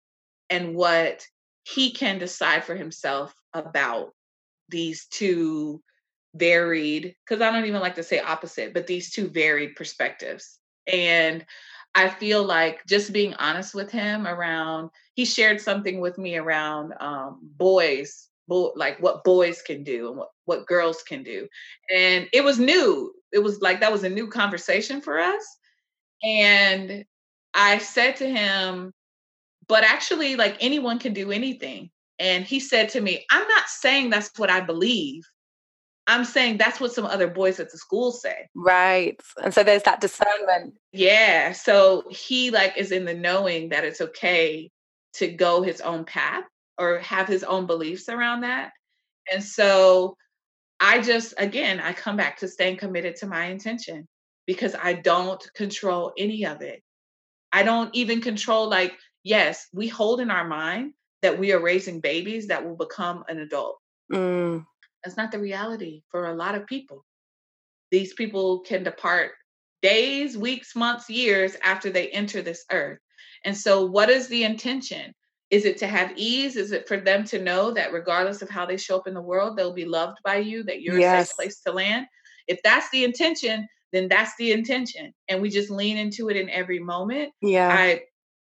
and 0.50 0.74
what 0.74 1.26
he 1.64 1.92
can 1.92 2.18
decide 2.18 2.64
for 2.64 2.76
himself 2.76 3.36
about 3.54 4.14
these 4.70 5.06
two 5.08 5.82
varied 6.36 7.16
because 7.24 7.42
i 7.42 7.52
don't 7.52 7.66
even 7.66 7.82
like 7.82 7.96
to 7.96 8.04
say 8.04 8.20
opposite 8.20 8.74
but 8.74 8.88
these 8.88 9.12
two 9.12 9.28
varied 9.28 9.76
perspectives 9.76 10.60
and 10.88 11.46
i 11.94 12.10
feel 12.10 12.44
like 12.44 12.84
just 12.88 13.14
being 13.14 13.36
honest 13.36 13.76
with 13.76 13.92
him 13.92 14.26
around 14.26 14.90
he 15.14 15.26
shared 15.26 15.62
something 15.62 16.00
with 16.00 16.18
me 16.18 16.36
around 16.36 16.94
um, 17.00 17.40
boys 17.44 18.30
bo- 18.48 18.74
like 18.76 19.02
what 19.02 19.24
boys 19.24 19.62
can 19.62 19.84
do 19.84 20.10
and 20.10 20.18
what, 20.18 20.30
what 20.46 20.68
girls 20.68 21.04
can 21.04 21.24
do. 21.24 21.48
And 21.94 22.28
it 22.34 22.44
was 22.44 22.60
new. 22.60 23.14
It 23.32 23.40
was 23.40 23.62
like 23.62 23.80
that 23.80 23.92
was 23.92 24.04
a 24.04 24.10
new 24.10 24.28
conversation 24.28 25.02
for 25.02 25.20
us. 25.20 25.44
And 26.24 27.06
i 27.54 27.78
said 27.78 28.16
to 28.16 28.28
him 28.28 28.92
but 29.68 29.84
actually 29.84 30.36
like 30.36 30.58
anyone 30.60 31.00
can 31.00 31.14
do 31.14 31.32
anything. 31.32 31.90
And 32.20 32.44
he 32.46 32.60
said 32.60 32.90
to 32.90 33.02
me 33.02 33.26
i'm 33.32 33.48
not 33.48 33.68
saying 33.68 34.10
that's 34.10 34.32
what 34.38 34.50
i 34.50 34.60
believe. 34.60 35.24
I'm 36.08 36.26
saying 36.26 36.58
that's 36.58 36.82
what 36.82 36.92
some 36.92 37.06
other 37.06 37.28
boys 37.28 37.60
at 37.60 37.72
the 37.72 37.78
school 37.78 38.12
say. 38.12 38.50
Right. 38.56 39.18
And 39.42 39.54
so 39.54 39.64
there's 39.64 39.84
that 39.84 40.02
discernment. 40.02 40.74
Yeah. 40.92 41.54
So 41.54 42.04
he 42.10 42.52
like 42.52 42.78
is 42.78 42.92
in 42.92 43.06
the 43.06 43.14
knowing 43.14 43.70
that 43.70 43.86
it's 43.86 44.02
okay 44.02 44.70
to 45.14 45.28
go 45.30 45.62
his 45.62 45.80
own 45.80 46.04
path 46.04 46.44
or 46.78 47.00
have 47.00 47.28
his 47.28 47.44
own 47.44 47.66
beliefs 47.66 48.10
around 48.10 48.42
that 48.42 48.72
and 49.32 49.44
so 49.44 50.18
I 50.80 51.02
just, 51.02 51.34
again, 51.38 51.80
I 51.80 51.94
come 51.94 52.18
back 52.18 52.38
to 52.40 52.48
staying 52.48 52.78
committed 52.78 53.16
to 53.18 53.26
my 53.26 53.46
intention 53.46 54.08
because 54.46 54.76
I 54.76 54.94
don't 54.94 55.42
control 55.54 56.12
any 56.18 56.46
of 56.46 56.62
it. 56.62 56.84
I 57.54 57.64
don't 57.64 57.94
even 57.96 58.20
control, 58.20 58.68
like, 58.68 58.94
yes, 59.24 59.68
we 59.72 59.88
hold 59.88 60.20
in 60.20 60.30
our 60.30 60.46
mind 60.46 60.94
that 61.22 61.40
we 61.40 61.54
are 61.54 61.62
raising 61.62 62.02
babies 62.02 62.48
that 62.48 62.66
will 62.66 62.76
become 62.76 63.24
an 63.30 63.40
adult. 63.40 63.78
Mm. 64.12 64.66
That's 65.04 65.16
not 65.16 65.32
the 65.32 65.40
reality 65.40 66.02
for 66.10 66.28
a 66.28 66.36
lot 66.36 66.56
of 66.56 66.68
people. 66.68 67.06
These 67.92 68.14
people 68.14 68.60
can 68.62 68.84
depart 68.84 69.32
days, 69.82 70.38
weeks, 70.38 70.76
months, 70.76 71.10
years 71.10 71.56
after 71.64 71.92
they 71.92 72.10
enter 72.10 72.42
this 72.42 72.66
earth. 72.72 73.00
And 73.46 73.56
so, 73.56 73.86
what 73.86 74.10
is 74.10 74.28
the 74.28 74.44
intention? 74.44 75.14
Is 75.54 75.66
it 75.66 75.78
to 75.78 75.88
have 75.88 76.12
ease? 76.16 76.56
Is 76.56 76.72
it 76.72 76.88
for 76.88 76.98
them 76.98 77.24
to 77.26 77.40
know 77.40 77.70
that 77.70 77.94
regardless 77.94 78.42
of 78.42 78.50
how 78.50 78.66
they 78.66 78.76
show 78.76 78.98
up 78.98 79.06
in 79.08 79.14
the 79.14 79.22
world, 79.22 79.56
they'll 79.56 79.72
be 79.72 79.86
loved 79.86 80.18
by 80.26 80.38
you, 80.38 80.64
that 80.64 80.82
you're 80.82 81.00
yes. 81.00 81.26
a 81.26 81.28
safe 81.28 81.36
place 81.36 81.62
to 81.62 81.72
land? 81.72 82.08
If 82.48 82.60
that's 82.64 82.90
the 82.90 83.04
intention, 83.04 83.68
then 83.92 84.08
that's 84.08 84.36
the 84.40 84.52
intention. 84.52 85.14
And 85.30 85.44
we 85.44 85.52
just 85.52 85.70
lean 85.70 85.98
into 85.98 86.30
it 86.30 86.38
in 86.38 86.50
every 86.50 86.80
moment. 86.80 87.34
Yeah. 87.40 87.70
I 87.72 88.02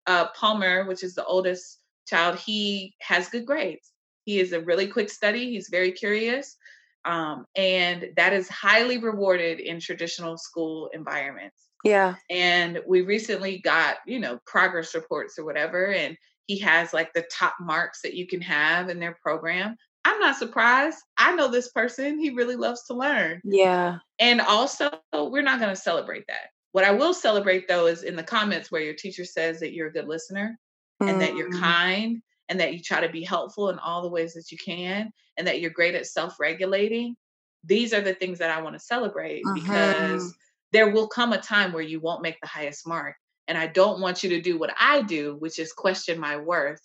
uh, 0.07 0.29
Palmer, 0.35 0.87
which 0.87 1.03
is 1.03 1.15
the 1.15 1.27
oldest 1.27 1.81
child, 2.09 2.39
he 2.39 2.95
has 3.03 3.29
good 3.29 3.45
grades. 3.45 3.93
He 4.25 4.41
is 4.41 4.55
a 4.55 4.63
really 4.63 4.87
quick 4.87 5.11
study. 5.11 5.51
He's 5.51 5.69
very 5.71 5.93
curious. 5.93 6.57
Um, 7.05 7.45
and 7.55 8.07
that 8.17 8.33
is 8.33 8.49
highly 8.49 8.97
rewarded 8.97 9.61
in 9.61 9.79
traditional 9.79 10.39
school 10.39 10.89
environments. 10.95 11.69
Yeah. 11.85 12.15
And 12.31 12.81
we 12.87 13.03
recently 13.03 13.59
got, 13.59 13.99
you 14.07 14.21
know, 14.21 14.39
progress 14.47 14.95
reports 14.95 15.39
or 15.39 15.45
whatever. 15.45 15.93
And 15.93 16.17
he 16.47 16.59
has 16.59 16.93
like 16.93 17.13
the 17.13 17.27
top 17.31 17.55
marks 17.61 18.03
that 18.03 18.15
you 18.15 18.27
can 18.27 18.41
have 18.41 18.89
in 18.89 19.01
their 19.01 19.17
program. 19.23 19.77
I'm 20.05 20.21
not 20.21 20.37
surprised. 20.37 20.99
I 21.17 21.35
know 21.35 21.49
this 21.49 21.71
person. 21.71 22.19
He 22.19 22.31
really 22.31 22.57
loves 22.57 22.85
to 22.87 22.95
learn. 22.95 23.41
Yeah. 23.43 23.99
And 24.19 24.41
also, 24.41 24.91
we're 25.13 25.43
not 25.43 25.61
going 25.61 25.75
to 25.75 25.81
celebrate 25.81 26.27
that. 26.29 26.51
What 26.73 26.85
I 26.85 26.91
will 26.91 27.15
celebrate 27.15 27.69
though 27.69 27.87
is 27.87 28.03
in 28.03 28.17
the 28.17 28.23
comments 28.23 28.71
where 28.71 28.83
your 28.83 28.95
teacher 28.95 29.25
says 29.25 29.61
that 29.61 29.73
you're 29.73 29.89
a 29.89 29.93
good 29.93 30.09
listener 30.09 30.59
mm. 31.03 31.09
and 31.09 31.21
that 31.21 31.37
you're 31.37 31.51
mm. 31.51 31.61
kind 31.61 32.21
and 32.49 32.61
that 32.61 32.75
you 32.75 32.81
try 32.81 33.01
to 33.01 33.13
be 33.13 33.23
helpful 33.23 33.71
in 33.71 33.79
all 33.79 34.03
the 34.03 34.09
ways 34.09 34.35
that 34.35 34.51
you 34.51 34.59
can 34.59 35.11
and 35.39 35.47
that 35.47 35.61
you're 35.61 35.71
great 35.71 35.95
at 35.95 36.07
self 36.07 36.39
regulating. 36.39 37.17
These 37.63 37.95
are 37.95 38.03
the 38.03 38.13
things 38.13 38.41
that 38.41 38.51
I 38.51 38.61
want 38.61 38.75
to 38.75 38.81
celebrate 38.81 39.43
uh-huh. 39.47 39.55
because 39.55 40.35
there 40.73 40.91
will 40.91 41.07
come 41.07 41.33
a 41.33 41.39
time 41.39 41.73
where 41.73 41.83
you 41.83 42.01
won't 42.01 42.23
make 42.23 42.41
the 42.41 42.49
highest 42.49 42.87
mark 42.87 43.17
and 43.49 43.59
I 43.59 43.67
don't 43.67 44.01
want 44.01 44.23
you 44.23 44.31
to 44.31 44.41
do 44.41 44.59
what 44.59 44.75
I 44.79 45.03
do, 45.03 45.37
which 45.39 45.59
is 45.59 45.73
question 45.73 46.19
my 46.19 46.37
worth 46.37 46.81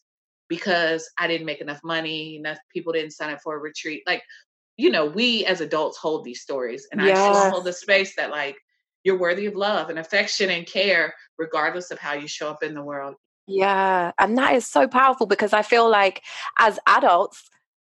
because 0.47 1.10
I 1.18 1.28
didn't 1.28 1.45
make 1.45 1.62
enough 1.62 1.80
money, 1.84 2.36
enough 2.36 2.57
people 2.74 2.91
didn't 2.91 3.12
sign 3.12 3.32
up 3.32 3.39
for 3.41 3.55
a 3.55 3.60
retreat. 3.60 4.03
Like, 4.05 4.24
you 4.78 4.89
know, 4.89 5.05
we 5.05 5.45
as 5.45 5.62
adults 5.62 5.97
hold 5.97 6.24
these 6.24 6.41
stories. 6.41 6.88
And 6.91 7.01
yes. 7.01 7.18
I 7.18 7.34
still 7.34 7.51
hold 7.51 7.66
the 7.66 7.74
space 7.74 8.16
that 8.16 8.32
like 8.32 8.57
you're 9.03 9.20
worthy 9.20 9.45
of 9.45 9.55
love 9.55 9.89
and 9.89 9.99
affection 9.99 10.49
and 10.49 10.66
care, 10.66 11.14
regardless 11.38 11.91
of 11.91 11.99
how 11.99 12.14
you 12.14 12.28
show 12.28 12.49
up 12.49 12.64
in 12.64 12.74
the 12.74 12.84
world. 12.84 13.16
Yeah. 13.47 14.12
And 14.20 14.38
that 14.38 14.55
is 14.55 14.68
so 14.68 14.88
powerful 14.88 15.26
because 15.28 15.53
I 15.53 15.62
feel 15.62 15.89
like 15.89 16.24
as 16.57 16.80
adults, 16.88 17.49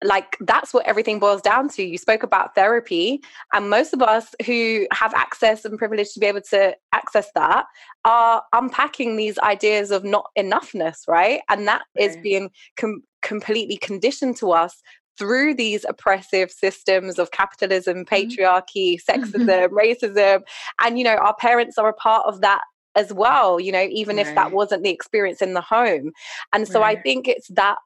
like 0.06 0.36
that's 0.40 0.72
what 0.72 0.86
everything 0.86 1.18
boils 1.18 1.42
down 1.42 1.68
to. 1.70 1.82
You 1.82 1.98
spoke 1.98 2.22
about 2.22 2.54
therapy, 2.54 3.20
and 3.52 3.68
most 3.68 3.92
of 3.92 4.02
us 4.02 4.34
who 4.44 4.86
have 4.92 5.12
access 5.14 5.64
and 5.64 5.78
privilege 5.78 6.12
to 6.14 6.20
be 6.20 6.26
able 6.26 6.42
to 6.50 6.76
access 6.92 7.28
that 7.34 7.66
are 8.04 8.42
unpacking 8.52 9.16
these 9.16 9.38
ideas 9.40 9.90
of 9.90 10.04
not 10.04 10.26
enoughness, 10.38 11.08
right? 11.08 11.40
And 11.48 11.66
that 11.68 11.82
right. 11.96 12.10
is 12.10 12.16
being 12.22 12.50
com- 12.76 13.02
completely 13.22 13.76
conditioned 13.76 14.36
to 14.38 14.52
us 14.52 14.82
through 15.18 15.54
these 15.54 15.84
oppressive 15.88 16.50
systems 16.50 17.18
of 17.18 17.30
capitalism, 17.30 18.04
mm-hmm. 18.04 18.14
patriarchy, 18.14 18.98
sexism, 19.02 19.68
racism. 19.70 20.42
And, 20.82 20.98
you 20.98 21.04
know, 21.04 21.16
our 21.16 21.34
parents 21.34 21.78
are 21.78 21.88
a 21.88 21.94
part 21.94 22.26
of 22.26 22.40
that 22.42 22.62
as 22.94 23.12
well, 23.12 23.60
you 23.60 23.72
know, 23.72 23.86
even 23.90 24.16
right. 24.16 24.26
if 24.26 24.34
that 24.34 24.52
wasn't 24.52 24.82
the 24.82 24.90
experience 24.90 25.42
in 25.42 25.54
the 25.54 25.60
home. 25.60 26.12
And 26.52 26.66
so 26.66 26.80
right. 26.80 26.96
I 26.96 27.00
think 27.02 27.28
it's 27.28 27.48
that 27.48 27.76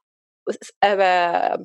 uh, 0.81 1.57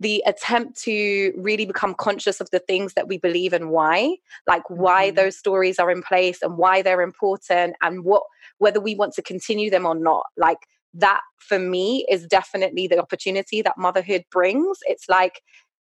the 0.00 0.22
attempt 0.26 0.80
to 0.82 1.32
really 1.36 1.66
become 1.66 1.94
conscious 1.94 2.40
of 2.40 2.50
the 2.50 2.58
things 2.58 2.94
that 2.94 3.08
we 3.08 3.18
believe 3.18 3.52
and 3.52 3.70
why 3.70 4.16
like 4.46 4.68
why 4.68 5.08
mm-hmm. 5.08 5.16
those 5.16 5.36
stories 5.36 5.78
are 5.78 5.90
in 5.90 6.02
place 6.02 6.42
and 6.42 6.58
why 6.58 6.82
they're 6.82 7.02
important 7.02 7.76
and 7.82 8.04
what 8.04 8.22
whether 8.58 8.80
we 8.80 8.94
want 8.94 9.12
to 9.14 9.22
continue 9.22 9.70
them 9.70 9.86
or 9.86 9.94
not 9.94 10.24
like 10.36 10.58
that 10.94 11.20
for 11.38 11.58
me 11.58 12.04
is 12.10 12.26
definitely 12.26 12.86
the 12.86 12.98
opportunity 12.98 13.62
that 13.62 13.78
motherhood 13.78 14.24
brings 14.30 14.78
it's 14.82 15.08
like 15.08 15.40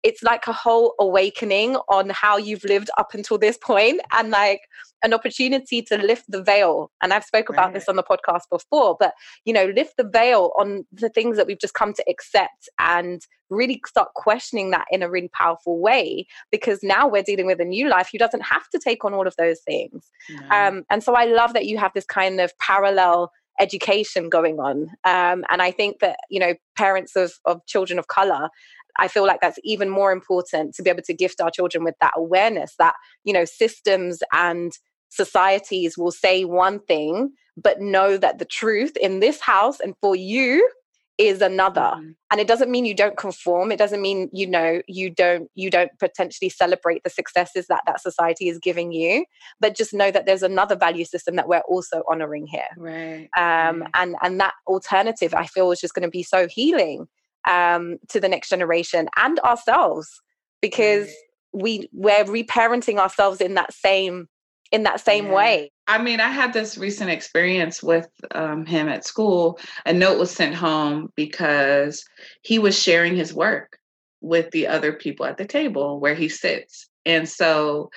it's 0.06 0.22
like 0.22 0.46
a 0.46 0.54
whole 0.54 0.94
awakening 1.00 1.76
on 1.90 2.12
how 2.12 2.38
you've 2.38 2.64
lived 2.64 2.92
up 3.00 3.16
until 3.16 3.40
this 3.40 3.58
point 3.58 4.00
and 4.14 4.30
like 4.30 4.62
an 5.04 5.16
opportunity 5.16 5.82
to 5.82 5.98
lift 5.98 6.26
the 6.30 6.44
veil 6.44 6.92
and 7.02 7.12
i've 7.12 7.24
spoke 7.24 7.50
about 7.50 7.66
right. 7.66 7.74
this 7.74 7.90
on 7.90 7.96
the 7.96 8.04
podcast 8.04 8.44
before 8.52 8.96
but 9.00 9.14
you 9.46 9.54
know 9.54 9.66
lift 9.76 9.98
the 9.98 10.08
veil 10.08 10.52
on 10.60 10.86
the 10.92 11.10
things 11.10 11.38
that 11.38 11.48
we've 11.48 11.60
just 11.60 11.74
come 11.74 11.92
to 11.92 12.04
accept 12.08 12.70
and 12.80 13.24
really 13.50 13.82
start 13.86 14.10
questioning 14.16 14.70
that 14.70 14.86
in 14.92 15.02
a 15.02 15.10
really 15.10 15.30
powerful 15.34 15.80
way 15.82 16.26
because 16.52 16.80
now 16.84 17.08
we're 17.08 17.24
dealing 17.24 17.48
with 17.48 17.60
a 17.60 17.66
new 17.66 17.90
life 17.90 18.10
who 18.12 18.20
doesn't 18.20 18.46
have 18.46 18.68
to 18.70 18.80
take 18.80 19.04
on 19.04 19.14
all 19.14 19.28
of 19.28 19.36
those 19.38 19.60
things 19.62 20.12
no. 20.30 20.50
um, 20.50 20.84
and 20.92 21.04
so 21.04 21.16
i 21.16 21.26
love 21.26 21.54
that 21.54 21.66
you 21.66 21.80
have 21.80 21.92
this 21.96 22.06
kind 22.06 22.40
of 22.40 22.56
parallel 22.60 23.32
education 23.60 24.30
going 24.30 24.60
on 24.60 24.90
um, 25.04 25.44
and 25.50 25.62
i 25.64 25.72
think 25.72 26.00
that 26.00 26.18
you 26.30 26.40
know 26.40 26.54
parents 26.78 27.16
of, 27.16 27.34
of 27.46 27.66
children 27.66 27.98
of 27.98 28.08
color 28.08 28.50
I 28.98 29.08
feel 29.08 29.26
like 29.26 29.42
that's 29.42 29.60
even 29.64 29.90
more 29.90 30.12
important 30.12 30.76
to 30.76 30.84
be 30.84 30.90
able 30.90 31.04
to 31.04 31.14
gift 31.14 31.42
our 31.42 31.52
children 31.52 31.84
with 31.84 31.96
that 32.02 32.14
awareness 32.16 32.76
that, 32.80 32.96
you 33.24 33.34
know, 33.34 33.46
systems 33.46 34.22
and 34.32 34.74
societies 35.10 35.98
will 35.98 36.12
say 36.12 36.46
one 36.46 36.80
thing, 36.80 37.32
but 37.58 37.82
know 37.82 38.18
that 38.18 38.40
the 38.40 38.46
truth 38.46 38.96
in 38.98 39.20
this 39.20 39.40
house 39.42 39.80
and 39.80 39.96
for 40.02 40.16
you 40.16 40.70
is 41.18 41.42
another 41.42 41.80
mm-hmm. 41.82 42.12
and 42.30 42.42
it 42.42 42.48
doesn't 42.48 42.70
mean 42.70 42.84
you 42.84 42.94
don't 42.94 43.18
conform 43.18 43.72
it 43.72 43.78
doesn't 43.78 44.02
mean 44.02 44.30
you 44.34 44.46
know 44.46 44.82
you 44.88 45.10
don't 45.10 45.50
you 45.56 45.70
don't 45.70 45.92
potentially 46.00 46.50
celebrate 46.50 47.04
the 47.04 47.10
successes 47.10 47.68
that 47.68 47.82
that 47.86 48.02
society 48.02 48.50
is 48.50 48.60
giving 48.60 48.92
you 48.92 49.26
but 49.60 49.76
just 49.76 49.94
know 49.94 50.12
that 50.12 50.26
there's 50.26 50.44
another 50.44 50.76
value 50.76 51.06
system 51.06 51.38
that 51.38 51.48
we're 51.48 51.64
also 51.70 52.04
honoring 52.12 52.46
here 52.46 52.68
right 52.78 53.30
um 53.38 53.82
right. 53.82 53.92
and 53.96 54.16
and 54.22 54.40
that 54.40 54.54
alternative 54.68 55.34
i 55.34 55.46
feel 55.46 55.72
is 55.72 55.80
just 55.80 55.94
going 55.94 56.04
to 56.04 56.10
be 56.10 56.24
so 56.24 56.48
healing 56.50 57.08
um 57.48 57.98
to 58.10 58.20
the 58.20 58.30
next 58.30 58.50
generation 58.50 59.08
and 59.18 59.40
ourselves 59.40 60.22
because 60.62 61.10
we 61.54 61.90
we're 61.94 62.26
reparenting 62.26 62.98
ourselves 62.98 63.42
in 63.42 63.54
that 63.54 63.74
same 63.74 64.28
in 64.72 64.84
that 64.84 65.00
same 65.00 65.28
yeah. 65.28 65.34
way. 65.34 65.72
I 65.88 66.02
mean, 66.02 66.20
I 66.20 66.30
had 66.30 66.54
this 66.54 66.78
recent 66.78 67.12
experience 67.12 67.84
with 67.84 68.10
um, 68.32 68.66
him 68.66 68.90
at 68.90 69.06
school. 69.06 69.60
A 69.86 69.94
note 69.94 70.18
was 70.18 70.32
sent 70.32 70.56
home 70.56 71.12
because 71.16 72.04
he 72.42 72.58
was 72.58 72.82
sharing 72.82 73.16
his 73.16 73.34
work 73.34 73.78
with 74.22 74.50
the 74.52 74.68
other 74.68 74.92
people 74.92 75.26
at 75.26 75.38
the 75.38 75.46
table 75.46 76.00
where 76.00 76.16
he 76.16 76.28
sits. 76.28 76.90
And 77.06 77.30
so 77.30 77.92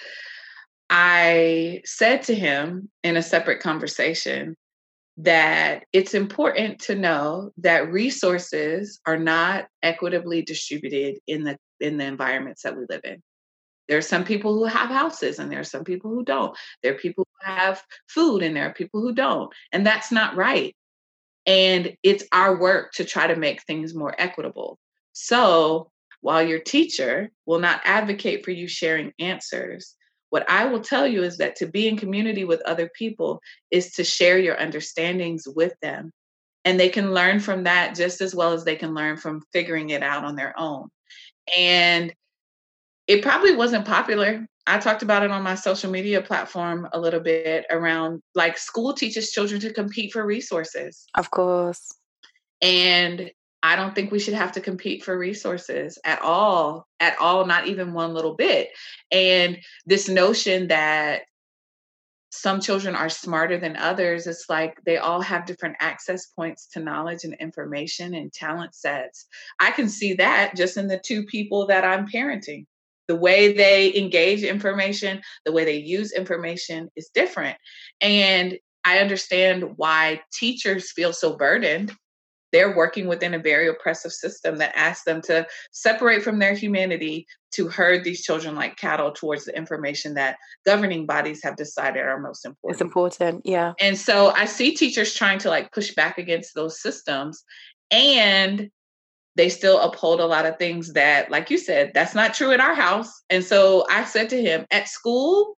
I 0.90 1.80
said 1.84 2.22
to 2.24 2.34
him 2.34 2.90
in 3.03 3.16
a 3.16 3.22
separate 3.22 3.61
conversation 3.61 4.55
that 5.19 5.85
it's 5.93 6.14
important 6.14 6.79
to 6.79 6.95
know 6.95 7.51
that 7.59 7.91
resources 7.91 9.01
are 9.05 9.19
not 9.19 9.66
equitably 9.83 10.43
distributed 10.43 11.19
in 11.27 11.43
the 11.43 11.59
in 11.81 11.97
the 11.97 12.05
environments 12.05 12.62
that 12.62 12.77
we 12.77 12.85
live 12.89 13.01
in. 13.05 13.23
There 13.89 13.99
are 13.99 14.03
some 14.03 14.25
people 14.25 14.55
who 14.55 14.64
have 14.64 14.91
houses 14.91 15.39
and 15.39 15.51
there 15.51 15.61
are 15.61 15.64
some 15.64 15.85
people 15.85 16.11
who 16.11 16.25
don't. 16.25 16.57
There 16.83 16.93
are 16.93 16.99
people 16.99 17.27
who 17.27 17.53
have 17.53 17.83
food 18.09 18.43
and 18.43 18.55
there 18.55 18.69
are 18.69 18.73
people 18.73 19.01
who 19.01 19.12
don't. 19.12 19.51
And 19.73 19.87
that's 19.87 20.12
not 20.12 20.37
right. 20.37 20.77
And 21.47 21.97
it's 22.03 22.25
our 22.33 22.59
work 22.59 22.93
to 22.95 23.05
try 23.05 23.27
to 23.27 23.37
make 23.37 23.62
things 23.62 23.95
more 23.95 24.14
equitable. 24.19 24.79
So 25.14 25.91
while 26.21 26.43
your 26.43 26.59
teacher 26.59 27.31
will 27.47 27.61
not 27.61 27.81
advocate 27.85 28.45
for 28.45 28.51
you 28.51 28.69
sharing 28.69 29.12
answers, 29.19 29.95
what 30.31 30.49
I 30.51 30.66
will 30.66 30.81
tell 30.81 31.07
you 31.07 31.22
is 31.22 31.39
that 31.39 31.57
to 31.57 31.66
be 31.66 31.89
in 31.89 31.97
community 31.97 32.45
with 32.45 32.61
other 32.62 32.91
people 32.97 33.41
is 33.70 33.93
to 33.93 34.05
share 34.05 34.39
your 34.39 34.61
understandings 34.61 35.47
with 35.47 35.74
them. 35.81 36.12
And 36.64 36.79
they 36.79 36.89
can 36.89 37.14
learn 37.14 37.41
from 37.41 37.64
that 37.64 37.95
just 37.95 38.20
as 38.20 38.35
well 38.35 38.53
as 38.53 38.64
they 38.64 38.76
can 38.76 38.95
learn 38.95 39.16
from 39.16 39.43
figuring 39.53 39.91
it 39.91 40.03
out 40.03 40.24
on 40.24 40.37
their 40.37 40.59
own. 40.59 40.89
And 41.57 42.12
it 43.07 43.22
probably 43.22 43.55
wasn't 43.55 43.87
popular. 43.87 44.47
I 44.66 44.79
talked 44.79 45.03
about 45.03 45.22
it 45.22 45.31
on 45.31 45.43
my 45.43 45.55
social 45.55 45.91
media 45.91 46.20
platform 46.20 46.87
a 46.93 47.01
little 47.01 47.20
bit 47.20 47.64
around 47.70 48.20
like 48.35 48.59
school 48.59 48.93
teaches 48.93 49.33
children 49.33 49.61
to 49.62 49.72
compete 49.72 50.12
for 50.12 50.26
resources. 50.26 51.07
Of 51.16 51.31
course. 51.31 51.95
And 52.61 53.31
I 53.63 53.77
don't 53.77 53.95
think 53.95 54.11
we 54.11 54.21
should 54.21 54.35
have 54.35 54.53
to 54.53 54.61
compete 54.61 55.05
for 55.05 55.19
resources 55.19 55.99
at 56.05 56.23
all, 56.23 56.87
at 57.01 57.19
all, 57.19 57.47
not 57.47 57.67
even 57.67 57.93
one 57.93 58.15
little 58.15 58.35
bit. 58.35 58.71
And 59.11 59.59
this 59.87 60.09
notion 60.09 60.69
that 60.69 61.23
some 62.31 62.61
children 62.61 62.95
are 62.95 63.09
smarter 63.09 63.59
than 63.59 63.77
others, 63.77 64.27
it's 64.27 64.47
like 64.49 64.79
they 64.85 64.99
all 64.99 65.21
have 65.21 65.47
different 65.47 65.77
access 65.81 66.27
points 66.27 66.69
to 66.69 66.81
knowledge 66.81 67.25
and 67.25 67.35
information 67.35 68.15
and 68.15 68.33
talent 68.33 68.75
sets. 68.75 69.27
I 69.59 69.71
can 69.71 69.89
see 69.89 70.15
that 70.15 70.55
just 70.55 70.77
in 70.77 70.89
the 70.89 71.01
two 71.05 71.25
people 71.25 71.67
that 71.67 71.85
I'm 71.85 72.07
parenting 72.07 72.67
the 73.09 73.17
way 73.17 73.55
they 73.55 73.95
engage 73.97 74.43
information, 74.43 75.21
the 75.45 75.53
way 75.53 75.65
they 75.65 75.79
use 75.79 76.13
information 76.13 76.91
is 76.95 77.11
different. 77.13 77.57
And 78.01 78.59
I 78.85 78.99
understand 78.99 79.77
why 79.77 80.21
teachers 80.33 80.93
feel 80.93 81.13
so 81.13 81.37
burdened. 81.37 81.93
They're 82.53 82.74
working 82.74 83.09
within 83.09 83.34
a 83.34 83.38
very 83.38 83.68
oppressive 83.68 84.12
system 84.12 84.57
that 84.59 84.72
asks 84.74 85.05
them 85.05 85.20
to 85.22 85.46
separate 85.72 86.22
from 86.22 86.38
their 86.38 86.55
humanity 86.55 87.26
to 87.53 87.68
herd 87.68 88.05
these 88.05 88.22
children 88.22 88.55
like 88.55 88.76
cattle 88.76 89.12
towards 89.12 89.44
the 89.44 89.57
information 89.57 90.14
that 90.14 90.36
governing 90.64 91.07
bodies 91.07 91.42
have 91.42 91.57
decided 91.57 92.03
are 92.03 92.18
most 92.18 92.44
important. 92.44 92.74
It's 92.74 92.82
important, 92.82 93.42
yeah. 93.44 93.72
And 93.80 93.99
so 93.99 94.30
I 94.30 94.44
see 94.44 94.74
teachers 94.74 95.14
trying 95.14 95.38
to 95.40 95.49
like 95.49 95.72
push 95.72 95.94
back 95.94 96.18
against 96.18 96.55
those 96.55 96.80
systems. 96.80 97.44
And 97.90 98.70
they 99.36 99.49
still 99.49 99.78
uphold 99.80 100.20
a 100.20 100.26
lot 100.26 100.46
of 100.46 100.59
things 100.59 100.94
that, 100.94 101.30
like 101.30 101.49
you 101.49 101.59
said, 101.59 101.92
that's 101.94 102.14
not 102.14 102.34
true 102.34 102.51
at 102.51 102.61
our 102.61 102.74
house. 102.74 103.22
And 103.30 103.44
so 103.44 103.86
I 103.88 104.05
said 104.05 104.28
to 104.30 104.42
him, 104.42 104.66
at 104.72 104.88
school, 104.88 105.57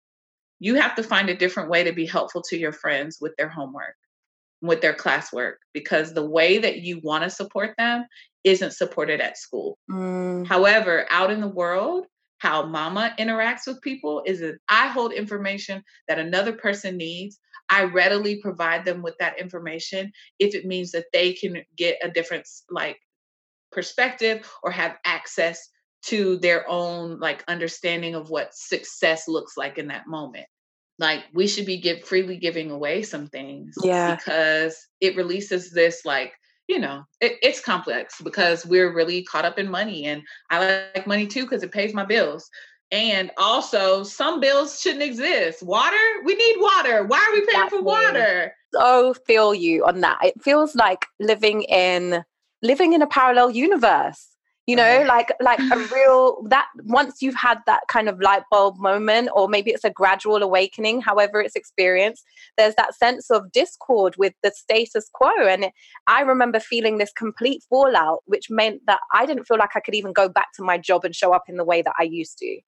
you 0.58 0.74
have 0.74 0.94
to 0.96 1.02
find 1.02 1.30
a 1.30 1.36
different 1.36 1.70
way 1.70 1.82
to 1.84 1.92
be 1.92 2.04
helpful 2.04 2.42
to 2.42 2.58
your 2.58 2.72
friends 2.72 3.18
with 3.20 3.34
their 3.36 3.48
homework, 3.48 3.96
with 4.62 4.80
their 4.80 4.94
classwork, 4.94 5.54
because 5.72 6.12
the 6.12 6.26
way 6.26 6.58
that 6.58 6.78
you 6.78 7.00
want 7.02 7.24
to 7.24 7.30
support 7.30 7.74
them 7.78 8.04
isn't 8.44 8.72
supported 8.72 9.20
at 9.20 9.38
school. 9.38 9.78
Mm. 9.90 10.46
However, 10.46 11.06
out 11.10 11.30
in 11.30 11.40
the 11.40 11.48
world, 11.48 12.06
how 12.38 12.64
mama 12.64 13.14
interacts 13.18 13.66
with 13.66 13.82
people 13.82 14.22
is 14.26 14.40
that 14.40 14.56
I 14.68 14.88
hold 14.88 15.12
information 15.12 15.82
that 16.08 16.18
another 16.18 16.52
person 16.52 16.96
needs. 16.96 17.38
I 17.68 17.84
readily 17.84 18.40
provide 18.40 18.84
them 18.84 19.02
with 19.02 19.14
that 19.20 19.38
information 19.38 20.10
if 20.38 20.54
it 20.54 20.64
means 20.64 20.90
that 20.92 21.04
they 21.12 21.34
can 21.34 21.62
get 21.76 21.98
a 22.02 22.10
different 22.10 22.48
like 22.70 22.98
perspective 23.70 24.50
or 24.62 24.70
have 24.70 24.96
access 25.04 25.68
to 26.06 26.38
their 26.38 26.68
own 26.68 27.20
like 27.20 27.44
understanding 27.46 28.14
of 28.14 28.30
what 28.30 28.54
success 28.54 29.28
looks 29.28 29.56
like 29.56 29.76
in 29.78 29.88
that 29.88 30.06
moment 30.06 30.46
like 31.00 31.24
we 31.32 31.46
should 31.46 31.66
be 31.66 31.78
give 31.78 32.04
freely 32.04 32.36
giving 32.36 32.70
away 32.70 33.02
some 33.02 33.26
things 33.26 33.74
yeah. 33.82 34.14
because 34.14 34.86
it 35.00 35.16
releases 35.16 35.70
this 35.72 36.04
like 36.04 36.32
you 36.68 36.78
know 36.78 37.02
it, 37.20 37.32
it's 37.42 37.60
complex 37.60 38.20
because 38.22 38.64
we're 38.66 38.94
really 38.94 39.24
caught 39.24 39.46
up 39.46 39.58
in 39.58 39.68
money 39.68 40.04
and 40.04 40.22
i 40.50 40.84
like 40.94 41.06
money 41.06 41.26
too 41.26 41.42
because 41.42 41.64
it 41.64 41.72
pays 41.72 41.92
my 41.92 42.04
bills. 42.04 42.48
And 42.92 43.30
also 43.36 44.02
some 44.02 44.40
bills 44.40 44.80
shouldn't 44.80 45.04
exist. 45.04 45.62
Water? 45.62 45.96
We 46.24 46.34
need 46.34 46.56
water. 46.58 47.04
Why 47.04 47.18
are 47.18 47.32
we 47.32 47.46
paying 47.46 47.50
exactly. 47.50 47.78
for 47.78 47.84
water? 47.84 48.52
So 48.74 49.14
feel 49.14 49.54
you 49.54 49.86
on 49.86 50.00
that. 50.00 50.18
It 50.24 50.42
feels 50.42 50.74
like 50.74 51.06
living 51.20 51.62
in 51.62 52.24
living 52.62 52.92
in 52.92 53.00
a 53.00 53.06
parallel 53.06 53.52
universe 53.52 54.26
you 54.70 54.76
know 54.76 54.84
uh-huh. 54.84 55.08
like 55.08 55.32
like 55.40 55.58
a 55.58 55.76
real 55.94 56.42
that 56.48 56.66
once 56.84 57.20
you've 57.20 57.34
had 57.34 57.58
that 57.66 57.80
kind 57.88 58.08
of 58.08 58.20
light 58.20 58.42
bulb 58.52 58.78
moment 58.78 59.28
or 59.34 59.48
maybe 59.48 59.72
it's 59.72 59.82
a 59.84 59.90
gradual 59.90 60.42
awakening 60.42 61.00
however 61.00 61.40
it's 61.40 61.56
experienced 61.56 62.24
there's 62.56 62.76
that 62.76 62.94
sense 62.94 63.30
of 63.30 63.50
discord 63.52 64.14
with 64.16 64.32
the 64.42 64.52
status 64.54 65.10
quo. 65.12 65.30
And 65.40 65.64
it, 65.64 65.72
i 66.06 66.20
remember 66.20 66.60
feeling 66.60 66.98
this 66.98 67.12
complete 67.12 67.64
fallout 67.68 68.20
which 68.26 68.46
meant 68.48 68.82
that 68.86 69.00
i 69.12 69.26
didn't 69.26 69.44
feel 69.44 69.58
like 69.58 69.74
i 69.74 69.80
could 69.80 69.96
even 69.96 70.12
go 70.12 70.28
back 70.28 70.52
to 70.54 70.62
my 70.62 70.78
job 70.78 71.04
and 71.04 71.14
show 71.16 71.32
up 71.32 71.44
in 71.48 71.56
the 71.56 71.64
way 71.64 71.82
that 71.82 71.94
i 71.98 72.04
used 72.04 72.38
to 72.38 72.60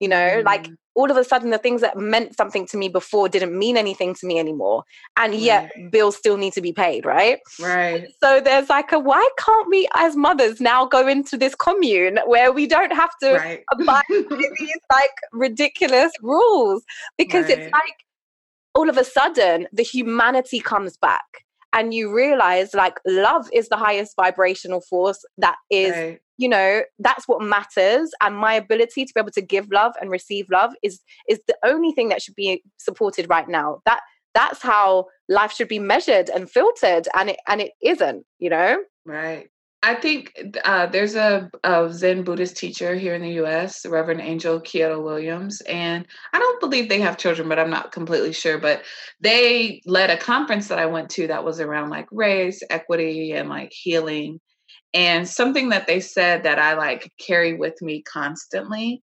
you 0.00 0.08
know 0.08 0.16
mm. 0.16 0.44
like 0.44 0.68
all 0.94 1.10
of 1.10 1.16
a 1.16 1.22
sudden 1.22 1.50
the 1.50 1.58
things 1.58 1.80
that 1.80 1.96
meant 1.96 2.36
something 2.36 2.66
to 2.66 2.76
me 2.76 2.88
before 2.88 3.28
didn't 3.28 3.56
mean 3.56 3.76
anything 3.76 4.14
to 4.14 4.26
me 4.26 4.38
anymore 4.38 4.82
and 5.16 5.34
yet 5.34 5.70
right. 5.76 5.90
bills 5.90 6.16
still 6.16 6.36
need 6.36 6.52
to 6.52 6.60
be 6.60 6.72
paid 6.72 7.04
right 7.04 7.38
right 7.60 8.08
so 8.22 8.40
there's 8.40 8.68
like 8.68 8.90
a 8.92 8.98
why 8.98 9.26
can't 9.38 9.68
we 9.68 9.88
as 9.94 10.16
mothers 10.16 10.60
now 10.60 10.84
go 10.84 11.06
into 11.06 11.36
this 11.36 11.54
commune 11.54 12.18
where 12.26 12.52
we 12.52 12.66
don't 12.66 12.92
have 12.92 13.10
to 13.22 13.34
right. 13.34 13.62
abide 13.72 14.02
by 14.08 14.36
these 14.58 14.80
like 14.90 15.10
ridiculous 15.32 16.12
rules 16.22 16.82
because 17.16 17.44
right. 17.44 17.58
it's 17.58 17.72
like 17.72 18.04
all 18.74 18.88
of 18.88 18.96
a 18.96 19.04
sudden 19.04 19.68
the 19.72 19.82
humanity 19.82 20.60
comes 20.60 20.96
back 20.96 21.44
and 21.72 21.94
you 21.94 22.14
realize 22.14 22.74
like 22.74 23.00
love 23.06 23.48
is 23.52 23.68
the 23.68 23.76
highest 23.76 24.14
vibrational 24.16 24.80
force 24.80 25.24
that 25.38 25.56
is 25.70 25.92
right. 25.92 26.20
you 26.38 26.48
know 26.48 26.82
that's 26.98 27.28
what 27.28 27.42
matters. 27.42 28.10
And 28.20 28.36
my 28.36 28.54
ability 28.54 29.04
to 29.04 29.12
be 29.14 29.20
able 29.20 29.30
to 29.32 29.42
give 29.42 29.68
love 29.70 29.92
and 30.00 30.10
receive 30.10 30.46
love 30.50 30.72
is 30.82 31.00
is 31.28 31.40
the 31.46 31.56
only 31.64 31.92
thing 31.92 32.08
that 32.08 32.22
should 32.22 32.36
be 32.36 32.62
supported 32.78 33.28
right 33.28 33.48
now. 33.48 33.80
That 33.86 34.00
that's 34.34 34.62
how 34.62 35.06
life 35.28 35.52
should 35.52 35.68
be 35.68 35.78
measured 35.78 36.30
and 36.30 36.50
filtered 36.50 37.08
and 37.16 37.30
it 37.30 37.40
and 37.48 37.60
it 37.60 37.72
isn't 37.82 38.24
you 38.38 38.50
know? 38.50 38.82
Right 39.04 39.48
I 39.82 39.94
think 39.94 40.34
uh, 40.62 40.86
there's 40.86 41.14
a, 41.14 41.50
a, 41.64 41.90
Zen 41.90 42.22
Buddhist 42.22 42.56
teacher 42.56 42.94
here 42.94 43.14
in 43.14 43.22
the 43.22 43.32
U.S., 43.34 43.86
Reverend 43.86 44.20
Angel 44.20 44.60
Kyodo 44.60 45.02
Williams, 45.02 45.62
and 45.62 46.06
I 46.34 46.38
don't 46.38 46.60
believe 46.60 46.88
they 46.88 47.00
have 47.00 47.16
children, 47.16 47.48
but 47.48 47.58
I'm 47.58 47.70
not 47.70 47.90
completely 47.90 48.34
sure. 48.34 48.58
But 48.58 48.82
they 49.20 49.80
led 49.86 50.10
a 50.10 50.18
conference 50.18 50.68
that 50.68 50.78
I 50.78 50.84
went 50.84 51.08
to 51.10 51.28
that 51.28 51.44
was 51.44 51.60
around 51.60 51.88
like 51.88 52.08
race, 52.12 52.62
equity, 52.68 53.32
and 53.32 53.48
like 53.48 53.72
healing. 53.72 54.40
And 54.92 55.26
something 55.26 55.70
that 55.70 55.86
they 55.86 56.00
said 56.00 56.42
that 56.42 56.58
I 56.58 56.74
like 56.74 57.10
carry 57.18 57.54
with 57.54 57.80
me 57.80 58.02
constantly 58.02 59.02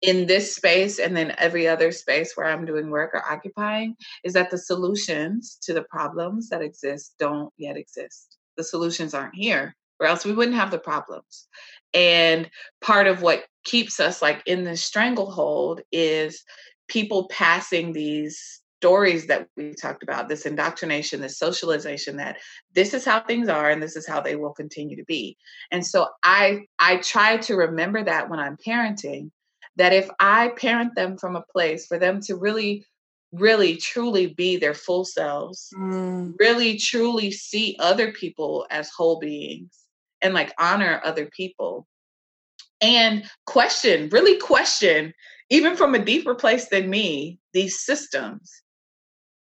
in 0.00 0.26
this 0.26 0.54
space 0.54 0.98
and 0.98 1.14
then 1.14 1.34
every 1.36 1.68
other 1.68 1.92
space 1.92 2.32
where 2.34 2.46
I'm 2.46 2.64
doing 2.64 2.88
work 2.88 3.10
or 3.14 3.30
occupying 3.30 3.96
is 4.22 4.32
that 4.34 4.50
the 4.50 4.58
solutions 4.58 5.58
to 5.62 5.74
the 5.74 5.84
problems 5.90 6.48
that 6.48 6.62
exist 6.62 7.14
don't 7.18 7.52
yet 7.58 7.76
exist. 7.76 8.38
The 8.56 8.64
solutions 8.64 9.12
aren't 9.12 9.34
here 9.34 9.74
or 10.04 10.06
else 10.06 10.24
we 10.24 10.32
wouldn't 10.32 10.56
have 10.56 10.70
the 10.70 10.78
problems. 10.78 11.48
And 11.94 12.50
part 12.82 13.06
of 13.06 13.22
what 13.22 13.44
keeps 13.64 13.98
us 14.00 14.20
like 14.20 14.42
in 14.46 14.64
this 14.64 14.84
stranglehold 14.84 15.80
is 15.90 16.44
people 16.88 17.28
passing 17.28 17.92
these 17.92 18.60
stories 18.80 19.28
that 19.28 19.48
we 19.56 19.72
talked 19.72 20.02
about, 20.02 20.28
this 20.28 20.44
indoctrination, 20.44 21.22
this 21.22 21.38
socialization 21.38 22.16
that 22.16 22.36
this 22.74 22.92
is 22.92 23.04
how 23.04 23.20
things 23.20 23.48
are 23.48 23.70
and 23.70 23.82
this 23.82 23.96
is 23.96 24.06
how 24.06 24.20
they 24.20 24.36
will 24.36 24.52
continue 24.52 24.96
to 24.96 25.04
be. 25.04 25.38
And 25.70 25.86
so 25.86 26.08
I 26.22 26.66
I 26.78 26.98
try 26.98 27.38
to 27.38 27.54
remember 27.54 28.04
that 28.04 28.28
when 28.28 28.40
I'm 28.40 28.58
parenting, 28.58 29.30
that 29.76 29.94
if 29.94 30.10
I 30.20 30.48
parent 30.58 30.94
them 30.96 31.16
from 31.16 31.34
a 31.34 31.44
place 31.50 31.86
for 31.86 31.98
them 31.98 32.20
to 32.22 32.36
really 32.36 32.84
really 33.32 33.76
truly 33.76 34.26
be 34.26 34.56
their 34.56 34.74
full 34.74 35.04
selves, 35.04 35.68
mm. 35.76 36.32
really 36.38 36.76
truly 36.76 37.32
see 37.32 37.76
other 37.80 38.12
people 38.12 38.64
as 38.70 38.90
whole 38.90 39.18
beings 39.18 39.83
and 40.24 40.34
like 40.34 40.52
honor 40.58 41.00
other 41.04 41.26
people 41.26 41.86
and 42.80 43.24
question, 43.46 44.08
really 44.10 44.38
question, 44.38 45.14
even 45.50 45.76
from 45.76 45.94
a 45.94 46.04
deeper 46.04 46.34
place 46.34 46.68
than 46.68 46.90
me, 46.90 47.38
these 47.52 47.80
systems. 47.80 48.50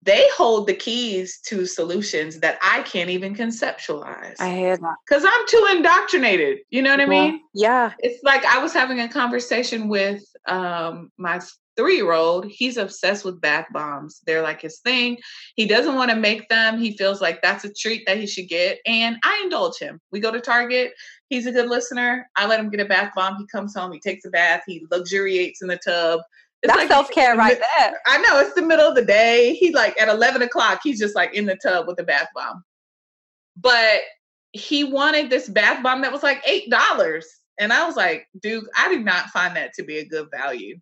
They 0.01 0.27
hold 0.35 0.67
the 0.67 0.73
keys 0.73 1.39
to 1.47 1.65
solutions 1.65 2.39
that 2.41 2.57
I 2.61 2.81
can't 2.81 3.09
even 3.09 3.33
conceptualize. 3.35 4.35
I 4.39 4.53
hear 4.53 4.77
that. 4.77 4.95
Because 5.07 5.23
I'm 5.25 5.47
too 5.47 5.67
indoctrinated. 5.71 6.59
You 6.69 6.81
know 6.81 6.91
what 6.91 6.99
I 6.99 7.05
mean? 7.05 7.41
Yeah. 7.53 7.93
It's 7.99 8.21
like 8.21 8.43
I 8.43 8.59
was 8.59 8.73
having 8.73 8.99
a 8.99 9.07
conversation 9.07 9.87
with 9.87 10.21
um, 10.45 11.09
my 11.17 11.39
three 11.75 11.95
year 11.95 12.13
old, 12.13 12.45
he's 12.45 12.77
obsessed 12.77 13.25
with 13.25 13.41
bath 13.41 13.67
bombs. 13.71 14.21
They're 14.25 14.41
like 14.41 14.61
his 14.61 14.79
thing. 14.79 15.17
He 15.55 15.65
doesn't 15.65 15.95
want 15.95 16.11
to 16.11 16.17
make 16.17 16.47
them. 16.49 16.79
He 16.79 16.97
feels 16.97 17.21
like 17.21 17.41
that's 17.41 17.65
a 17.65 17.73
treat 17.73 18.05
that 18.05 18.17
he 18.17 18.27
should 18.27 18.47
get. 18.47 18.79
And 18.85 19.17
I 19.23 19.41
indulge 19.43 19.77
him. 19.77 19.99
We 20.11 20.19
go 20.19 20.31
to 20.31 20.41
Target. 20.41 20.93
He's 21.29 21.47
a 21.47 21.51
good 21.51 21.69
listener. 21.69 22.29
I 22.35 22.45
let 22.45 22.59
him 22.59 22.69
get 22.69 22.79
a 22.79 22.85
bath 22.85 23.13
bomb. 23.15 23.37
He 23.37 23.47
comes 23.47 23.75
home, 23.75 23.91
he 23.91 23.99
takes 23.99 24.25
a 24.25 24.29
bath, 24.29 24.63
he 24.67 24.85
luxuriates 24.91 25.61
in 25.61 25.67
the 25.67 25.77
tub. 25.77 26.21
It's 26.61 26.71
That's 26.71 26.83
like, 26.83 26.89
self 26.89 27.11
care 27.11 27.35
right 27.35 27.59
there. 27.77 27.93
I 28.05 28.19
know 28.19 28.39
it's 28.39 28.53
the 28.53 28.61
middle 28.61 28.87
of 28.87 28.95
the 28.95 29.03
day. 29.03 29.53
He 29.55 29.73
like 29.73 29.99
at 29.99 30.07
eleven 30.07 30.43
o'clock, 30.43 30.79
he's 30.83 30.99
just 30.99 31.15
like 31.15 31.33
in 31.33 31.45
the 31.45 31.57
tub 31.57 31.87
with 31.87 31.99
a 31.99 32.03
bath 32.03 32.29
bomb. 32.33 32.63
But 33.57 34.01
he 34.53 34.83
wanted 34.83 35.29
this 35.29 35.49
bath 35.49 35.83
bomb 35.83 36.01
that 36.01 36.11
was 36.11 36.23
like 36.23 36.41
eight 36.47 36.69
dollars. 36.69 37.25
And 37.59 37.73
I 37.73 37.85
was 37.85 37.95
like, 37.95 38.27
dude, 38.41 38.65
I 38.77 38.89
did 38.89 39.03
not 39.03 39.27
find 39.27 39.55
that 39.55 39.73
to 39.73 39.83
be 39.83 39.97
a 39.97 40.05
good 40.05 40.27
value 40.31 40.79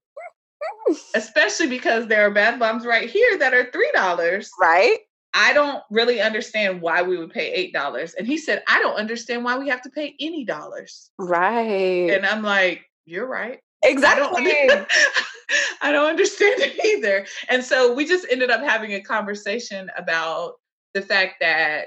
especially 1.16 1.68
because 1.68 2.07
there 2.07 2.26
are 2.26 2.32
bath 2.32 2.59
bombs 2.59 2.86
right 2.86 3.09
here 3.09 3.38
that 3.38 3.53
are 3.53 3.72
three 3.72 3.91
dollars. 3.93 4.49
Right. 4.59 4.99
I 5.34 5.53
don't 5.53 5.82
really 5.89 6.20
understand 6.20 6.82
why 6.82 7.01
we 7.01 7.18
would 7.18 7.32
pay 7.32 7.53
eight 7.53 7.74
dollars. 7.74 8.14
And 8.16 8.28
he 8.28 8.38
said, 8.38 8.64
I 8.68 8.80
don't 8.80 8.95
understand 8.95 9.43
why 9.43 9.57
we 9.57 9.70
have 9.70 9.82
to 9.84 9.89
pay 9.89 10.16
any 10.20 10.43
dollars. 10.43 11.12
Right. 11.18 12.09
And 12.09 12.26
I'm 12.26 12.43
like, 12.43 12.84
you're 13.05 13.28
right. 13.28 13.59
Exactly. 13.84 14.51
I 14.51 14.68
don't, 14.68 14.88
I 15.82 15.91
don't 15.91 16.09
understand 16.09 16.55
it 16.59 16.86
either. 16.86 17.26
And 17.49 17.64
so 17.64 17.93
we 17.93 18.05
just 18.05 18.28
ended 18.30 18.51
up 18.51 18.62
having 18.62 18.93
a 18.93 19.01
conversation 19.01 19.89
about 19.97 20.53
the 20.93 21.01
fact 21.01 21.36
that 21.39 21.86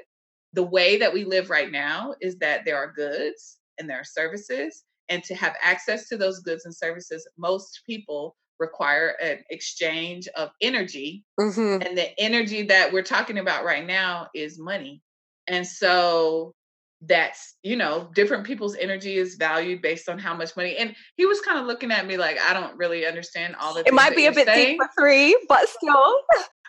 the 0.54 0.62
way 0.62 0.96
that 0.96 1.12
we 1.12 1.24
live 1.24 1.50
right 1.50 1.70
now 1.70 2.14
is 2.20 2.36
that 2.38 2.64
there 2.64 2.76
are 2.76 2.92
goods 2.92 3.58
and 3.78 3.88
there 3.88 4.00
are 4.00 4.04
services. 4.04 4.84
And 5.10 5.22
to 5.24 5.34
have 5.34 5.54
access 5.62 6.08
to 6.08 6.16
those 6.16 6.40
goods 6.40 6.64
and 6.64 6.74
services, 6.74 7.28
most 7.36 7.82
people 7.86 8.36
require 8.58 9.16
an 9.22 9.38
exchange 9.50 10.28
of 10.36 10.50
energy. 10.60 11.24
Mm-hmm. 11.40 11.86
And 11.86 11.98
the 11.98 12.18
energy 12.18 12.62
that 12.62 12.92
we're 12.92 13.02
talking 13.02 13.38
about 13.38 13.64
right 13.64 13.86
now 13.86 14.28
is 14.34 14.58
money. 14.58 15.02
And 15.46 15.66
so 15.66 16.54
that's, 17.02 17.56
you 17.62 17.76
know, 17.76 18.10
different 18.14 18.44
people's 18.44 18.76
energy 18.76 19.16
is 19.16 19.34
valued 19.34 19.82
based 19.82 20.08
on 20.08 20.18
how 20.18 20.34
much 20.34 20.56
money. 20.56 20.76
And 20.76 20.94
he 21.16 21.26
was 21.26 21.40
kind 21.40 21.58
of 21.58 21.66
looking 21.66 21.90
at 21.90 22.06
me 22.06 22.16
like, 22.16 22.38
I 22.40 22.54
don't 22.54 22.76
really 22.78 23.06
understand 23.06 23.56
all 23.60 23.74
the 23.74 23.86
It 23.86 23.92
might 23.92 24.16
be 24.16 24.26
a 24.26 24.32
bit 24.32 24.46
saying. 24.46 24.78
deep 24.78 24.78
for 24.78 24.88
three, 24.98 25.38
but 25.48 25.68
still. 25.68 26.14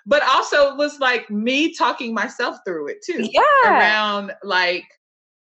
but 0.05 0.23
also 0.23 0.71
it 0.71 0.77
was 0.77 0.99
like 0.99 1.29
me 1.29 1.73
talking 1.73 2.13
myself 2.13 2.57
through 2.65 2.89
it 2.89 2.97
too. 3.05 3.27
Yeah. 3.31 3.41
Around 3.65 4.33
like 4.43 4.86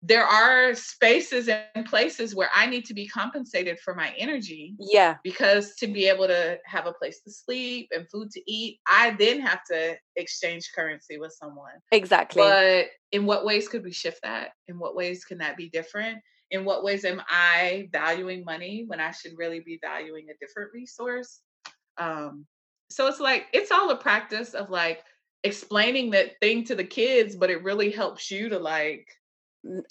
there 0.08 0.24
are 0.24 0.72
spaces 0.74 1.48
and 1.48 1.84
places 1.84 2.34
where 2.34 2.48
I 2.54 2.66
need 2.66 2.84
to 2.84 2.94
be 2.94 3.08
compensated 3.08 3.80
for 3.80 3.92
my 3.94 4.14
energy. 4.16 4.74
Yeah. 4.78 5.16
Because 5.24 5.74
to 5.76 5.88
be 5.88 6.06
able 6.06 6.28
to 6.28 6.58
have 6.64 6.86
a 6.86 6.92
place 6.92 7.20
to 7.22 7.30
sleep 7.32 7.88
and 7.92 8.08
food 8.08 8.30
to 8.30 8.40
eat, 8.46 8.78
I 8.86 9.16
then 9.18 9.40
have 9.40 9.64
to 9.64 9.96
exchange 10.14 10.70
currency 10.74 11.18
with 11.18 11.32
someone. 11.32 11.72
Exactly. 11.90 12.40
But 12.40 12.86
in 13.10 13.26
what 13.26 13.44
ways 13.44 13.68
could 13.68 13.82
we 13.82 13.92
shift 13.92 14.20
that? 14.22 14.50
In 14.68 14.78
what 14.78 14.94
ways 14.94 15.24
can 15.24 15.38
that 15.38 15.56
be 15.56 15.68
different? 15.70 16.18
In 16.52 16.64
what 16.64 16.84
ways 16.84 17.04
am 17.04 17.20
I 17.28 17.88
valuing 17.90 18.44
money 18.44 18.84
when 18.86 19.00
I 19.00 19.10
should 19.10 19.32
really 19.36 19.60
be 19.60 19.80
valuing 19.82 20.26
a 20.30 20.38
different 20.40 20.70
resource? 20.72 21.40
Um, 21.98 22.46
so 22.90 23.08
it's 23.08 23.18
like, 23.18 23.46
it's 23.52 23.72
all 23.72 23.90
a 23.90 23.96
practice 23.96 24.54
of 24.54 24.70
like 24.70 25.02
explaining 25.42 26.10
that 26.10 26.38
thing 26.40 26.62
to 26.64 26.76
the 26.76 26.84
kids, 26.84 27.34
but 27.34 27.50
it 27.50 27.64
really 27.64 27.90
helps 27.90 28.30
you 28.30 28.48
to 28.50 28.58
like 28.60 29.08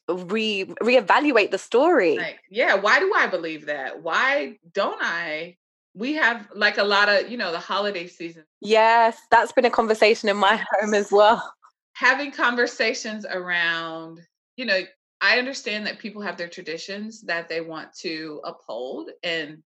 re 0.09 0.65
reevaluate 0.81 1.51
the 1.51 1.57
story. 1.57 2.17
Like, 2.17 2.39
yeah, 2.49 2.75
why 2.75 2.99
do 2.99 3.13
I 3.15 3.27
believe 3.27 3.65
that? 3.67 4.01
Why 4.01 4.57
don't 4.73 5.01
I? 5.01 5.57
We 5.93 6.13
have 6.13 6.47
like 6.53 6.77
a 6.77 6.83
lot 6.83 7.09
of, 7.09 7.29
you 7.29 7.37
know, 7.37 7.51
the 7.51 7.59
holiday 7.59 8.07
season. 8.07 8.43
Yes, 8.61 9.17
that's 9.31 9.51
been 9.51 9.65
a 9.65 9.69
conversation 9.69 10.29
in 10.29 10.37
my 10.37 10.61
home 10.71 10.93
as 10.93 11.11
well. 11.11 11.53
Having 11.93 12.31
conversations 12.31 13.25
around, 13.25 14.19
you 14.57 14.65
know, 14.65 14.81
I 15.21 15.39
understand 15.39 15.87
that 15.87 15.99
people 15.99 16.21
have 16.21 16.37
their 16.37 16.49
traditions 16.49 17.21
that 17.21 17.47
they 17.47 17.61
want 17.61 17.93
to 17.99 18.41
uphold 18.43 19.11
and 19.23 19.63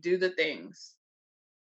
do 0.00 0.16
the 0.16 0.30
things. 0.30 0.94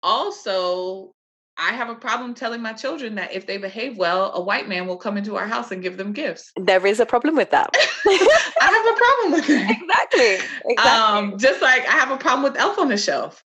Also, 0.04 1.14
I 1.58 1.72
have 1.72 1.90
a 1.90 1.96
problem 1.96 2.34
telling 2.34 2.62
my 2.62 2.74
children 2.74 3.16
that 3.16 3.34
if 3.34 3.48
they 3.48 3.58
behave 3.58 3.98
well, 3.98 4.32
a 4.34 4.42
white 4.42 4.68
man 4.68 4.88
will 4.88 4.98
come 4.98 5.18
into 5.18 5.38
our 5.38 5.48
house 5.48 5.72
and 5.72 5.82
give 5.82 5.98
them 5.98 6.12
gifts. 6.12 6.52
There 6.58 6.86
is 6.86 7.00
a 7.00 7.06
problem 7.06 7.36
with 7.36 7.52
that. 7.52 7.70
I 8.06 8.52
have 8.62 8.86
a 8.86 8.98
problem 8.98 9.32
with 9.32 9.48
that. 9.48 9.72
Exactly. 9.82 10.48
exactly. 10.66 10.78
Um, 10.78 11.38
just 11.38 11.62
like 11.62 11.88
I 11.88 11.92
have 11.92 12.12
a 12.12 12.18
problem 12.18 12.44
with 12.44 12.60
Elf 12.60 12.78
on 12.78 12.90
the 12.90 12.98
Shelf. 12.98 13.44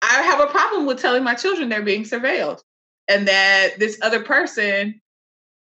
I 0.00 0.22
have 0.22 0.40
a 0.40 0.46
problem 0.46 0.86
with 0.86 1.00
telling 1.00 1.22
my 1.22 1.34
children 1.34 1.68
they're 1.68 1.82
being 1.82 2.04
surveilled 2.04 2.60
and 3.08 3.28
that 3.28 3.78
this 3.78 3.98
other 4.02 4.22
person 4.22 5.00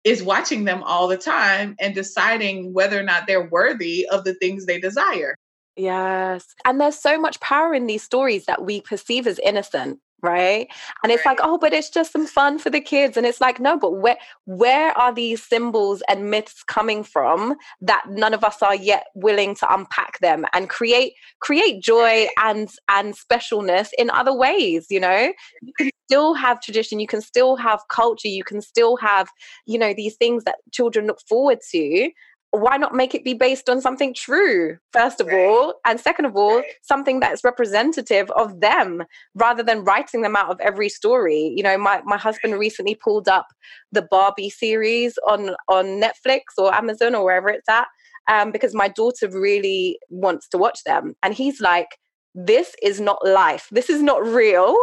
is 0.04 0.22
watching 0.22 0.64
them 0.64 0.82
all 0.82 1.08
the 1.08 1.16
time 1.16 1.74
and 1.78 1.94
deciding 1.94 2.72
whether 2.72 2.98
or 2.98 3.02
not 3.02 3.26
they're 3.26 3.48
worthy 3.48 4.06
of 4.10 4.24
the 4.24 4.34
things 4.34 4.64
they 4.64 4.80
desire. 4.80 5.34
Yes. 5.76 6.46
And 6.64 6.80
there's 6.80 6.98
so 6.98 7.18
much 7.18 7.40
power 7.40 7.74
in 7.74 7.86
these 7.86 8.02
stories 8.02 8.46
that 8.46 8.64
we 8.64 8.80
perceive 8.80 9.26
as 9.26 9.38
innocent 9.40 9.98
right? 10.22 10.68
And 11.02 11.12
it's 11.12 11.24
right. 11.24 11.38
like 11.38 11.46
oh 11.46 11.58
but 11.58 11.72
it's 11.72 11.90
just 11.90 12.12
some 12.12 12.26
fun 12.26 12.58
for 12.58 12.70
the 12.70 12.80
kids. 12.80 13.16
And 13.16 13.26
it's 13.26 13.40
like 13.40 13.60
no 13.60 13.78
but 13.78 13.92
where 13.92 14.18
where 14.44 14.96
are 14.98 15.14
these 15.14 15.42
symbols 15.42 16.02
and 16.08 16.30
myths 16.30 16.62
coming 16.62 17.02
from 17.04 17.56
that 17.80 18.04
none 18.08 18.34
of 18.34 18.44
us 18.44 18.62
are 18.62 18.74
yet 18.74 19.06
willing 19.14 19.54
to 19.56 19.74
unpack 19.74 20.18
them 20.20 20.44
and 20.52 20.68
create 20.68 21.14
create 21.40 21.82
joy 21.82 22.26
and 22.38 22.68
and 22.88 23.14
specialness 23.16 23.88
in 23.98 24.10
other 24.10 24.34
ways 24.34 24.86
you 24.90 25.00
know? 25.00 25.32
You 25.62 25.72
can 25.76 25.90
still 26.06 26.34
have 26.34 26.60
tradition 26.60 27.00
you 27.00 27.06
can 27.06 27.20
still 27.20 27.56
have 27.56 27.80
culture 27.88 28.28
you 28.28 28.44
can 28.44 28.60
still 28.60 28.96
have 28.96 29.28
you 29.66 29.78
know 29.78 29.94
these 29.94 30.16
things 30.16 30.44
that 30.44 30.56
children 30.72 31.06
look 31.06 31.20
forward 31.28 31.58
to 31.70 32.10
why 32.52 32.76
not 32.76 32.94
make 32.94 33.14
it 33.14 33.24
be 33.24 33.34
based 33.34 33.68
on 33.68 33.80
something 33.80 34.12
true 34.12 34.76
first 34.92 35.20
of 35.20 35.28
right. 35.28 35.46
all 35.46 35.74
and 35.84 36.00
second 36.00 36.24
of 36.24 36.34
all 36.34 36.56
right. 36.56 36.64
something 36.82 37.20
that's 37.20 37.44
representative 37.44 38.30
of 38.32 38.60
them 38.60 39.04
rather 39.34 39.62
than 39.62 39.84
writing 39.84 40.22
them 40.22 40.34
out 40.34 40.50
of 40.50 40.58
every 40.60 40.88
story 40.88 41.52
you 41.56 41.62
know 41.62 41.78
my, 41.78 42.00
my 42.04 42.16
husband 42.16 42.58
recently 42.58 42.94
pulled 42.94 43.28
up 43.28 43.46
the 43.92 44.02
barbie 44.02 44.50
series 44.50 45.16
on 45.28 45.50
on 45.68 46.00
netflix 46.00 46.40
or 46.58 46.74
amazon 46.74 47.14
or 47.14 47.24
wherever 47.24 47.48
it's 47.48 47.68
at 47.68 47.86
um, 48.28 48.52
because 48.52 48.74
my 48.74 48.88
daughter 48.88 49.28
really 49.28 49.98
wants 50.08 50.48
to 50.48 50.58
watch 50.58 50.82
them 50.84 51.14
and 51.22 51.34
he's 51.34 51.60
like 51.60 51.98
this 52.34 52.74
is 52.82 53.00
not 53.00 53.18
life 53.26 53.68
this 53.72 53.90
is 53.90 54.02
not 54.02 54.24
real 54.24 54.76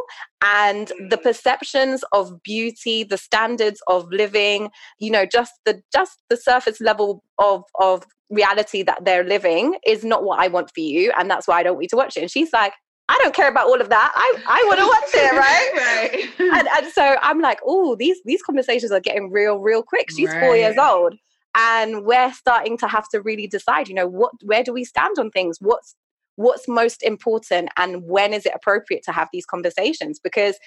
and 0.43 0.89
the 1.09 1.17
mm. 1.17 1.23
perceptions 1.23 2.03
of 2.11 2.41
beauty 2.43 3.03
the 3.03 3.17
standards 3.17 3.81
of 3.87 4.07
living 4.11 4.69
you 4.99 5.09
know 5.09 5.25
just 5.25 5.53
the 5.65 5.81
just 5.93 6.19
the 6.29 6.37
surface 6.37 6.81
level 6.81 7.23
of 7.39 7.63
of 7.79 8.03
reality 8.29 8.83
that 8.83 9.03
they're 9.05 9.23
living 9.23 9.75
is 9.85 10.03
not 10.03 10.23
what 10.23 10.39
i 10.39 10.47
want 10.47 10.69
for 10.73 10.81
you 10.81 11.11
and 11.17 11.29
that's 11.29 11.47
why 11.47 11.59
i 11.59 11.63
don't 11.63 11.75
want 11.75 11.83
you 11.83 11.89
to 11.89 11.95
watch 11.95 12.17
it 12.17 12.21
and 12.21 12.31
she's 12.31 12.51
like 12.51 12.73
I 13.09 13.17
don't 13.23 13.33
care 13.33 13.47
about 13.47 13.67
all 13.67 13.79
of 13.79 13.87
that. 13.87 14.11
I, 14.13 14.41
I 14.45 14.63
want 14.67 14.79
to 14.79 14.85
watch 14.85 15.09
it, 15.13 15.33
right? 15.37 16.29
right. 16.37 16.57
And, 16.57 16.67
and 16.67 16.91
so 16.91 17.15
I'm 17.21 17.39
like, 17.39 17.59
oh, 17.65 17.95
these 17.95 18.17
these 18.25 18.41
conversations 18.41 18.91
are 18.91 18.99
getting 18.99 19.31
real, 19.31 19.59
real 19.59 19.81
quick. 19.81 20.11
She's 20.11 20.27
right. 20.27 20.41
four 20.41 20.57
years 20.57 20.77
old, 20.77 21.15
and 21.55 22.03
we're 22.03 22.33
starting 22.33 22.77
to 22.79 22.87
have 22.89 23.07
to 23.13 23.21
really 23.21 23.47
decide. 23.47 23.87
You 23.87 23.95
know, 23.95 24.07
what 24.07 24.33
where 24.43 24.61
do 24.61 24.73
we 24.73 24.83
stand 24.83 25.17
on 25.19 25.31
things? 25.31 25.57
What's 25.61 25.95
what's 26.37 26.67
most 26.67 27.03
important 27.03 27.69
and 27.77 28.03
when 28.03 28.33
is 28.33 28.45
it 28.45 28.53
appropriate 28.55 29.03
to 29.03 29.11
have 29.11 29.27
these 29.33 29.45
conversations? 29.45 30.19
Because 30.23 30.57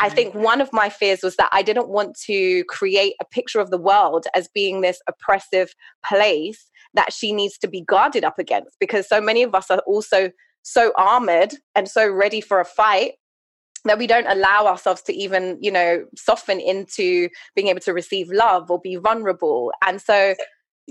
I 0.00 0.08
think 0.08 0.32
one 0.32 0.60
of 0.60 0.72
my 0.72 0.88
fears 0.88 1.22
was 1.22 1.34
that 1.36 1.48
I 1.50 1.62
didn't 1.62 1.88
want 1.88 2.16
to 2.26 2.64
create 2.68 3.14
a 3.20 3.24
picture 3.24 3.58
of 3.58 3.70
the 3.70 3.78
world 3.78 4.26
as 4.32 4.48
being 4.54 4.80
this 4.80 5.00
oppressive 5.08 5.74
place 6.06 6.70
that 6.94 7.12
she 7.12 7.32
needs 7.32 7.58
to 7.58 7.68
be 7.68 7.82
guarded 7.82 8.24
up 8.24 8.38
against 8.38 8.76
because 8.78 9.08
so 9.08 9.20
many 9.20 9.42
of 9.42 9.54
us 9.54 9.70
are 9.70 9.82
also 9.86 10.30
so 10.62 10.92
armored 10.96 11.54
and 11.74 11.88
so 11.88 12.08
ready 12.08 12.40
for 12.40 12.60
a 12.60 12.64
fight 12.64 13.12
that 13.84 13.98
we 13.98 14.06
don't 14.06 14.26
allow 14.26 14.66
ourselves 14.66 15.02
to 15.02 15.12
even 15.12 15.58
you 15.60 15.70
know 15.70 16.04
soften 16.16 16.60
into 16.60 17.28
being 17.56 17.68
able 17.68 17.80
to 17.80 17.92
receive 17.92 18.28
love 18.30 18.70
or 18.70 18.80
be 18.80 18.96
vulnerable. 18.96 19.72
And 19.84 20.00
so 20.00 20.34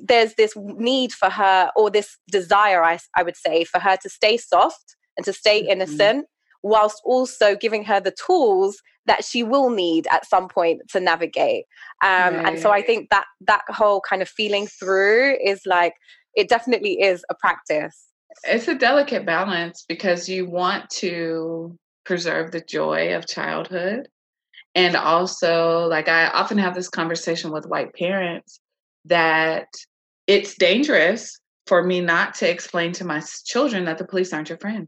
there's 0.03 0.33
this 0.35 0.53
need 0.55 1.11
for 1.11 1.29
her 1.29 1.71
or 1.75 1.89
this 1.89 2.17
desire 2.31 2.83
I, 2.83 2.99
I 3.15 3.23
would 3.23 3.37
say 3.37 3.63
for 3.63 3.79
her 3.79 3.97
to 4.01 4.09
stay 4.09 4.37
soft 4.37 4.95
and 5.15 5.25
to 5.25 5.33
stay 5.33 5.61
mm-hmm. 5.61 5.71
innocent 5.71 6.27
whilst 6.63 7.01
also 7.05 7.55
giving 7.55 7.83
her 7.85 7.99
the 7.99 8.15
tools 8.25 8.81
that 9.05 9.23
she 9.23 9.43
will 9.43 9.69
need 9.69 10.07
at 10.11 10.27
some 10.27 10.47
point 10.49 10.81
to 10.89 10.99
navigate 10.99 11.65
um, 12.03 12.35
right. 12.35 12.45
and 12.45 12.59
so 12.59 12.71
i 12.71 12.81
think 12.81 13.09
that 13.09 13.25
that 13.41 13.63
whole 13.69 14.01
kind 14.01 14.21
of 14.21 14.29
feeling 14.29 14.67
through 14.67 15.37
is 15.43 15.61
like 15.65 15.93
it 16.35 16.49
definitely 16.49 17.01
is 17.01 17.23
a 17.29 17.35
practice 17.35 18.07
it's 18.43 18.67
a 18.67 18.75
delicate 18.75 19.25
balance 19.25 19.85
because 19.87 20.29
you 20.29 20.47
want 20.49 20.89
to 20.89 21.75
preserve 22.05 22.51
the 22.51 22.61
joy 22.61 23.15
of 23.15 23.27
childhood 23.27 24.07
and 24.75 24.95
also 24.95 25.87
like 25.87 26.07
i 26.07 26.27
often 26.27 26.57
have 26.57 26.75
this 26.75 26.89
conversation 26.89 27.51
with 27.51 27.65
white 27.65 27.93
parents 27.93 28.59
that 29.07 29.67
it's 30.27 30.55
dangerous 30.57 31.39
for 31.65 31.83
me 31.83 32.01
not 32.01 32.35
to 32.35 32.49
explain 32.49 32.91
to 32.93 33.05
my 33.05 33.21
children 33.45 33.85
that 33.85 33.97
the 33.97 34.05
police 34.05 34.31
aren't 34.33 34.49
your 34.49 34.57
friend 34.57 34.87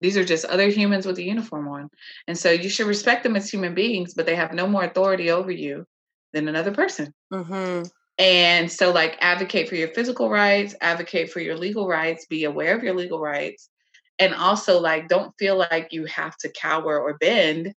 these 0.00 0.16
are 0.16 0.24
just 0.24 0.44
other 0.46 0.68
humans 0.68 1.06
with 1.06 1.18
a 1.18 1.22
uniform 1.22 1.68
on. 1.68 1.90
And 2.26 2.36
so 2.36 2.50
you 2.50 2.68
should 2.68 2.86
respect 2.86 3.22
them 3.22 3.36
as 3.36 3.50
human 3.50 3.74
beings, 3.74 4.14
but 4.14 4.26
they 4.26 4.34
have 4.34 4.52
no 4.52 4.66
more 4.66 4.84
authority 4.84 5.30
over 5.30 5.50
you 5.50 5.86
than 6.32 6.48
another 6.48 6.72
person. 6.72 7.12
Mm-hmm. 7.32 7.86
And 8.18 8.70
so, 8.70 8.92
like, 8.92 9.16
advocate 9.20 9.68
for 9.68 9.76
your 9.76 9.88
physical 9.88 10.28
rights, 10.28 10.74
advocate 10.80 11.30
for 11.30 11.40
your 11.40 11.56
legal 11.56 11.86
rights, 11.86 12.26
be 12.26 12.44
aware 12.44 12.76
of 12.76 12.82
your 12.82 12.94
legal 12.94 13.18
rights. 13.18 13.68
And 14.18 14.34
also, 14.34 14.78
like, 14.78 15.08
don't 15.08 15.34
feel 15.38 15.56
like 15.56 15.88
you 15.92 16.04
have 16.06 16.36
to 16.38 16.52
cower 16.52 17.00
or 17.00 17.16
bend 17.18 17.74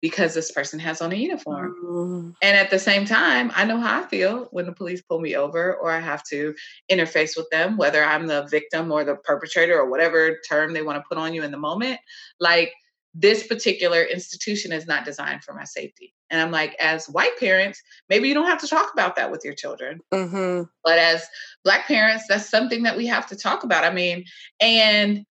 because 0.00 0.34
this 0.34 0.50
person 0.52 0.78
has 0.78 1.00
on 1.00 1.12
a 1.12 1.16
uniform. 1.16 1.74
Mm. 1.84 2.34
And 2.42 2.56
at 2.56 2.70
the 2.70 2.78
same 2.78 3.04
time, 3.04 3.50
I 3.54 3.64
know 3.64 3.78
how 3.78 4.00
I 4.00 4.06
feel 4.06 4.48
when 4.50 4.66
the 4.66 4.72
police 4.72 5.02
pull 5.02 5.20
me 5.20 5.34
over 5.36 5.74
or 5.74 5.90
I 5.90 6.00
have 6.00 6.22
to 6.24 6.54
interface 6.90 7.36
with 7.36 7.50
them, 7.50 7.76
whether 7.76 8.04
I'm 8.04 8.26
the 8.26 8.46
victim 8.50 8.92
or 8.92 9.04
the 9.04 9.16
perpetrator 9.16 9.78
or 9.78 9.90
whatever 9.90 10.38
term 10.48 10.72
they 10.72 10.82
want 10.82 10.96
to 10.96 11.08
put 11.08 11.18
on 11.18 11.34
you 11.34 11.42
in 11.42 11.50
the 11.50 11.58
moment. 11.58 11.98
Like, 12.38 12.72
this 13.14 13.46
particular 13.46 14.04
institution 14.04 14.70
is 14.70 14.86
not 14.86 15.04
designed 15.04 15.42
for 15.42 15.52
my 15.52 15.64
safety. 15.64 16.14
And 16.30 16.40
I'm 16.40 16.52
like, 16.52 16.76
as 16.78 17.08
white 17.08 17.36
parents, 17.38 17.82
maybe 18.08 18.28
you 18.28 18.34
don't 18.34 18.46
have 18.46 18.60
to 18.60 18.68
talk 18.68 18.92
about 18.92 19.16
that 19.16 19.30
with 19.30 19.44
your 19.44 19.54
children. 19.54 20.00
Mm-hmm. 20.12 20.64
But 20.84 20.98
as 20.98 21.26
black 21.64 21.88
parents, 21.88 22.24
that's 22.28 22.48
something 22.48 22.82
that 22.84 22.96
we 22.96 23.06
have 23.06 23.26
to 23.28 23.36
talk 23.36 23.64
about. 23.64 23.82
I 23.82 23.90
mean, 23.90 24.24
and 24.60 25.24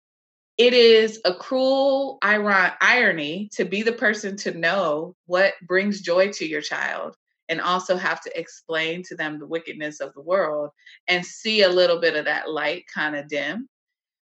it 0.59 0.73
is 0.73 1.21
a 1.25 1.35
cruel 1.35 2.19
iron- 2.23 2.73
irony 2.81 3.51
to 3.53 3.65
be 3.65 3.83
the 3.83 3.93
person 3.93 4.37
to 4.37 4.57
know 4.57 5.15
what 5.27 5.55
brings 5.67 6.01
joy 6.01 6.33
to 6.33 6.47
your 6.47 6.63
child 6.63 7.15
and 7.49 7.61
also 7.61 7.97
have 7.97 8.21
to 8.23 8.39
explain 8.39 9.03
to 9.05 9.15
them 9.15 9.39
the 9.39 9.47
wickedness 9.47 10.01
of 10.01 10.13
the 10.15 10.23
world 10.23 10.71
and 11.09 11.25
see 11.25 11.63
a 11.63 11.69
little 11.69 12.01
bit 12.01 12.17
of 12.17 12.25
that 12.25 12.51
light 12.51 12.85
kind 12.93 13.15
of 13.15 13.29
dim. 13.29 13.69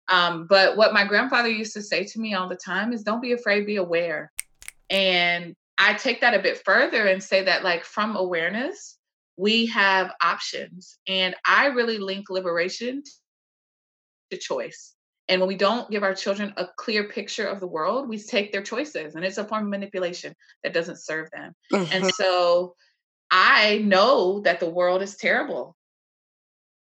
Um, 0.10 0.48
but 0.48 0.78
what 0.78 0.94
my 0.94 1.06
grandfather 1.06 1.50
used 1.50 1.74
to 1.74 1.82
say 1.82 2.04
to 2.06 2.20
me 2.20 2.34
all 2.34 2.48
the 2.48 2.56
time 2.56 2.94
is 2.94 3.04
don't 3.04 3.22
be 3.22 3.34
afraid, 3.34 3.66
be 3.66 3.78
aware. 3.78 4.32
And 4.90 5.56
I 5.78 5.94
take 5.94 6.22
that 6.22 6.34
a 6.34 6.42
bit 6.42 6.62
further 6.64 7.08
and 7.08 7.22
say 7.22 7.44
that, 7.44 7.64
like, 7.64 7.84
from 7.84 8.16
awareness, 8.16 8.98
we 9.36 9.68
have 9.68 10.12
options. 10.22 10.98
And 11.08 11.36
I 11.46 11.68
really 11.68 11.98
link 11.98 12.30
liberation 12.30 13.04
to 14.32 14.38
choice. 14.38 14.94
And 15.30 15.42
when 15.42 15.48
we 15.48 15.56
don't 15.56 15.90
give 15.90 16.04
our 16.04 16.14
children 16.14 16.54
a 16.58 16.68
clear 16.78 17.06
picture 17.10 17.46
of 17.46 17.60
the 17.60 17.68
world, 17.68 18.08
we 18.08 18.18
take 18.18 18.52
their 18.52 18.64
choices 18.64 19.16
and 19.16 19.26
it's 19.26 19.38
a 19.38 19.44
form 19.44 19.64
of 19.64 19.70
manipulation 19.70 20.34
that 20.64 20.74
doesn't 20.74 21.02
serve 21.02 21.30
them. 21.32 21.54
Mm-hmm. 21.74 21.92
And 21.92 22.14
so 22.14 22.76
I 23.30 23.80
know 23.80 24.40
that 24.42 24.60
the 24.60 24.70
world 24.70 25.02
is 25.02 25.18
terrible. 25.18 25.76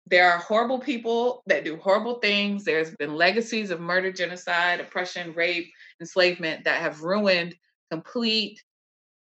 There 0.09 0.31
are 0.31 0.38
horrible 0.38 0.79
people 0.79 1.43
that 1.47 1.65
do 1.65 1.77
horrible 1.77 2.19
things. 2.19 2.63
There's 2.63 2.95
been 2.95 3.15
legacies 3.15 3.71
of 3.71 3.81
murder, 3.81 4.11
genocide, 4.11 4.79
oppression, 4.79 5.33
rape, 5.33 5.69
enslavement 5.99 6.63
that 6.63 6.79
have 6.79 7.01
ruined 7.01 7.55
complete 7.91 8.61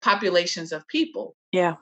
populations 0.02 0.72
of 0.72 0.88
people. 0.88 1.36
Yeah. 1.52 1.76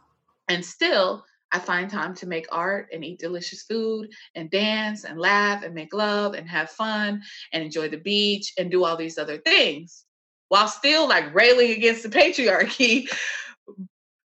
And 0.48 0.64
still, 0.64 1.24
I 1.54 1.60
find 1.60 1.90
time 1.90 2.16
to 2.16 2.28
make 2.28 2.48
art 2.52 2.88
and 2.92 3.06
eat 3.06 3.20
delicious 3.20 3.62
food 3.62 4.10
and 4.34 4.50
dance 4.50 5.06
and 5.06 5.20
laugh 5.20 5.64
and 5.64 5.76
make 5.76 5.94
love 5.94 6.34
and 6.34 6.50
have 6.50 6.72
fun 6.72 7.22
and 7.54 7.64
enjoy 7.64 7.90
the 7.90 7.98
beach 7.98 8.54
and 8.58 8.72
do 8.72 8.84
all 8.84 8.98
these 8.98 9.20
other 9.20 9.38
things 9.38 10.06
while 10.50 10.68
still 10.68 11.08
like 11.08 11.34
railing 11.34 11.72
against 11.72 12.04
the 12.04 12.10
patriarchy. 12.20 13.08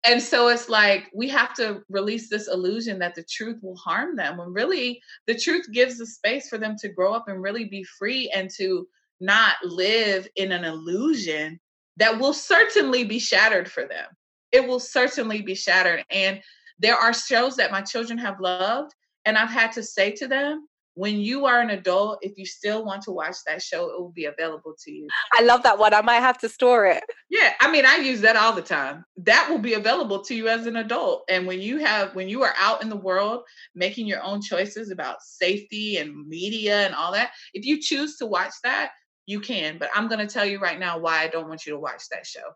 And 0.07 0.21
so 0.21 0.49
it's 0.49 0.69
like 0.69 1.09
we 1.15 1.27
have 1.29 1.55
to 1.55 1.81
release 1.89 2.29
this 2.29 2.47
illusion 2.47 2.99
that 2.99 3.15
the 3.15 3.23
truth 3.23 3.57
will 3.63 3.75
harm 3.75 4.15
them 4.15 4.37
when 4.37 4.53
really 4.53 5.01
the 5.25 5.37
truth 5.37 5.65
gives 5.71 5.97
the 5.97 6.05
space 6.05 6.47
for 6.47 6.59
them 6.59 6.75
to 6.77 6.89
grow 6.89 7.13
up 7.13 7.27
and 7.27 7.41
really 7.41 7.65
be 7.65 7.83
free 7.83 8.31
and 8.35 8.51
to 8.57 8.87
not 9.19 9.55
live 9.63 10.27
in 10.35 10.51
an 10.51 10.63
illusion 10.63 11.59
that 11.97 12.19
will 12.19 12.33
certainly 12.33 13.03
be 13.03 13.17
shattered 13.17 13.71
for 13.71 13.87
them. 13.87 14.05
It 14.51 14.67
will 14.67 14.79
certainly 14.79 15.41
be 15.41 15.55
shattered. 15.55 16.05
And 16.11 16.39
there 16.79 16.95
are 16.95 17.13
shows 17.13 17.55
that 17.57 17.71
my 17.71 17.81
children 17.81 18.17
have 18.17 18.39
loved, 18.39 18.93
and 19.25 19.37
I've 19.37 19.49
had 19.49 19.71
to 19.73 19.83
say 19.83 20.11
to 20.11 20.27
them, 20.27 20.67
when 20.95 21.19
you 21.19 21.45
are 21.45 21.59
an 21.59 21.71
adult, 21.71 22.19
if 22.21 22.37
you 22.37 22.45
still 22.45 22.85
want 22.85 23.01
to 23.03 23.11
watch 23.11 23.35
that 23.45 23.61
show, 23.61 23.89
it 23.89 23.99
will 23.99 24.13
be 24.13 24.25
available 24.25 24.73
to 24.85 24.91
you. 24.91 25.07
I 25.33 25.43
love 25.43 25.61
that 25.63 25.77
one. 25.77 25.93
I 25.93 26.01
might 26.01 26.21
have 26.21 26.37
to 26.39 26.49
store 26.49 26.85
it. 26.85 27.03
Yeah, 27.29 27.53
I 27.59 27.69
mean, 27.69 27.85
I 27.85 27.97
use 27.97 28.21
that 28.21 28.37
all 28.37 28.53
the 28.53 28.61
time. 28.61 29.03
That 29.17 29.47
will 29.49 29.59
be 29.59 29.73
available 29.73 30.21
to 30.21 30.33
you 30.33 30.47
as 30.47 30.67
an 30.67 30.77
adult. 30.77 31.25
And 31.29 31.45
when 31.45 31.59
you 31.59 31.79
have, 31.79 32.15
when 32.15 32.29
you 32.29 32.43
are 32.43 32.53
out 32.57 32.81
in 32.81 32.89
the 32.89 32.95
world 32.95 33.43
making 33.75 34.07
your 34.07 34.23
own 34.23 34.41
choices 34.41 34.89
about 34.89 35.21
safety 35.21 35.97
and 35.97 36.27
media 36.27 36.85
and 36.85 36.95
all 36.95 37.11
that, 37.11 37.31
if 37.53 37.65
you 37.65 37.81
choose 37.81 38.15
to 38.17 38.25
watch 38.25 38.53
that, 38.63 38.91
you 39.25 39.41
can. 39.41 39.77
But 39.77 39.89
I'm 39.93 40.07
going 40.07 40.25
to 40.25 40.33
tell 40.33 40.45
you 40.45 40.59
right 40.59 40.79
now 40.79 40.97
why 40.97 41.21
I 41.21 41.27
don't 41.27 41.49
want 41.49 41.65
you 41.65 41.73
to 41.73 41.79
watch 41.79 42.03
that 42.11 42.25
show 42.25 42.53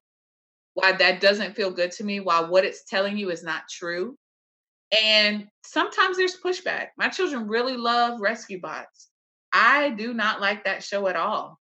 why 0.73 0.93
that 0.93 1.21
doesn't 1.21 1.55
feel 1.55 1.71
good 1.71 1.91
to 1.91 2.03
me, 2.03 2.19
why 2.19 2.41
what 2.41 2.65
it's 2.65 2.85
telling 2.85 3.17
you 3.17 3.29
is 3.29 3.43
not 3.43 3.63
true. 3.69 4.17
And 5.03 5.47
sometimes 5.63 6.17
there's 6.17 6.37
pushback. 6.43 6.87
My 6.97 7.09
children 7.09 7.47
really 7.47 7.77
love 7.77 8.21
Rescue 8.21 8.59
Bots. 8.59 9.09
I 9.51 9.91
do 9.91 10.13
not 10.13 10.41
like 10.41 10.63
that 10.63 10.83
show 10.83 11.07
at 11.07 11.15
all. 11.15 11.59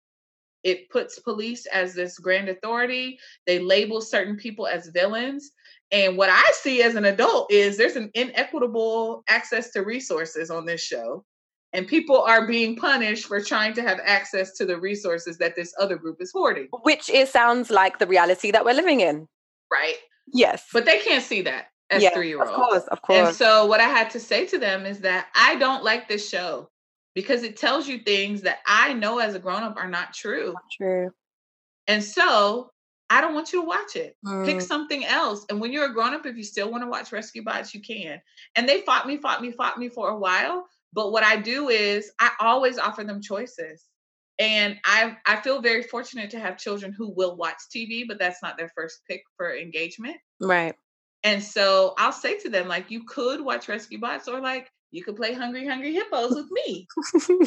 It 0.63 0.91
puts 0.91 1.19
police 1.19 1.67
as 1.67 1.95
this 1.95 2.19
grand 2.19 2.49
authority. 2.49 3.19
They 3.47 3.59
label 3.59 4.01
certain 4.01 4.37
people 4.37 4.67
as 4.67 4.89
villains. 4.89 5.51
And 5.91 6.17
what 6.17 6.31
I 6.31 6.45
see 6.53 6.83
as 6.83 6.95
an 6.95 7.07
adult 7.07 7.51
is 7.51 7.77
there's 7.77 7.97
an 7.97 8.11
inequitable 8.15 9.25
access 9.29 9.71
to 9.73 9.81
resources 9.81 10.51
on 10.51 10.67
this 10.67 10.83
show 10.83 11.25
and 11.73 11.87
people 11.87 12.21
are 12.21 12.47
being 12.47 12.77
punished 12.77 13.27
for 13.27 13.41
trying 13.41 13.73
to 13.75 13.83
have 13.83 14.01
access 14.05 14.57
to 14.57 14.67
the 14.67 14.79
resources 14.79 15.39
that 15.39 15.55
this 15.57 15.73
other 15.79 15.97
group 15.97 16.21
is 16.21 16.33
hoarding 16.33 16.69
which 16.83 17.09
it 17.11 17.29
sounds 17.29 17.71
like 17.71 17.99
the 17.99 18.07
reality 18.07 18.51
that 18.51 18.65
we're 18.65 18.75
living 18.75 19.01
in 19.01 19.27
right 19.73 19.97
yes 20.33 20.67
but 20.73 20.85
they 20.85 20.99
can't 21.01 21.25
see 21.25 21.43
that 21.43 21.67
as 21.91 22.03
yeah, 22.03 22.11
three 22.11 22.29
year 22.29 22.39
olds 22.39 22.51
of 22.51 22.57
course 22.57 22.85
of 22.89 23.03
course 23.03 23.29
and 23.29 23.37
so 23.37 23.67
what 23.67 23.81
i 23.81 23.89
had 23.89 24.11
to 24.11 24.21
say 24.21 24.47
to 24.47 24.59
them 24.59 24.87
is 24.87 25.01
that 25.01 25.29
i 25.35 25.57
don't 25.57 25.85
like 25.85 26.09
this 26.09 26.29
show 26.29 26.69
because 27.15 27.43
it 27.43 27.57
tells 27.57 27.89
you 27.89 27.99
things 27.99 28.43
that 28.43 28.59
i 28.67 28.93
know 28.93 29.19
as 29.19 29.35
a 29.35 29.39
grown-up 29.39 29.77
are 29.77 29.89
not 29.89 30.13
true 30.15 30.53
not 30.53 30.63
true 30.77 31.11
and 31.87 32.05
so 32.05 32.71
I 33.13 33.21
don't 33.21 33.35
want 33.35 33.53
you 33.53 33.61
to 33.61 33.67
watch 33.67 33.97
it. 33.97 34.17
Mm. 34.25 34.47
Pick 34.47 34.61
something 34.61 35.05
else. 35.05 35.45
And 35.51 35.61
when 35.61 35.73
you're 35.73 35.87
a 35.87 35.93
grown 35.93 36.15
up, 36.15 36.25
if 36.27 36.37
you 36.37 36.45
still 36.45 36.71
want 36.71 36.85
to 36.85 36.89
watch 36.89 37.11
Rescue 37.11 37.43
Bots, 37.43 37.75
you 37.75 37.81
can. 37.81 38.23
And 38.55 38.69
they 38.69 38.83
fought 38.83 39.07
me, 39.07 39.17
fought 39.17 39.43
me, 39.43 39.51
fought 39.51 39.79
me 39.79 39.89
for 39.89 40.11
a 40.11 40.17
while. 40.17 40.69
But 40.93 41.13
what 41.13 41.23
I 41.23 41.37
do 41.37 41.69
is 41.69 42.11
I 42.19 42.31
always 42.41 42.79
offer 42.79 43.05
them 43.05 43.21
choices. 43.23 43.85
And 44.39 44.79
I 44.85 45.17
I 45.27 45.37
feel 45.37 45.61
very 45.61 45.83
fortunate 45.83 46.31
to 46.31 46.41
have 46.41 46.57
children 46.57 46.95
who 46.97 47.13
will 47.15 47.37
watch 47.37 47.59
TV, 47.75 48.05
but 48.09 48.19
that's 48.19 48.43
not 48.43 48.57
their 48.57 48.71
first 48.75 49.01
pick 49.09 49.23
for 49.37 49.55
engagement. 49.55 50.17
Right. 50.41 50.75
And 51.23 51.45
so 51.45 51.95
I'll 51.99 52.13
say 52.13 52.39
to 52.39 52.49
them, 52.49 52.67
like, 52.67 52.91
you 52.91 53.05
could 53.05 53.43
watch 53.43 53.69
Rescue 53.69 54.01
Bots 54.01 54.27
or 54.27 54.41
like 54.41 54.71
you 54.91 55.05
could 55.05 55.17
play 55.17 55.35
Hungry 55.35 55.67
Hungry 55.67 55.93
Hippos 55.93 56.35
with 56.35 56.51
me. 56.51 56.87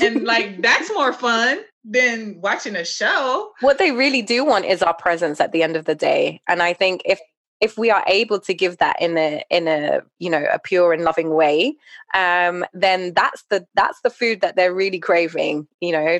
and 0.01 0.23
like 0.23 0.61
that's 0.61 0.91
more 0.93 1.11
fun 1.11 1.59
than 1.83 2.39
watching 2.41 2.75
a 2.75 2.85
show. 2.85 3.51
What 3.59 3.79
they 3.79 3.91
really 3.91 4.21
do 4.21 4.45
want 4.45 4.65
is 4.65 4.81
our 4.81 4.93
presence 4.93 5.41
at 5.41 5.51
the 5.51 5.63
end 5.63 5.75
of 5.75 5.85
the 5.85 5.95
day. 5.95 6.41
And 6.47 6.61
I 6.61 6.73
think 6.73 7.01
if 7.05 7.19
if 7.61 7.77
we 7.77 7.89
are 7.89 8.03
able 8.07 8.39
to 8.39 8.53
give 8.53 8.77
that 8.77 9.01
in 9.01 9.17
a 9.17 9.43
in 9.49 9.67
a 9.67 10.01
you 10.19 10.29
know 10.29 10.45
a 10.51 10.59
pure 10.59 10.93
and 10.93 11.03
loving 11.03 11.33
way 11.33 11.75
um 12.13 12.65
then 12.73 13.13
that's 13.13 13.43
the 13.49 13.65
that's 13.75 13.99
the 14.01 14.09
food 14.09 14.41
that 14.41 14.55
they're 14.55 14.73
really 14.73 14.99
craving 14.99 15.67
you 15.81 15.91
know? 15.91 16.19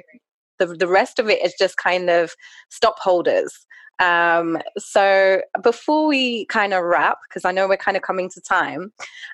The 0.60 0.68
the 0.68 0.88
rest 0.88 1.20
of 1.20 1.30
it 1.30 1.44
is 1.44 1.54
just 1.58 1.78
kind 1.78 2.10
of 2.10 2.36
stop 2.70 3.00
holders. 3.00 3.66
Um, 4.00 4.58
so 4.78 5.42
before 5.62 6.08
we 6.08 6.46
kind 6.48 6.74
of 6.74 6.84
wrap, 6.84 7.20
because 7.28 7.46
I 7.46 7.52
know 7.52 7.68
we're 7.68 7.78
kind 7.78 7.96
of 7.96 8.04
coming 8.04 8.30
to 8.32 8.42
time, 8.42 8.92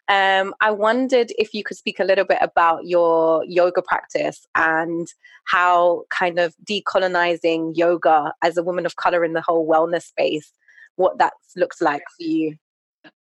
um, 0.08 0.54
I 0.62 0.72
wondered 0.72 1.32
if 1.38 1.54
you 1.54 1.64
could 1.64 1.78
speak 1.78 2.00
a 2.00 2.04
little 2.04 2.26
bit 2.26 2.40
about 2.42 2.86
your 2.86 3.44
yoga 3.46 3.82
practice 3.82 4.46
and 4.56 5.08
how 5.46 6.04
kind 6.10 6.40
of 6.40 6.56
decolonizing 6.64 7.76
yoga 7.76 8.34
as 8.44 8.58
a 8.58 8.64
woman 8.64 8.86
of 8.86 8.96
color 8.98 9.24
in 9.24 9.34
the 9.34 9.42
whole 9.42 9.68
wellness 9.68 10.04
space, 10.04 10.52
what 11.00 11.18
that 11.18 11.34
looks 11.56 11.82
like 11.82 12.04
for 12.18 12.24
you. 12.24 12.56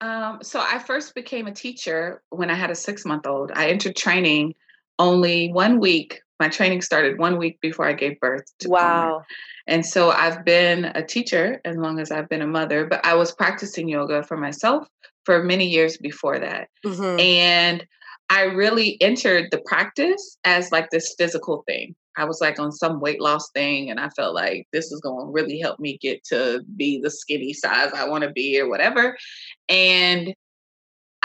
Um, 0.00 0.38
so 0.42 0.60
I 0.60 0.78
first 0.78 1.14
became 1.14 1.48
a 1.48 1.52
teacher 1.52 2.22
when 2.30 2.48
I 2.48 2.54
had 2.54 2.70
a 2.70 2.74
six 2.74 3.04
month 3.04 3.26
old. 3.26 3.50
I 3.52 3.68
entered 3.68 3.96
training 3.96 4.54
only 5.00 5.52
one 5.52 5.80
week. 5.80 6.20
My 6.38 6.48
training 6.48 6.82
started 6.82 7.18
one 7.18 7.36
week 7.36 7.60
before 7.60 7.86
I 7.86 7.92
gave 7.92 8.20
birth. 8.20 8.44
wow. 8.64 9.22
And 9.66 9.84
so 9.84 10.10
I've 10.10 10.44
been 10.44 10.84
a 10.84 11.02
teacher 11.02 11.60
as 11.64 11.76
long 11.76 11.98
as 11.98 12.12
I've 12.12 12.28
been 12.28 12.42
a 12.42 12.46
mother, 12.46 12.86
but 12.86 13.04
I 13.04 13.14
was 13.14 13.32
practicing 13.32 13.88
yoga 13.88 14.22
for 14.22 14.36
myself 14.36 14.86
for 15.24 15.42
many 15.42 15.66
years 15.66 15.96
before 15.96 16.38
that. 16.38 16.68
Mm-hmm. 16.84 17.18
And 17.18 17.86
I 18.30 18.42
really 18.42 19.00
entered 19.00 19.48
the 19.50 19.62
practice 19.66 20.38
as 20.44 20.70
like 20.70 20.90
this 20.90 21.14
physical 21.18 21.64
thing. 21.66 21.96
I 22.16 22.24
was 22.24 22.40
like 22.40 22.58
on 22.58 22.72
some 22.72 23.00
weight 23.00 23.20
loss 23.20 23.50
thing, 23.50 23.90
and 23.90 23.98
I 23.98 24.08
felt 24.10 24.34
like 24.34 24.66
this 24.72 24.92
is 24.92 25.00
going 25.00 25.26
to 25.26 25.32
really 25.32 25.58
help 25.58 25.80
me 25.80 25.98
get 25.98 26.24
to 26.24 26.62
be 26.76 27.00
the 27.00 27.10
skinny 27.10 27.52
size 27.52 27.92
I 27.92 28.08
want 28.08 28.24
to 28.24 28.30
be 28.30 28.60
or 28.60 28.68
whatever. 28.68 29.16
And 29.68 30.34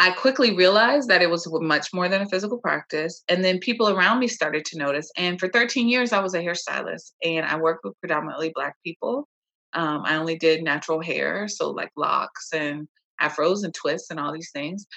I 0.02 0.12
quickly 0.12 0.56
realized 0.56 1.10
that 1.10 1.22
it 1.22 1.30
was 1.30 1.46
much 1.52 1.94
more 1.94 2.08
than 2.08 2.22
a 2.22 2.30
physical 2.30 2.58
practice. 2.58 3.22
And 3.28 3.44
then 3.44 3.60
people 3.60 3.90
around 3.90 4.20
me 4.20 4.30
started 4.30 4.64
to 4.66 4.78
notice. 4.78 5.12
And 5.18 5.38
for 5.38 5.50
13 5.50 5.90
years, 5.90 6.14
I 6.14 6.22
was 6.22 6.34
a 6.34 6.40
hairstylist 6.40 7.12
and 7.22 7.46
I 7.46 7.58
worked 7.58 7.84
with 7.84 8.00
predominantly 8.00 8.54
Black 8.56 8.76
people. 8.86 9.28
Um, 9.74 10.04
I 10.06 10.16
only 10.16 10.38
did 10.38 10.64
natural 10.64 11.02
hair, 11.02 11.48
so 11.50 11.70
like 11.72 11.92
locks 11.98 12.54
and 12.54 12.88
afros 13.22 13.64
and 13.64 13.74
twists 13.74 14.10
and 14.10 14.20
all 14.20 14.32
these 14.32 14.52
things. 14.52 14.88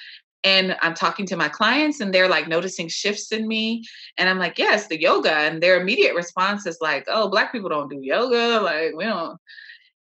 And 0.45 0.77
I'm 0.83 0.95
talking 0.95 1.27
to 1.27 1.37
my 1.37 1.49
clients 1.49 2.01
and 2.01 2.13
they're 2.13 2.29
like 2.29 2.49
noticing 2.49 2.89
shifts 2.89 3.31
in 3.31 3.47
me. 3.47 3.85
And 4.19 4.29
I'm 4.29 4.39
like, 4.39 4.59
yes, 4.59 4.89
the 4.89 5.01
yoga. 5.01 5.33
And 5.33 5.63
their 5.63 5.81
immediate 5.81 6.15
response 6.15 6.67
is 6.67 6.79
like, 6.81 7.05
oh, 7.09 7.29
Black 7.29 7.53
people 7.53 7.69
don't 7.69 7.89
do 7.89 8.01
yoga. 8.01 8.61
Like, 8.61 8.93
we 8.97 9.05
don't. 9.05 9.39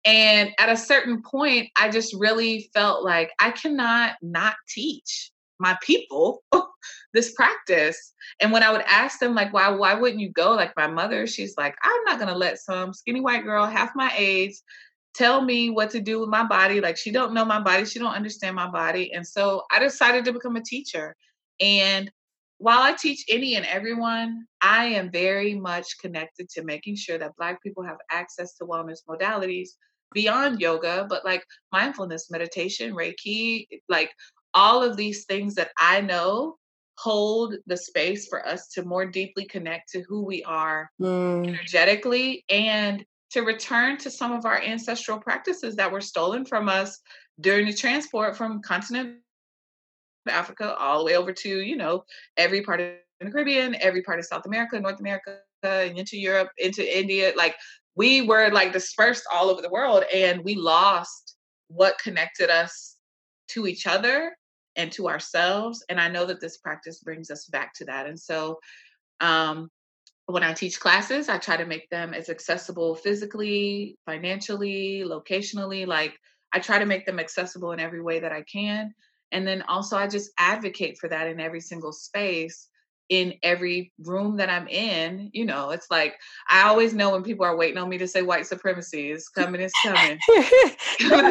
And 0.05 0.51
at 0.59 0.69
a 0.69 0.77
certain 0.77 1.23
point, 1.23 1.71
I 1.77 1.89
just 1.89 2.15
really 2.15 2.69
felt 2.75 3.05
like 3.05 3.31
I 3.41 3.53
cannot 3.53 4.17
not 4.23 4.57
teach 4.69 5.31
my 5.59 5.79
people 5.83 6.43
this 7.15 7.33
practice. 7.33 8.13
And 8.41 8.53
when 8.53 8.63
I 8.63 8.71
would 8.71 8.83
ask 8.83 9.19
them, 9.19 9.35
like, 9.35 9.53
why, 9.53 9.69
why 9.71 9.95
wouldn't 9.95 10.21
you 10.21 10.31
go? 10.31 10.53
Like 10.53 10.73
my 10.77 10.89
mother, 10.89 11.27
she's 11.27 11.55
like, 11.57 11.75
I'm 11.83 12.05
not 12.05 12.19
gonna 12.19 12.37
let 12.37 12.59
some 12.59 12.93
skinny 12.93 13.21
white 13.21 13.45
girl 13.45 13.67
half 13.67 13.93
my 13.95 14.13
age 14.17 14.55
tell 15.15 15.43
me 15.43 15.71
what 15.71 15.91
to 15.91 16.01
do 16.01 16.21
with 16.21 16.29
my 16.29 16.45
body. 16.45 16.81
Like 16.81 16.97
she 16.97 17.11
don't 17.11 17.35
know 17.35 17.45
my 17.45 17.61
body, 17.61 17.85
she 17.85 17.99
don't 17.99 18.15
understand 18.15 18.57
my 18.57 18.71
body. 18.71 19.13
And 19.13 19.27
so 19.27 19.63
I 19.71 19.79
decided 19.79 20.25
to 20.25 20.33
become 20.33 20.57
a 20.57 20.63
teacher. 20.63 21.15
And 21.61 22.11
while 22.59 22.83
I 22.83 22.93
teach 22.95 23.25
any 23.29 23.57
and 23.57 23.67
everyone, 23.67 24.47
I 24.61 24.87
am 24.87 25.11
very 25.11 25.55
much 25.55 25.99
connected 26.01 26.49
to 26.51 26.65
making 26.65 26.97
sure 26.97 27.19
that 27.19 27.37
Black 27.37 27.63
people 27.63 27.85
have 27.85 27.99
access 28.11 28.55
to 28.55 28.65
wellness 28.65 29.01
modalities 29.09 29.71
beyond 30.13 30.61
yoga, 30.61 31.07
but 31.09 31.25
like 31.25 31.45
mindfulness, 31.73 32.31
meditation, 32.31 32.95
Reiki, 32.95 33.67
like 33.89 34.11
all 34.55 34.83
of 34.83 34.97
these 34.97 35.25
things 35.25 35.55
that 35.57 35.71
I 35.79 36.01
know 36.01 36.57
hold 36.97 37.57
the 37.67 37.77
space 37.77 38.29
for 38.29 38.47
us 38.47 38.69
to 38.69 38.85
more 38.85 39.05
deeply 39.05 39.45
connect 39.47 39.91
to 39.91 40.03
who 40.09 40.25
we 40.25 40.45
are 40.45 40.89
mm. 41.01 41.47
energetically 41.47 42.45
and 42.49 43.05
to 43.35 43.43
return 43.43 43.97
to 43.99 44.11
some 44.13 44.31
of 44.31 44.47
our 44.47 44.63
ancestral 44.63 45.19
practices 45.19 45.75
that 45.75 45.91
were 45.91 46.01
stolen 46.01 46.45
from 46.45 46.69
us 46.69 47.01
during 47.41 47.67
the 47.67 47.75
transport 47.75 48.37
from 48.37 48.63
continent 48.63 49.17
Africa 50.29 50.77
all 50.77 51.01
the 51.01 51.05
way 51.05 51.17
over 51.17 51.33
to, 51.33 51.49
you 51.49 51.75
know, 51.77 52.05
every 52.37 52.63
part 52.63 52.81
of 52.81 52.93
the 53.19 53.31
Caribbean, 53.33 53.75
every 53.81 54.03
part 54.03 54.21
of 54.21 54.25
South 54.25 54.47
America, 54.47 54.79
North 54.79 55.01
America, 55.01 55.39
and 55.65 55.99
into 55.99 56.17
Europe, 56.17 56.49
into 56.59 56.99
India. 56.99 57.33
Like 57.37 57.57
we 57.97 58.23
were 58.23 58.51
like 58.53 58.73
dispersed 58.73 59.25
all 59.33 59.51
over 59.51 59.61
the 59.61 59.69
world 59.69 60.05
and 60.15 60.45
we 60.45 60.55
lost 60.55 61.35
what 61.67 61.99
connected 61.99 62.51
us 62.51 62.99
to 63.49 63.67
each 63.67 63.89
other 63.89 64.37
and 64.77 64.93
to 64.93 65.09
ourselves 65.09 65.85
and 65.89 66.01
i 66.01 66.09
know 66.09 66.27
that 66.27 66.41
this 66.41 66.59
practice 66.59 66.99
brings 67.01 67.31
us 67.31 67.47
back 67.47 67.73
to 67.73 67.85
that 67.85 68.07
and 68.07 68.19
so 68.19 68.59
um, 69.21 69.71
when 70.27 70.43
i 70.43 70.53
teach 70.53 70.81
classes 70.81 71.29
i 71.29 71.39
try 71.39 71.57
to 71.57 71.67
make 71.67 71.89
them 71.91 72.15
as 72.15 72.29
accessible 72.29 72.95
physically 72.95 73.99
financially 74.07 75.05
locationally 75.07 75.87
like 75.87 76.15
i 76.53 76.59
try 76.59 76.79
to 76.79 76.87
make 76.87 77.07
them 77.07 77.19
accessible 77.19 77.73
in 77.73 77.81
every 77.81 78.03
way 78.03 78.21
that 78.21 78.33
i 78.33 78.43
can 78.43 78.93
and 79.33 79.47
then 79.47 79.63
also 79.63 79.97
i 79.97 80.07
just 80.07 80.31
advocate 80.39 80.97
for 80.99 81.09
that 81.09 81.27
in 81.27 81.41
every 81.41 81.61
single 81.61 81.93
space 81.93 82.69
in 83.09 83.35
every 83.43 83.93
room 83.99 84.37
that 84.39 84.49
I'm 84.49 84.67
in, 84.69 85.31
you 85.33 85.45
know, 85.45 85.71
it's 85.71 85.91
like 85.91 86.15
I 86.49 86.63
always 86.63 86.95
know 86.95 87.11
when 87.11 87.23
people 87.23 87.45
are 87.45 87.57
waiting 87.57 87.79
on 87.79 87.89
me 87.89 87.99
to 87.99 88.09
say 88.09 88.23
white 88.23 88.47
supremacy 88.47 89.11
is 89.11 89.29
coming, 89.35 89.61
it's 89.61 89.75
coming, 89.83 90.19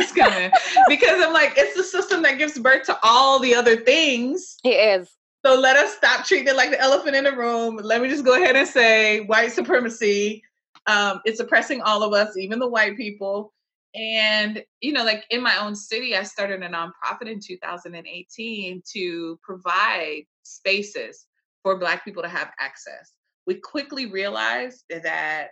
it's 0.01 0.11
coming, 0.11 0.51
because 0.87 1.23
I'm 1.23 1.33
like, 1.33 1.53
it's 1.57 1.75
the 1.75 1.83
system 1.83 2.21
that 2.23 2.37
gives 2.37 2.57
birth 2.59 2.83
to 2.85 2.97
all 3.03 3.39
the 3.39 3.55
other 3.55 3.77
things. 3.77 4.57
It 4.63 5.01
is. 5.01 5.09
So 5.45 5.59
let 5.59 5.75
us 5.75 5.95
stop 5.95 6.25
treating 6.25 6.47
it 6.47 6.55
like 6.55 6.69
the 6.69 6.79
elephant 6.79 7.17
in 7.17 7.25
the 7.25 7.35
room. 7.35 7.75
Let 7.75 8.01
me 8.01 8.07
just 8.07 8.23
go 8.23 8.35
ahead 8.35 8.55
and 8.55 8.67
say 8.67 9.21
white 9.25 9.51
supremacy. 9.51 10.41
Um, 10.87 11.19
it's 11.25 11.41
oppressing 11.41 11.81
all 11.81 12.01
of 12.01 12.13
us, 12.13 12.37
even 12.37 12.59
the 12.59 12.67
white 12.67 12.95
people. 12.95 13.53
And, 13.93 14.63
you 14.79 14.93
know, 14.93 15.03
like 15.03 15.25
in 15.29 15.43
my 15.43 15.57
own 15.57 15.75
city, 15.75 16.15
I 16.15 16.23
started 16.23 16.63
a 16.63 16.69
nonprofit 16.69 17.29
in 17.29 17.39
2018 17.45 18.81
to 18.93 19.39
provide 19.43 20.23
spaces 20.43 21.27
for 21.61 21.77
Black 21.77 22.05
people 22.05 22.23
to 22.23 22.29
have 22.29 22.51
access. 22.59 23.11
We 23.45 23.55
quickly 23.55 24.05
realized 24.05 24.85
that 24.89 25.49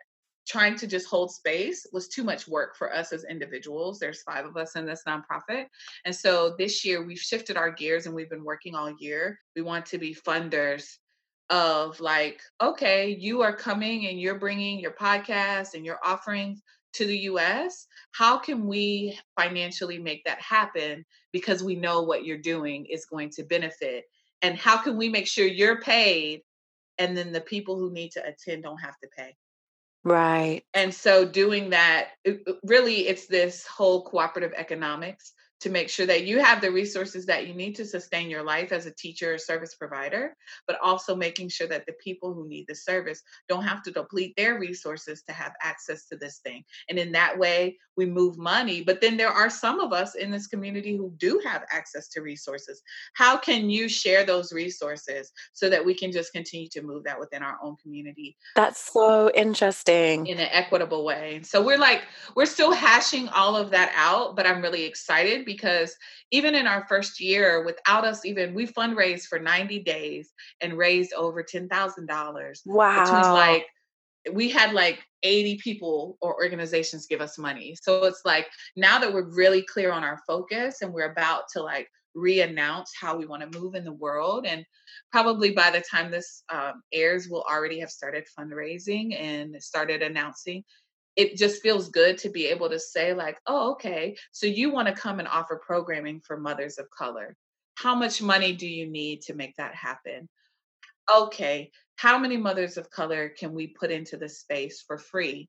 trying 0.48 0.76
to 0.76 0.88
just 0.88 1.08
hold 1.08 1.32
space 1.32 1.86
was 1.94 2.08
too 2.08 2.24
much 2.24 2.48
work 2.48 2.76
for 2.76 2.94
us 2.94 3.14
as 3.14 3.24
individuals. 3.26 4.00
There's 4.00 4.24
five 4.24 4.46
of 4.46 4.58
us 4.58 4.76
in 4.76 4.86
this 4.86 5.04
nonprofit. 5.08 5.66
And 6.06 6.16
so 6.16 6.56
this 6.58 6.84
year 6.84 7.06
we've 7.06 7.20
shifted 7.20 7.58
our 7.58 7.72
gears 7.72 8.06
and 8.06 8.16
we've 8.16 8.30
been 8.30 8.44
working 8.44 8.76
all 8.76 8.94
year. 9.00 9.40
We 9.56 9.62
want 9.62 9.86
to 9.88 9.98
be 9.98 10.16
funders 10.16 10.86
of 11.50 12.00
like, 12.00 12.42
okay, 12.62 13.16
you 13.20 13.42
are 13.42 13.56
coming 13.56 14.08
and 14.08 14.20
you're 14.20 14.40
bringing 14.40 14.80
your 14.80 14.94
podcast 14.94 15.74
and 15.74 15.86
your 15.86 16.00
offerings 16.04 16.62
to 16.94 17.06
the 17.06 17.20
US. 17.20 17.88
How 18.14 18.38
can 18.38 18.68
we 18.68 19.18
financially 19.40 20.00
make 20.00 20.24
that 20.26 20.42
happen? 20.42 21.06
Because 21.32 21.64
we 21.64 21.76
know 21.76 22.02
what 22.02 22.26
you're 22.26 22.38
doing 22.38 22.86
is 22.86 23.06
going 23.06 23.30
to 23.32 23.44
benefit 23.44 24.06
and 24.42 24.58
how 24.58 24.78
can 24.78 24.98
we 24.98 25.10
make 25.10 25.28
sure 25.28 25.46
you're 25.46 25.82
paid 25.82 26.42
and 26.98 27.16
then 27.18 27.32
the 27.32 27.42
people 27.42 27.78
who 27.78 27.92
need 27.92 28.12
to 28.12 28.26
attend 28.26 28.64
don't 28.64 28.78
have 28.78 28.98
to 29.00 29.10
pay 29.16 29.36
right. 30.04 30.64
And 30.74 30.94
so 30.94 31.26
doing 31.26 31.72
that 31.72 32.10
really 32.64 33.08
it's 33.08 33.28
this 33.28 33.66
whole 33.66 34.04
cooperative 34.04 34.54
economics 34.56 35.34
to 35.62 35.70
make 35.70 35.90
sure 35.90 36.06
that 36.08 36.26
you 36.26 36.40
have 36.40 36.60
the 36.60 36.72
resources 36.72 37.26
that 37.28 37.48
you 37.48 37.54
need 37.54 37.76
to 37.76 37.86
sustain 37.86 38.30
your 38.30 38.44
life 38.44 38.72
as 38.72 38.86
a 38.86 38.92
teacher 38.92 39.36
or 39.36 39.38
service 39.38 39.76
provider, 39.76 40.36
but 40.68 40.78
also 40.82 41.16
making 41.16 41.50
sure 41.50 41.68
that 41.68 41.86
the 41.86 41.94
people 42.04 42.34
who 42.34 42.48
need 42.48 42.66
the 42.68 42.76
service 42.76 43.22
don't 43.48 43.64
have 43.64 43.84
to 43.84 43.92
deplete 43.92 44.36
their 44.36 44.60
resources 44.60 45.22
to 45.24 45.32
have 45.32 45.54
access 45.62 46.08
to 46.08 46.18
this 46.18 46.40
thing. 46.40 46.64
And 46.90 46.98
in 46.98 47.12
that 47.14 47.38
way, 47.38 47.78
we 47.96 48.06
move 48.06 48.38
money. 48.38 48.82
But 48.82 49.02
then 49.02 49.18
there 49.18 49.30
are 49.30 49.50
some 49.50 49.80
of 49.80 49.94
us 49.94 50.16
in 50.16 50.32
this 50.32 50.48
community 50.48 50.98
who 50.98 51.14
do 51.18 51.40
have 51.46 51.64
access 51.72 52.08
to 52.10 52.22
resources. 52.22 52.82
How 53.14 53.38
can 53.38 53.70
you 53.70 53.88
share 53.88 54.26
those 54.26 54.52
resources 54.52 55.32
so 55.54 55.70
that 55.70 55.86
we 55.86 55.94
can 55.94 56.12
just 56.12 56.34
continue 56.34 56.70
to 56.70 56.82
move 56.82 57.04
that 57.04 57.20
within 57.20 57.44
our 57.44 57.58
own 57.62 57.76
community? 57.76 58.38
That's 58.56 58.92
so 58.92 59.30
interesting. 59.36 60.26
In 60.26 60.40
an 60.40 60.50
equitable 60.52 61.04
way. 61.06 61.42
So 61.44 61.62
we're 61.62 61.78
like, 61.78 62.04
we're 62.36 62.46
still 62.46 62.72
hashing 62.72 63.28
all 63.30 63.56
of 63.56 63.70
that 63.72 63.92
out, 63.96 64.36
but 64.36 64.48
I'm 64.48 64.62
really 64.62 64.86
excited 64.86 65.46
because 65.54 65.96
even 66.32 66.56
in 66.56 66.68
our 66.68 66.86
first 66.88 67.20
year, 67.20 67.64
without 67.66 68.06
us 68.06 68.26
even, 68.26 68.54
we 68.54 68.68
fundraised 68.68 69.28
for 69.28 69.40
90 69.40 69.80
days 69.80 70.32
and 70.62 70.78
raised 70.78 71.14
over 71.14 71.44
$10,000. 71.44 72.62
Wow. 72.66 73.02
Which 73.02 73.12
was 73.12 73.28
like, 73.28 73.66
we 74.34 74.50
had 74.50 74.74
like 74.74 75.00
80 75.24 75.58
people 75.64 76.18
or 76.22 76.36
organizations 76.36 77.08
give 77.08 77.22
us 77.22 77.38
money. 77.38 77.76
So 77.82 78.04
it's 78.06 78.22
like 78.26 78.48
now 78.76 79.00
that 79.00 79.12
we're 79.12 79.30
really 79.30 79.64
clear 79.64 79.92
on 79.92 80.04
our 80.04 80.20
focus 80.28 80.82
and 80.82 80.94
we're 80.94 81.12
about 81.12 81.44
to 81.54 81.62
like 81.62 81.88
re-announce 82.14 82.92
how 83.00 83.18
we 83.18 83.26
want 83.26 83.42
to 83.50 83.60
move 83.60 83.76
in 83.76 83.86
the 83.86 83.94
world 83.94 84.46
and 84.46 84.66
probably 85.12 85.52
by 85.52 85.72
the 85.72 85.84
time 85.90 86.12
this 86.12 86.44
um, 86.52 86.84
airs 86.92 87.28
we'll 87.30 87.46
already 87.50 87.80
have 87.80 87.90
started 87.90 88.26
fundraising 88.38 89.20
and 89.20 89.56
started 89.62 90.02
announcing 90.02 90.64
it 91.16 91.36
just 91.36 91.62
feels 91.62 91.90
good 91.90 92.18
to 92.18 92.30
be 92.30 92.48
able 92.48 92.70
to 92.70 92.80
say 92.80 93.14
like 93.14 93.38
oh 93.48 93.72
okay 93.72 94.16
so 94.32 94.46
you 94.46 94.72
want 94.72 94.88
to 94.88 94.94
come 94.94 95.20
and 95.20 95.28
offer 95.28 95.62
programming 95.66 96.22
for 96.22 96.38
mothers 96.38 96.78
of 96.78 96.90
color. 96.90 97.36
How 97.76 97.96
much 97.96 98.22
money 98.22 98.54
do 98.54 98.68
you 98.68 98.88
need 98.88 99.22
to 99.24 99.34
make 99.34 99.56
that 99.56 99.76
happen? 99.76 100.30
Okay 101.14 101.72
how 102.02 102.18
many 102.18 102.36
mothers 102.36 102.78
of 102.78 102.90
color 102.90 103.30
can 103.30 103.54
we 103.54 103.68
put 103.68 103.92
into 103.92 104.18
the 104.18 104.28
space 104.28 104.84
for 104.88 104.98
free 104.98 105.48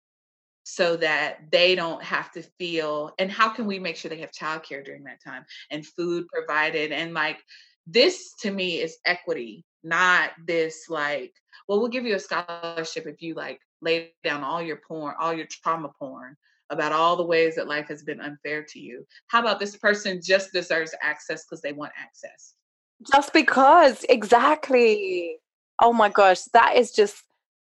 so 0.64 0.96
that 0.96 1.38
they 1.50 1.74
don't 1.74 2.02
have 2.02 2.30
to 2.30 2.42
feel 2.58 3.10
and 3.18 3.32
how 3.32 3.48
can 3.48 3.64
we 3.64 3.78
make 3.78 3.96
sure 3.96 4.10
they 4.10 4.20
have 4.20 4.30
childcare 4.30 4.84
during 4.84 5.04
that 5.04 5.22
time 5.24 5.44
and 5.70 5.86
food 5.86 6.26
provided? 6.28 6.92
And 6.92 7.14
like 7.14 7.38
this 7.86 8.34
to 8.40 8.50
me 8.50 8.80
is 8.80 8.98
equity 9.06 9.64
not 9.82 10.30
this 10.46 10.86
like 10.88 11.32
well 11.66 11.80
we'll 11.80 11.88
give 11.88 12.04
you 12.04 12.14
a 12.14 12.20
scholarship 12.20 13.06
if 13.06 13.20
you 13.20 13.34
like 13.34 13.60
lay 13.82 14.12
down 14.24 14.42
all 14.42 14.62
your 14.62 14.80
porn 14.88 15.14
all 15.18 15.34
your 15.34 15.46
trauma 15.50 15.90
porn 15.98 16.36
about 16.70 16.92
all 16.92 17.16
the 17.16 17.24
ways 17.24 17.54
that 17.56 17.68
life 17.68 17.86
has 17.88 18.02
been 18.02 18.20
unfair 18.20 18.64
to 18.66 18.80
you. 18.80 19.06
How 19.26 19.40
about 19.40 19.60
this 19.60 19.76
person 19.76 20.20
just 20.24 20.52
deserves 20.52 20.94
access 21.02 21.44
because 21.44 21.60
they 21.60 21.72
want 21.72 21.92
access? 22.00 22.54
Just 23.12 23.34
because 23.34 24.06
exactly. 24.08 25.36
Oh 25.80 25.92
my 25.92 26.08
gosh 26.08 26.42
that 26.54 26.76
is 26.76 26.92
just 26.92 27.24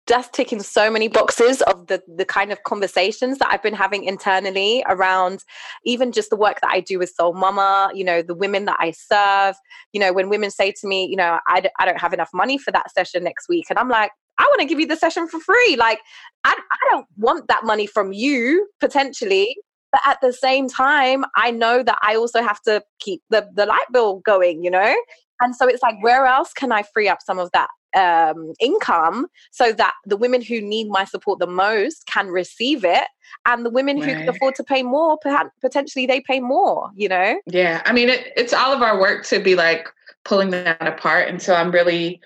that's 0.09 0.29
ticking 0.31 0.63
so 0.63 0.91
many 0.91 1.07
boxes 1.07 1.61
of 1.63 1.87
the 1.87 2.03
the 2.17 2.25
kind 2.25 2.51
of 2.51 2.63
conversations 2.65 3.39
that 3.39 3.49
I've 3.51 3.63
been 3.63 3.75
having 3.75 4.05
internally 4.05 4.83
around 4.89 5.45
even 5.85 6.13
just 6.13 6.31
the 6.31 6.37
work 6.37 6.61
that 6.63 6.71
I 6.73 6.81
do 6.81 6.99
with 6.99 7.11
Soul 7.11 7.35
Mama, 7.35 7.91
you 7.95 8.05
know, 8.05 8.23
the 8.23 8.35
women 8.35 8.65
that 8.65 8.79
I 8.81 8.93
serve. 8.93 9.55
You 9.93 10.01
know, 10.01 10.13
when 10.13 10.31
women 10.31 10.51
say 10.51 10.73
to 10.73 10.89
me, 10.89 11.07
you 11.07 11.17
know, 11.17 11.39
I 11.47 11.61
d- 11.61 11.71
I 11.79 11.85
don't 11.85 12.01
have 12.01 12.15
enough 12.15 12.31
money 12.33 12.59
for 12.59 12.73
that 12.73 12.91
session 12.91 13.23
next 13.23 13.49
week, 13.49 13.67
and 13.71 13.79
I'm 13.79 13.89
like, 13.89 14.11
I 14.39 14.45
want 14.45 14.61
to 14.61 14.67
give 14.67 14.81
you 14.81 14.87
the 14.87 14.97
session 14.97 15.29
for 15.29 15.41
free. 15.41 15.77
Like, 15.77 16.01
I, 16.45 16.55
I 16.71 16.77
don't 16.91 17.07
want 17.17 17.49
that 17.49 17.65
money 17.65 17.87
from 17.87 18.13
you 18.13 18.69
potentially. 18.81 19.57
But 19.91 20.03
at 20.05 20.19
the 20.21 20.35
same 20.35 20.69
time, 20.69 21.25
I 21.35 21.51
know 21.51 21.83
that 21.83 21.99
I 22.03 22.15
also 22.15 22.43
have 22.43 22.61
to 22.63 22.83
keep 23.01 23.23
the, 23.31 23.49
the 23.55 23.65
light 23.65 23.87
bill 23.91 24.19
going, 24.19 24.63
you 24.63 24.71
know? 24.71 24.95
And 25.41 25.57
so 25.57 25.67
it's 25.67 25.83
like, 25.83 25.97
where 26.03 26.27
else 26.27 26.53
can 26.53 26.73
I 26.73 26.83
free 26.83 27.09
up 27.09 27.21
some 27.25 27.39
of 27.39 27.51
that 27.53 27.69
um, 27.97 28.53
income 28.61 29.27
so 29.51 29.73
that 29.73 29.95
the 30.05 30.17
women 30.17 30.43
who 30.43 30.61
need 30.61 30.89
my 30.89 31.05
support 31.05 31.39
the 31.39 31.47
most 31.47 32.07
can 32.07 32.29
receive 32.29 32.85
it 32.85 33.05
and 33.47 33.65
the 33.65 33.71
women 33.71 33.99
right. 33.99 34.09
who 34.09 34.15
can 34.15 34.29
afford 34.29 34.55
to 34.57 34.65
pay 34.65 34.83
more 34.83 35.17
perhaps 35.23 35.51
potentially 35.61 36.07
they 36.07 36.21
pay 36.21 36.41
more 36.41 36.91
you 36.95 37.09
know 37.09 37.41
yeah 37.47 37.81
i 37.87 37.93
mean 37.93 38.11
it, 38.11 38.33
it's 38.37 38.53
all 38.53 38.75
of 38.75 38.83
our 38.83 39.01
work 39.01 39.25
to 39.25 39.39
be 39.39 39.55
like 39.55 39.89
pulling 40.25 40.51
that 40.51 40.87
apart 40.87 41.29
and 41.29 41.41
so 41.41 41.55
i'm 41.55 41.71
really 41.71 42.21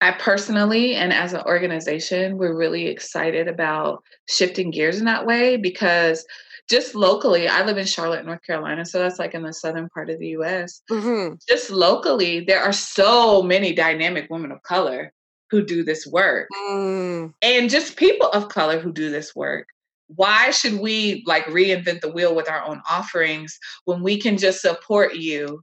i 0.00 0.10
personally 0.12 0.94
and 0.94 1.12
as 1.12 1.32
an 1.32 1.42
organization 1.42 2.38
we're 2.38 2.56
really 2.56 2.86
excited 2.86 3.48
about 3.48 4.02
shifting 4.28 4.70
gears 4.70 4.98
in 4.98 5.04
that 5.04 5.26
way 5.26 5.56
because 5.56 6.24
just 6.68 6.94
locally, 6.94 7.46
I 7.46 7.64
live 7.64 7.78
in 7.78 7.86
Charlotte, 7.86 8.26
North 8.26 8.42
Carolina, 8.42 8.84
so 8.84 8.98
that's 8.98 9.18
like 9.18 9.34
in 9.34 9.42
the 9.42 9.52
southern 9.52 9.88
part 9.88 10.10
of 10.10 10.18
the 10.18 10.28
US. 10.30 10.82
Mm-hmm. 10.90 11.34
Just 11.48 11.70
locally, 11.70 12.40
there 12.40 12.60
are 12.60 12.72
so 12.72 13.42
many 13.42 13.72
dynamic 13.72 14.28
women 14.30 14.50
of 14.50 14.62
color 14.62 15.12
who 15.50 15.64
do 15.64 15.84
this 15.84 16.06
work. 16.06 16.48
Mm. 16.68 17.34
And 17.40 17.70
just 17.70 17.96
people 17.96 18.28
of 18.30 18.48
color 18.48 18.80
who 18.80 18.92
do 18.92 19.10
this 19.10 19.34
work. 19.34 19.68
Why 20.08 20.50
should 20.50 20.80
we 20.80 21.22
like 21.26 21.44
reinvent 21.46 22.00
the 22.00 22.10
wheel 22.10 22.34
with 22.34 22.48
our 22.48 22.64
own 22.64 22.80
offerings 22.88 23.58
when 23.84 24.02
we 24.02 24.20
can 24.20 24.36
just 24.36 24.60
support 24.60 25.14
you 25.14 25.62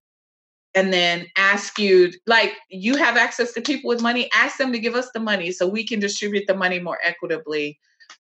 and 0.76 0.92
then 0.92 1.28
ask 1.38 1.78
you 1.78 2.12
like 2.26 2.54
you 2.70 2.96
have 2.96 3.18
access 3.18 3.54
to 3.54 3.62
people 3.62 3.88
with 3.88 4.02
money 4.02 4.30
ask 4.34 4.58
them 4.58 4.72
to 4.72 4.80
give 4.80 4.96
us 4.96 5.10
the 5.14 5.20
money 5.20 5.52
so 5.52 5.68
we 5.68 5.86
can 5.86 6.00
distribute 6.00 6.46
the 6.48 6.56
money 6.56 6.80
more 6.80 7.00
equitably 7.04 7.80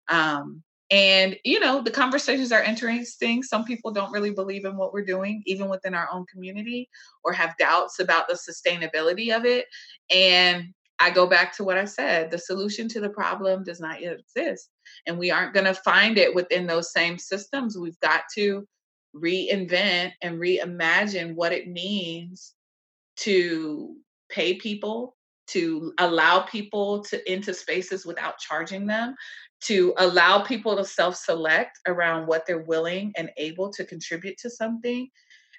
um, 0.09 0.63
and, 0.91 1.37
you 1.43 1.59
know, 1.59 1.81
the 1.81 1.89
conversations 1.89 2.51
are 2.51 2.61
interesting. 2.61 3.41
Some 3.41 3.65
people 3.65 3.89
don't 3.89 4.11
really 4.11 4.29
believe 4.29 4.63
in 4.63 4.77
what 4.77 4.93
we're 4.93 5.05
doing, 5.05 5.41
even 5.47 5.67
within 5.67 5.95
our 5.95 6.07
own 6.11 6.25
community, 6.31 6.87
or 7.23 7.33
have 7.33 7.57
doubts 7.57 7.99
about 7.99 8.27
the 8.27 8.35
sustainability 8.35 9.35
of 9.35 9.43
it. 9.43 9.65
And 10.13 10.73
I 10.99 11.09
go 11.09 11.25
back 11.25 11.55
to 11.57 11.63
what 11.63 11.77
I 11.79 11.85
said 11.85 12.29
the 12.29 12.37
solution 12.37 12.87
to 12.89 12.99
the 12.99 13.09
problem 13.09 13.63
does 13.63 13.79
not 13.79 14.01
yet 14.01 14.19
exist. 14.19 14.69
And 15.07 15.17
we 15.17 15.31
aren't 15.31 15.55
going 15.55 15.65
to 15.65 15.73
find 15.73 16.19
it 16.19 16.35
within 16.35 16.67
those 16.67 16.93
same 16.93 17.17
systems. 17.17 17.77
We've 17.77 17.99
got 17.99 18.23
to 18.35 18.67
reinvent 19.15 20.13
and 20.21 20.39
reimagine 20.39 21.35
what 21.35 21.51
it 21.51 21.67
means 21.67 22.53
to 23.17 23.95
pay 24.29 24.55
people 24.55 25.15
to 25.45 25.93
allow 25.99 26.39
people 26.41 27.03
to 27.03 27.31
into 27.31 27.53
spaces 27.53 28.05
without 28.05 28.39
charging 28.39 28.87
them 28.87 29.15
to 29.61 29.93
allow 29.97 30.41
people 30.41 30.75
to 30.75 30.83
self-select 30.83 31.79
around 31.87 32.27
what 32.27 32.45
they're 32.45 32.63
willing 32.63 33.13
and 33.17 33.29
able 33.37 33.71
to 33.71 33.85
contribute 33.85 34.37
to 34.37 34.49
something. 34.49 35.07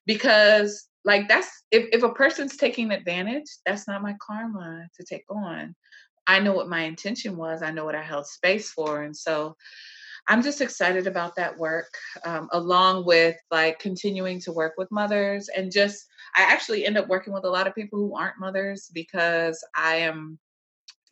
Because 0.06 0.88
like 1.04 1.28
that's 1.28 1.48
if, 1.70 1.86
if 1.92 2.02
a 2.02 2.12
person's 2.12 2.56
taking 2.56 2.90
advantage 2.90 3.46
that's 3.64 3.86
not 3.86 4.02
my 4.02 4.14
karma 4.26 4.86
to 4.96 5.04
take 5.04 5.24
on. 5.30 5.74
I 6.26 6.40
know 6.40 6.52
what 6.54 6.70
my 6.70 6.82
intention 6.84 7.36
was 7.36 7.62
i 7.62 7.70
know 7.70 7.84
what 7.84 7.94
i 7.94 8.02
held 8.02 8.26
space 8.26 8.70
for 8.70 9.02
and 9.02 9.14
so 9.14 9.56
i'm 10.28 10.42
just 10.42 10.60
excited 10.60 11.06
about 11.06 11.34
that 11.36 11.56
work 11.58 11.92
um, 12.24 12.48
along 12.52 13.04
with 13.04 13.36
like 13.50 13.78
continuing 13.78 14.40
to 14.40 14.52
work 14.52 14.74
with 14.76 14.90
mothers 14.90 15.48
and 15.56 15.72
just 15.72 16.06
i 16.36 16.42
actually 16.42 16.84
end 16.84 16.98
up 16.98 17.08
working 17.08 17.32
with 17.32 17.44
a 17.44 17.50
lot 17.50 17.66
of 17.66 17.74
people 17.74 17.98
who 17.98 18.16
aren't 18.16 18.38
mothers 18.38 18.90
because 18.92 19.64
i 19.76 19.96
am 19.96 20.38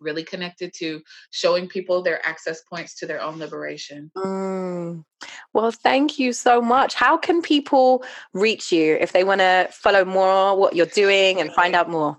really 0.02 0.24
connected 0.24 0.72
to 0.74 1.00
showing 1.30 1.68
people 1.68 2.02
their 2.02 2.24
access 2.26 2.62
points 2.62 2.94
to 2.96 3.06
their 3.06 3.22
own 3.22 3.38
liberation. 3.38 4.10
Mm. 4.16 5.04
Well, 5.52 5.70
thank 5.70 6.18
you 6.18 6.32
so 6.32 6.60
much. 6.60 6.94
How 6.94 7.16
can 7.16 7.42
people 7.42 8.04
reach 8.34 8.72
you 8.72 8.96
if 9.00 9.12
they 9.12 9.24
want 9.24 9.40
to 9.40 9.68
follow 9.70 10.04
more 10.04 10.56
what 10.56 10.74
you're 10.74 10.86
doing 10.86 11.40
and 11.40 11.52
find 11.52 11.74
out 11.74 11.88
more? 11.88 12.18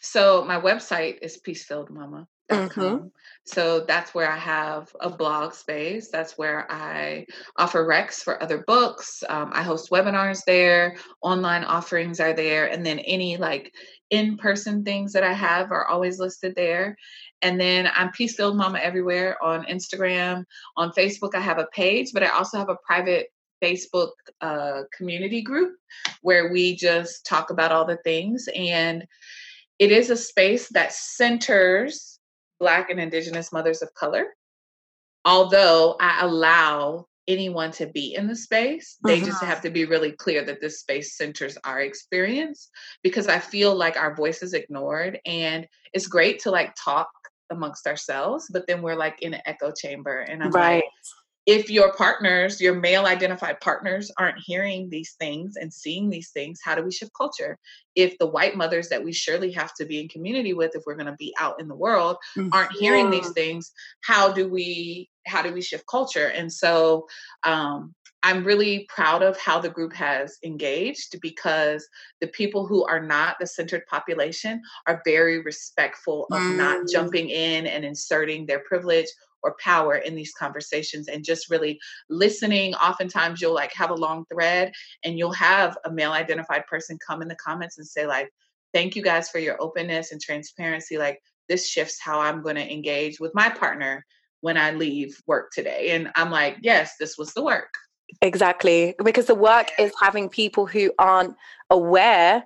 So 0.00 0.44
my 0.44 0.60
website 0.60 1.18
is 1.22 1.40
peacefilledmama.com. 1.46 2.26
Mm-hmm. 2.50 3.06
So 3.44 3.80
that's 3.80 4.14
where 4.14 4.30
I 4.30 4.36
have 4.36 4.94
a 5.00 5.10
blog 5.10 5.54
space. 5.54 6.08
That's 6.10 6.36
where 6.38 6.70
I 6.70 7.26
offer 7.56 7.86
recs 7.86 8.16
for 8.22 8.40
other 8.42 8.64
books. 8.66 9.24
Um, 9.28 9.50
I 9.52 9.62
host 9.62 9.90
webinars 9.90 10.44
there. 10.46 10.96
Online 11.22 11.64
offerings 11.64 12.20
are 12.20 12.32
there. 12.32 12.66
And 12.66 12.84
then 12.84 12.98
any 13.00 13.36
like 13.38 13.74
in 14.10 14.36
person 14.36 14.84
things 14.84 15.12
that 15.14 15.24
I 15.24 15.32
have 15.32 15.72
are 15.72 15.86
always 15.86 16.18
listed 16.18 16.54
there. 16.54 16.96
And 17.42 17.60
then 17.60 17.88
I'm 17.94 18.10
Peace 18.10 18.36
Filled 18.36 18.56
Mama 18.56 18.78
everywhere 18.78 19.42
on 19.42 19.64
Instagram. 19.64 20.44
On 20.76 20.92
Facebook, 20.92 21.34
I 21.34 21.40
have 21.40 21.58
a 21.58 21.68
page, 21.72 22.12
but 22.12 22.22
I 22.22 22.28
also 22.28 22.58
have 22.58 22.68
a 22.68 22.78
private 22.86 23.28
Facebook 23.62 24.10
uh, 24.40 24.82
community 24.96 25.42
group 25.42 25.76
where 26.22 26.52
we 26.52 26.76
just 26.76 27.24
talk 27.26 27.50
about 27.50 27.72
all 27.72 27.84
the 27.84 27.98
things. 28.04 28.48
And 28.54 29.06
it 29.78 29.90
is 29.92 30.10
a 30.10 30.16
space 30.16 30.68
that 30.68 30.92
centers 30.92 32.09
Black 32.60 32.90
and 32.90 33.00
Indigenous 33.00 33.52
mothers 33.52 33.82
of 33.82 33.92
color. 33.94 34.26
Although 35.24 35.96
I 36.00 36.20
allow 36.22 37.06
anyone 37.26 37.70
to 37.72 37.86
be 37.86 38.14
in 38.14 38.26
the 38.26 38.36
space, 38.36 38.96
they 39.04 39.16
uh-huh. 39.16 39.26
just 39.26 39.42
have 39.42 39.62
to 39.62 39.70
be 39.70 39.84
really 39.84 40.12
clear 40.12 40.44
that 40.44 40.60
this 40.60 40.80
space 40.80 41.16
centers 41.16 41.58
our 41.64 41.80
experience 41.80 42.70
because 43.02 43.28
I 43.28 43.38
feel 43.38 43.74
like 43.74 43.96
our 43.96 44.14
voice 44.14 44.42
is 44.42 44.54
ignored. 44.54 45.18
And 45.26 45.66
it's 45.92 46.06
great 46.06 46.40
to 46.40 46.50
like 46.50 46.74
talk 46.82 47.08
amongst 47.50 47.86
ourselves, 47.86 48.48
but 48.52 48.66
then 48.66 48.82
we're 48.82 48.96
like 48.96 49.22
in 49.22 49.34
an 49.34 49.42
echo 49.46 49.72
chamber. 49.72 50.20
And 50.20 50.42
I'm 50.42 50.50
right. 50.50 50.76
like, 50.76 50.84
if 51.46 51.70
your 51.70 51.92
partners, 51.94 52.60
your 52.60 52.74
male 52.74 53.06
identified 53.06 53.60
partners, 53.60 54.10
aren't 54.18 54.38
hearing 54.38 54.90
these 54.90 55.14
things 55.18 55.56
and 55.56 55.72
seeing 55.72 56.10
these 56.10 56.30
things, 56.30 56.60
how 56.62 56.74
do 56.74 56.82
we 56.82 56.92
shift 56.92 57.12
culture? 57.16 57.58
If 57.94 58.18
the 58.18 58.26
white 58.26 58.56
mothers 58.56 58.88
that 58.90 59.02
we 59.02 59.12
surely 59.12 59.50
have 59.52 59.74
to 59.74 59.86
be 59.86 60.00
in 60.00 60.08
community 60.08 60.52
with, 60.52 60.74
if 60.74 60.82
we're 60.86 60.94
going 60.94 61.06
to 61.06 61.16
be 61.18 61.34
out 61.38 61.60
in 61.60 61.68
the 61.68 61.74
world, 61.74 62.18
aren't 62.52 62.72
hearing 62.72 63.10
these 63.10 63.30
things, 63.30 63.72
how 64.02 64.32
do 64.32 64.48
we 64.48 65.08
how 65.26 65.42
do 65.42 65.52
we 65.52 65.62
shift 65.62 65.84
culture? 65.86 66.28
And 66.28 66.52
so 66.52 67.06
um, 67.44 67.94
I'm 68.22 68.44
really 68.44 68.86
proud 68.88 69.22
of 69.22 69.38
how 69.38 69.60
the 69.60 69.70
group 69.70 69.94
has 69.94 70.38
engaged 70.44 71.20
because 71.22 71.88
the 72.20 72.26
people 72.28 72.66
who 72.66 72.84
are 72.84 73.00
not 73.00 73.36
the 73.40 73.46
centered 73.46 73.86
population 73.86 74.60
are 74.86 75.02
very 75.04 75.40
respectful 75.40 76.26
of 76.32 76.40
mm. 76.40 76.56
not 76.56 76.88
jumping 76.88 77.30
in 77.30 77.66
and 77.66 77.84
inserting 77.84 78.46
their 78.46 78.60
privilege 78.60 79.06
or 79.42 79.56
power 79.62 79.96
in 79.96 80.14
these 80.14 80.32
conversations 80.32 81.08
and 81.08 81.24
just 81.24 81.50
really 81.50 81.78
listening. 82.08 82.74
Oftentimes 82.74 83.40
you'll 83.40 83.54
like 83.54 83.72
have 83.74 83.90
a 83.90 83.94
long 83.94 84.24
thread 84.32 84.72
and 85.04 85.18
you'll 85.18 85.32
have 85.32 85.76
a 85.84 85.90
male 85.90 86.12
identified 86.12 86.66
person 86.66 86.98
come 87.04 87.22
in 87.22 87.28
the 87.28 87.36
comments 87.36 87.78
and 87.78 87.86
say, 87.86 88.06
like, 88.06 88.30
thank 88.72 88.94
you 88.96 89.02
guys 89.02 89.28
for 89.28 89.38
your 89.38 89.60
openness 89.60 90.12
and 90.12 90.20
transparency. 90.20 90.98
Like, 90.98 91.20
this 91.48 91.68
shifts 91.68 91.98
how 92.00 92.20
I'm 92.20 92.42
going 92.42 92.56
to 92.56 92.72
engage 92.72 93.18
with 93.18 93.34
my 93.34 93.48
partner 93.48 94.06
when 94.40 94.56
I 94.56 94.70
leave 94.70 95.20
work 95.26 95.50
today. 95.52 95.90
And 95.90 96.10
I'm 96.14 96.30
like, 96.30 96.56
yes, 96.62 96.94
this 96.98 97.18
was 97.18 97.34
the 97.34 97.42
work. 97.42 97.74
Exactly. 98.22 98.94
Because 99.02 99.26
the 99.26 99.34
work 99.34 99.70
is 99.78 99.92
having 100.00 100.28
people 100.28 100.66
who 100.66 100.92
aren't 100.98 101.34
aware 101.68 102.44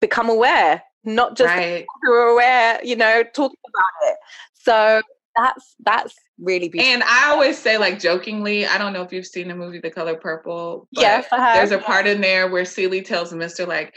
become 0.00 0.28
aware, 0.28 0.82
not 1.04 1.36
just 1.36 1.48
right. 1.48 1.86
who 2.02 2.12
are 2.12 2.28
aware, 2.28 2.80
you 2.84 2.96
know, 2.96 3.22
talking 3.34 3.56
about 3.66 4.10
it. 4.10 4.16
So 4.52 5.02
that's 5.36 5.76
that's 5.84 6.14
really 6.38 6.68
beautiful. 6.68 6.92
And 6.92 7.02
I 7.02 7.30
always 7.30 7.58
say, 7.58 7.78
like 7.78 7.98
jokingly, 7.98 8.66
I 8.66 8.78
don't 8.78 8.92
know 8.92 9.02
if 9.02 9.12
you've 9.12 9.26
seen 9.26 9.48
the 9.48 9.54
movie 9.54 9.80
The 9.80 9.90
Color 9.90 10.16
Purple. 10.16 10.88
yes, 10.92 11.26
I 11.32 11.36
have. 11.36 11.54
There's 11.56 11.72
a 11.72 11.84
part 11.84 12.06
in 12.06 12.20
there 12.20 12.48
where 12.50 12.64
Celie 12.64 13.02
tells 13.02 13.32
Mister 13.32 13.66
like, 13.66 13.94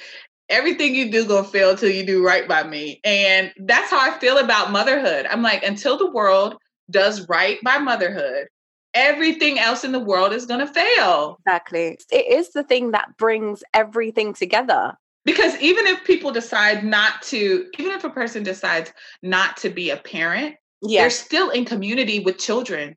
everything 0.50 0.96
you 0.96 1.12
do 1.12 1.26
gonna 1.26 1.48
fail 1.48 1.76
till 1.76 1.92
you 1.92 2.06
do 2.06 2.26
right 2.26 2.48
by 2.48 2.64
me. 2.64 3.02
And 3.04 3.52
that's 3.66 3.92
how 3.92 4.00
I 4.00 4.18
feel 4.20 4.38
about 4.38 4.72
motherhood. 4.72 5.26
I'm 5.26 5.42
like, 5.42 5.64
until 5.64 5.98
the 5.98 6.12
world 6.12 6.56
does 6.90 7.28
right 7.28 7.58
by 7.64 7.78
motherhood, 7.78 8.48
everything 8.94 9.60
else 9.60 9.84
in 9.84 9.92
the 9.92 10.00
world 10.00 10.34
is 10.34 10.46
going 10.46 10.66
to 10.66 10.74
fail. 10.74 11.38
Exactly. 11.46 12.00
It 12.12 12.34
is 12.34 12.52
the 12.52 12.64
thing 12.64 12.92
that 12.92 13.18
brings 13.18 13.64
everything 13.74 14.34
together. 14.34 14.94
Because 15.26 15.56
even 15.60 15.86
if 15.86 16.06
people 16.06 16.32
decide 16.32 16.86
not 16.86 17.22
to, 17.24 17.70
even 17.78 17.92
if 17.92 18.06
a 18.06 18.10
person 18.10 18.44
decides 18.44 18.94
not 19.22 19.58
to 19.58 19.70
be 19.70 19.90
a 19.90 19.98
parent, 19.98 20.56
yes. 20.82 21.02
they're 21.02 21.10
still 21.10 21.50
in 21.50 21.66
community 21.66 22.20
with 22.20 22.38
children. 22.38 22.96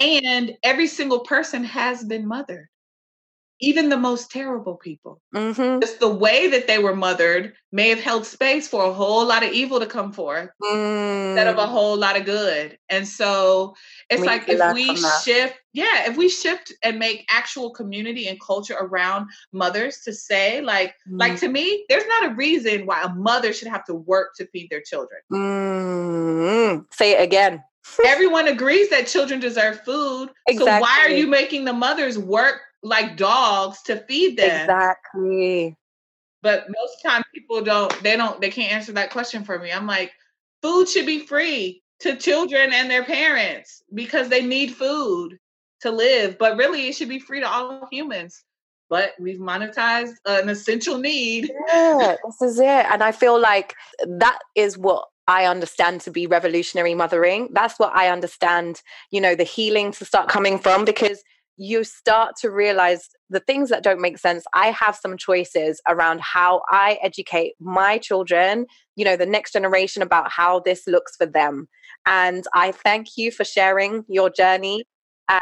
And 0.00 0.52
every 0.62 0.86
single 0.86 1.20
person 1.20 1.64
has 1.64 2.04
been 2.04 2.26
mothered 2.26 2.68
even 3.62 3.88
the 3.88 3.96
most 3.96 4.30
terrible 4.30 4.74
people. 4.74 5.22
Mm-hmm. 5.34 5.80
Just 5.80 6.00
the 6.00 6.12
way 6.12 6.48
that 6.48 6.66
they 6.66 6.78
were 6.78 6.96
mothered 6.96 7.54
may 7.70 7.88
have 7.88 8.00
held 8.00 8.26
space 8.26 8.66
for 8.66 8.84
a 8.84 8.92
whole 8.92 9.24
lot 9.24 9.44
of 9.44 9.52
evil 9.52 9.78
to 9.78 9.86
come 9.86 10.12
forth 10.12 10.50
mm. 10.60 11.28
instead 11.30 11.46
of 11.46 11.56
a 11.56 11.62
mm. 11.64 11.68
whole 11.68 11.96
lot 11.96 12.18
of 12.18 12.26
good. 12.26 12.76
And 12.90 13.06
so 13.06 13.74
it's 14.10 14.20
we 14.20 14.26
like 14.26 14.48
if 14.48 14.74
we 14.74 14.96
shift, 15.24 15.54
yeah, 15.72 16.08
if 16.10 16.16
we 16.16 16.28
shift 16.28 16.72
and 16.82 16.98
make 16.98 17.24
actual 17.30 17.70
community 17.70 18.26
and 18.26 18.38
culture 18.40 18.76
around 18.78 19.28
mothers 19.52 20.00
to 20.04 20.12
say, 20.12 20.60
like, 20.60 20.94
mm. 21.08 21.20
like 21.20 21.38
to 21.38 21.48
me, 21.48 21.86
there's 21.88 22.06
not 22.06 22.32
a 22.32 22.34
reason 22.34 22.84
why 22.84 23.02
a 23.02 23.14
mother 23.14 23.52
should 23.52 23.68
have 23.68 23.84
to 23.84 23.94
work 23.94 24.34
to 24.36 24.46
feed 24.48 24.68
their 24.70 24.82
children. 24.82 25.20
Mm. 25.32 26.84
Say 26.92 27.12
it 27.12 27.22
again. 27.22 27.62
Everyone 28.06 28.48
agrees 28.48 28.90
that 28.90 29.06
children 29.06 29.38
deserve 29.40 29.80
food. 29.84 30.30
Exactly. 30.48 30.66
So 30.66 30.80
why 30.80 31.00
are 31.04 31.10
you 31.10 31.26
making 31.26 31.64
the 31.64 31.72
mothers 31.72 32.18
work 32.18 32.60
like 32.82 33.16
dogs 33.16 33.82
to 33.82 33.96
feed 34.08 34.36
them. 34.36 34.62
Exactly. 34.62 35.76
But 36.42 36.66
most 36.68 37.02
times 37.04 37.24
people 37.32 37.62
don't, 37.62 38.02
they 38.02 38.16
don't, 38.16 38.40
they 38.40 38.50
can't 38.50 38.72
answer 38.72 38.92
that 38.92 39.10
question 39.10 39.44
for 39.44 39.58
me. 39.58 39.70
I'm 39.70 39.86
like, 39.86 40.12
food 40.60 40.88
should 40.88 41.06
be 41.06 41.26
free 41.26 41.82
to 42.00 42.16
children 42.16 42.72
and 42.72 42.90
their 42.90 43.04
parents 43.04 43.82
because 43.94 44.28
they 44.28 44.44
need 44.44 44.74
food 44.74 45.38
to 45.82 45.90
live. 45.90 46.38
But 46.38 46.56
really, 46.56 46.88
it 46.88 46.96
should 46.96 47.08
be 47.08 47.20
free 47.20 47.40
to 47.40 47.48
all 47.48 47.86
humans. 47.92 48.42
But 48.90 49.12
we've 49.18 49.38
monetized 49.38 50.14
an 50.26 50.48
essential 50.48 50.98
need. 50.98 51.50
Yeah, 51.68 52.16
this 52.24 52.42
is 52.42 52.58
it. 52.58 52.66
And 52.66 53.02
I 53.02 53.12
feel 53.12 53.40
like 53.40 53.74
that 54.06 54.40
is 54.54 54.76
what 54.76 55.06
I 55.28 55.46
understand 55.46 56.00
to 56.02 56.10
be 56.10 56.26
revolutionary 56.26 56.94
mothering. 56.94 57.48
That's 57.52 57.78
what 57.78 57.94
I 57.94 58.08
understand, 58.08 58.82
you 59.10 59.20
know, 59.20 59.34
the 59.34 59.44
healing 59.44 59.92
to 59.92 60.04
start 60.04 60.28
coming 60.28 60.58
from 60.58 60.84
because 60.84 61.22
you 61.56 61.84
start 61.84 62.34
to 62.40 62.50
realize 62.50 63.08
the 63.30 63.40
things 63.40 63.68
that 63.68 63.82
don't 63.82 64.00
make 64.00 64.18
sense. 64.18 64.44
I 64.54 64.68
have 64.68 64.96
some 64.96 65.16
choices 65.16 65.80
around 65.88 66.20
how 66.20 66.62
I 66.70 66.98
educate 67.02 67.54
my 67.60 67.98
children, 67.98 68.66
you 68.96 69.04
know, 69.04 69.16
the 69.16 69.26
next 69.26 69.52
generation 69.52 70.02
about 70.02 70.30
how 70.30 70.60
this 70.60 70.86
looks 70.86 71.16
for 71.16 71.26
them. 71.26 71.68
And 72.06 72.44
I 72.54 72.72
thank 72.72 73.16
you 73.16 73.30
for 73.30 73.44
sharing 73.44 74.04
your 74.08 74.30
journey 74.30 74.84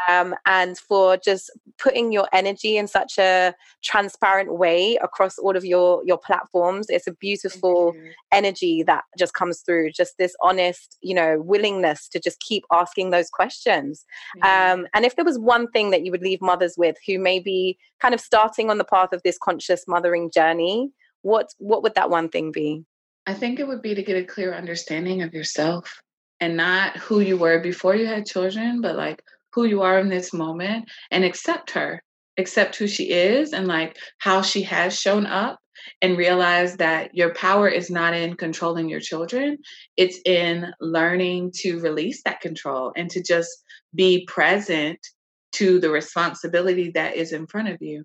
um, 0.09 0.35
and 0.47 0.79
for 0.79 1.17
just 1.17 1.51
putting 1.79 2.13
your 2.13 2.29
energy 2.33 2.77
in 2.77 2.87
such 2.87 3.19
a 3.19 3.55
transparent 3.83 4.59
way 4.59 4.97
across 5.03 5.39
all 5.39 5.57
of 5.57 5.65
your 5.65 6.03
your 6.05 6.19
platforms 6.19 6.87
it's 6.89 7.07
a 7.07 7.13
beautiful 7.15 7.95
energy 8.33 8.83
that 8.83 9.05
just 9.19 9.35
comes 9.35 9.63
through 9.65 9.91
just 9.91 10.15
this 10.19 10.35
honest 10.43 10.97
you 11.01 11.15
know 11.15 11.41
willingness 11.41 12.09
to 12.09 12.21
just 12.21 12.41
keep 12.41 12.65
asking 12.73 13.11
those 13.11 13.31
questions. 13.31 14.05
Um, 14.43 14.87
and 14.95 15.05
if 15.05 15.17
there 15.17 15.25
was 15.25 15.39
one 15.39 15.71
thing 15.71 15.91
that 15.91 16.05
you 16.05 16.11
would 16.11 16.23
leave 16.23 16.41
mothers 16.41 16.75
with 16.77 16.97
who 17.07 17.19
may 17.19 17.39
be 17.39 17.79
kind 18.01 18.15
of 18.15 18.21
starting 18.21 18.71
on 18.71 18.79
the 18.79 18.85
path 18.85 19.13
of 19.13 19.23
this 19.23 19.39
conscious 19.39 19.85
mothering 19.87 20.31
journey 20.31 20.91
what 21.23 21.49
what 21.59 21.83
would 21.83 21.95
that 21.95 22.11
one 22.11 22.29
thing 22.29 22.53
be? 22.53 22.85
I 23.27 23.35
think 23.35 23.61
it 23.61 23.69
would 23.69 23.83
be 23.83 23.95
to 23.95 24.03
get 24.03 24.17
a 24.17 24.25
clear 24.25 24.55
understanding 24.55 25.23
of 25.23 25.35
yourself 25.35 26.03
and 26.41 26.57
not 26.57 26.97
who 26.97 27.21
you 27.21 27.37
were 27.37 27.61
before 27.61 27.95
you 27.95 28.07
had 28.07 28.27
children 28.27 28.81
but 28.81 28.97
like 28.97 29.23
who 29.53 29.65
you 29.65 29.83
are 29.83 29.99
in 29.99 30.09
this 30.09 30.33
moment 30.33 30.91
and 31.11 31.25
accept 31.25 31.71
her, 31.73 32.03
accept 32.39 32.77
who 32.77 32.87
she 32.87 33.11
is 33.11 33.53
and 33.53 33.67
like 33.67 33.97
how 34.19 34.43
she 34.43 34.63
has 34.63 34.99
shown 34.99 35.27
up 35.27 35.59
and 36.03 36.17
realize 36.17 36.77
that 36.77 37.15
your 37.15 37.35
power 37.35 37.69
is 37.69 37.91
not 37.91 38.15
in 38.15 38.35
controlling 38.35 38.89
your 38.89 39.01
children. 39.01 39.59
It's 39.97 40.19
in 40.25 40.67
learning 40.81 41.53
to 41.57 41.81
release 41.81 42.23
that 42.25 42.41
control 42.41 42.93
and 42.97 43.11
to 43.11 43.23
just 43.23 43.51
be 43.95 44.25
present 44.27 44.99
to 45.53 45.81
the 45.81 45.91
responsibility 45.91 46.91
that 46.95 47.17
is 47.17 47.33
in 47.33 47.47
front 47.47 47.69
of 47.69 47.79
you 47.81 48.05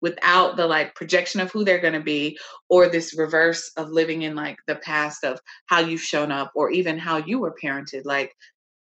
without 0.00 0.56
the 0.56 0.66
like 0.66 0.94
projection 0.94 1.40
of 1.40 1.50
who 1.50 1.64
they're 1.64 1.80
going 1.80 1.94
to 1.94 2.00
be 2.00 2.38
or 2.68 2.88
this 2.88 3.16
reverse 3.16 3.72
of 3.78 3.88
living 3.88 4.22
in 4.22 4.34
like 4.34 4.56
the 4.66 4.76
past 4.76 5.24
of 5.24 5.40
how 5.66 5.80
you've 5.80 6.00
shown 6.00 6.30
up 6.30 6.52
or 6.54 6.70
even 6.70 6.98
how 6.98 7.16
you 7.16 7.38
were 7.38 7.54
parented 7.62 8.02
like 8.04 8.30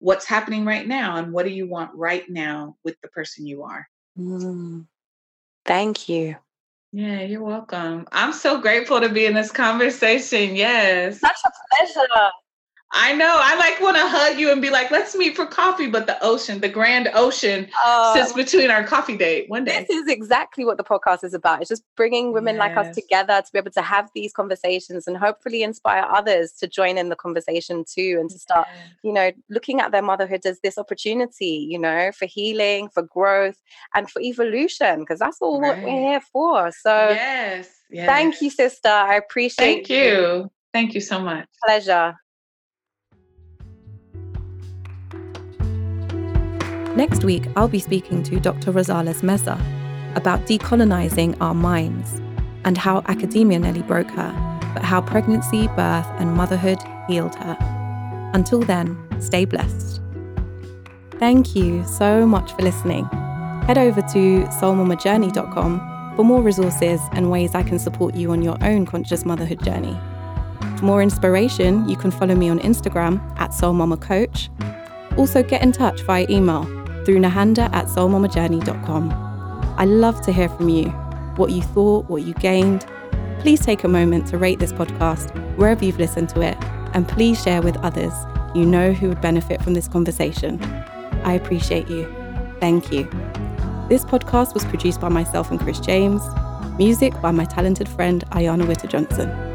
what's 0.00 0.26
happening 0.26 0.64
right 0.64 0.86
now 0.86 1.16
and 1.16 1.32
what 1.32 1.44
do 1.44 1.50
you 1.52 1.68
want 1.68 1.94
right 1.94 2.28
now 2.28 2.76
with 2.84 2.96
the 3.02 3.08
person 3.08 3.46
you 3.46 3.62
are. 3.62 3.88
Mm. 4.18 4.86
Thank 5.64 6.08
you. 6.08 6.36
Yeah, 6.92 7.22
you're 7.22 7.44
welcome. 7.44 8.08
I'm 8.10 8.32
so 8.32 8.60
grateful 8.60 9.00
to 9.00 9.08
be 9.08 9.26
in 9.26 9.34
this 9.34 9.52
conversation. 9.52 10.56
Yes. 10.56 11.20
Such 11.20 11.36
a 11.46 11.50
pleasure. 11.76 12.30
I 12.92 13.14
know. 13.14 13.38
I 13.40 13.56
like 13.56 13.80
want 13.80 13.96
to 13.96 14.08
hug 14.08 14.38
you 14.38 14.50
and 14.50 14.60
be 14.60 14.68
like, 14.68 14.90
let's 14.90 15.14
meet 15.14 15.36
for 15.36 15.46
coffee. 15.46 15.86
But 15.86 16.06
the 16.06 16.22
ocean, 16.24 16.60
the 16.60 16.68
grand 16.68 17.08
ocean, 17.14 17.68
uh, 17.84 18.14
sits 18.14 18.32
between 18.32 18.70
our 18.70 18.82
coffee 18.84 19.16
date 19.16 19.48
one 19.48 19.64
day. 19.64 19.86
This 19.88 19.96
is 19.96 20.08
exactly 20.08 20.64
what 20.64 20.76
the 20.76 20.82
podcast 20.82 21.22
is 21.22 21.32
about. 21.32 21.60
It's 21.60 21.68
just 21.68 21.84
bringing 21.96 22.32
women 22.32 22.56
yes. 22.56 22.60
like 22.60 22.76
us 22.76 22.94
together 22.94 23.40
to 23.40 23.52
be 23.52 23.58
able 23.58 23.70
to 23.72 23.82
have 23.82 24.10
these 24.14 24.32
conversations 24.32 25.06
and 25.06 25.16
hopefully 25.16 25.62
inspire 25.62 26.04
others 26.10 26.52
to 26.54 26.66
join 26.66 26.98
in 26.98 27.10
the 27.10 27.16
conversation 27.16 27.84
too 27.88 28.16
and 28.18 28.28
to 28.28 28.38
start, 28.38 28.66
you 29.04 29.12
know, 29.12 29.30
looking 29.48 29.80
at 29.80 29.92
their 29.92 30.02
motherhood 30.02 30.44
as 30.44 30.58
this 30.60 30.76
opportunity, 30.76 31.66
you 31.70 31.78
know, 31.78 32.10
for 32.12 32.26
healing, 32.26 32.88
for 32.88 33.02
growth, 33.02 33.60
and 33.94 34.10
for 34.10 34.20
evolution, 34.20 35.00
because 35.00 35.20
that's 35.20 35.38
all 35.40 35.60
right. 35.60 35.76
what 35.76 35.84
we're 35.84 36.10
here 36.10 36.20
for. 36.32 36.72
So, 36.72 37.10
yes. 37.10 37.70
yes. 37.88 38.06
Thank 38.06 38.42
you, 38.42 38.50
sister. 38.50 38.88
I 38.88 39.14
appreciate 39.14 39.86
Thank 39.86 39.88
you. 39.90 39.96
you. 39.96 40.50
Thank 40.72 40.94
you 40.94 41.00
so 41.00 41.20
much. 41.20 41.46
Pleasure. 41.64 42.16
Next 46.96 47.22
week, 47.22 47.46
I'll 47.54 47.68
be 47.68 47.78
speaking 47.78 48.24
to 48.24 48.40
Dr. 48.40 48.72
Rosales 48.72 49.22
Meza 49.22 49.56
about 50.16 50.40
decolonizing 50.46 51.36
our 51.40 51.54
minds 51.54 52.20
and 52.64 52.76
how 52.76 53.02
academia 53.06 53.60
nearly 53.60 53.82
broke 53.82 54.10
her, 54.10 54.60
but 54.74 54.82
how 54.82 55.00
pregnancy, 55.00 55.68
birth, 55.68 56.06
and 56.18 56.34
motherhood 56.34 56.78
healed 57.06 57.36
her. 57.36 57.56
Until 58.34 58.60
then, 58.60 58.98
stay 59.20 59.44
blessed. 59.44 60.00
Thank 61.12 61.54
you 61.54 61.86
so 61.86 62.26
much 62.26 62.52
for 62.54 62.62
listening. 62.62 63.04
Head 63.66 63.78
over 63.78 64.00
to 64.00 64.44
soulmamajourney.com 64.46 66.16
for 66.16 66.24
more 66.24 66.42
resources 66.42 67.00
and 67.12 67.30
ways 67.30 67.54
I 67.54 67.62
can 67.62 67.78
support 67.78 68.16
you 68.16 68.32
on 68.32 68.42
your 68.42 68.58
own 68.64 68.84
conscious 68.84 69.24
motherhood 69.24 69.62
journey. 69.62 69.96
For 70.78 70.86
more 70.86 71.02
inspiration, 71.02 71.88
you 71.88 71.96
can 71.96 72.10
follow 72.10 72.34
me 72.34 72.48
on 72.48 72.58
Instagram 72.58 73.20
at 73.38 73.50
soulmamacoach. 73.50 74.48
Also, 75.16 75.42
get 75.44 75.62
in 75.62 75.70
touch 75.70 76.02
via 76.02 76.26
email 76.28 76.79
through 77.10 77.18
nahanda 77.18 77.68
at 77.72 77.86
soulmamajourney.com. 77.86 79.74
I 79.76 79.84
love 79.84 80.20
to 80.22 80.32
hear 80.32 80.48
from 80.48 80.68
you, 80.68 80.90
what 81.34 81.50
you 81.50 81.60
thought, 81.60 82.08
what 82.08 82.22
you 82.22 82.34
gained. 82.34 82.86
Please 83.40 83.58
take 83.58 83.82
a 83.82 83.88
moment 83.88 84.28
to 84.28 84.38
rate 84.38 84.60
this 84.60 84.72
podcast 84.72 85.34
wherever 85.56 85.84
you've 85.84 85.98
listened 85.98 86.28
to 86.28 86.40
it, 86.40 86.56
and 86.94 87.08
please 87.08 87.42
share 87.42 87.62
with 87.62 87.76
others 87.78 88.12
you 88.54 88.64
know 88.64 88.92
who 88.92 89.08
would 89.08 89.20
benefit 89.20 89.60
from 89.60 89.74
this 89.74 89.88
conversation. 89.88 90.62
I 91.24 91.32
appreciate 91.32 91.88
you. 91.88 92.06
Thank 92.60 92.92
you. 92.92 93.04
This 93.88 94.04
podcast 94.04 94.54
was 94.54 94.64
produced 94.66 95.00
by 95.00 95.08
myself 95.08 95.50
and 95.50 95.58
Chris 95.58 95.80
James. 95.80 96.22
Music 96.78 97.12
by 97.20 97.32
my 97.32 97.44
talented 97.44 97.88
friend 97.88 98.22
Ayanna 98.30 98.68
Witter 98.68 98.86
Johnson. 98.86 99.49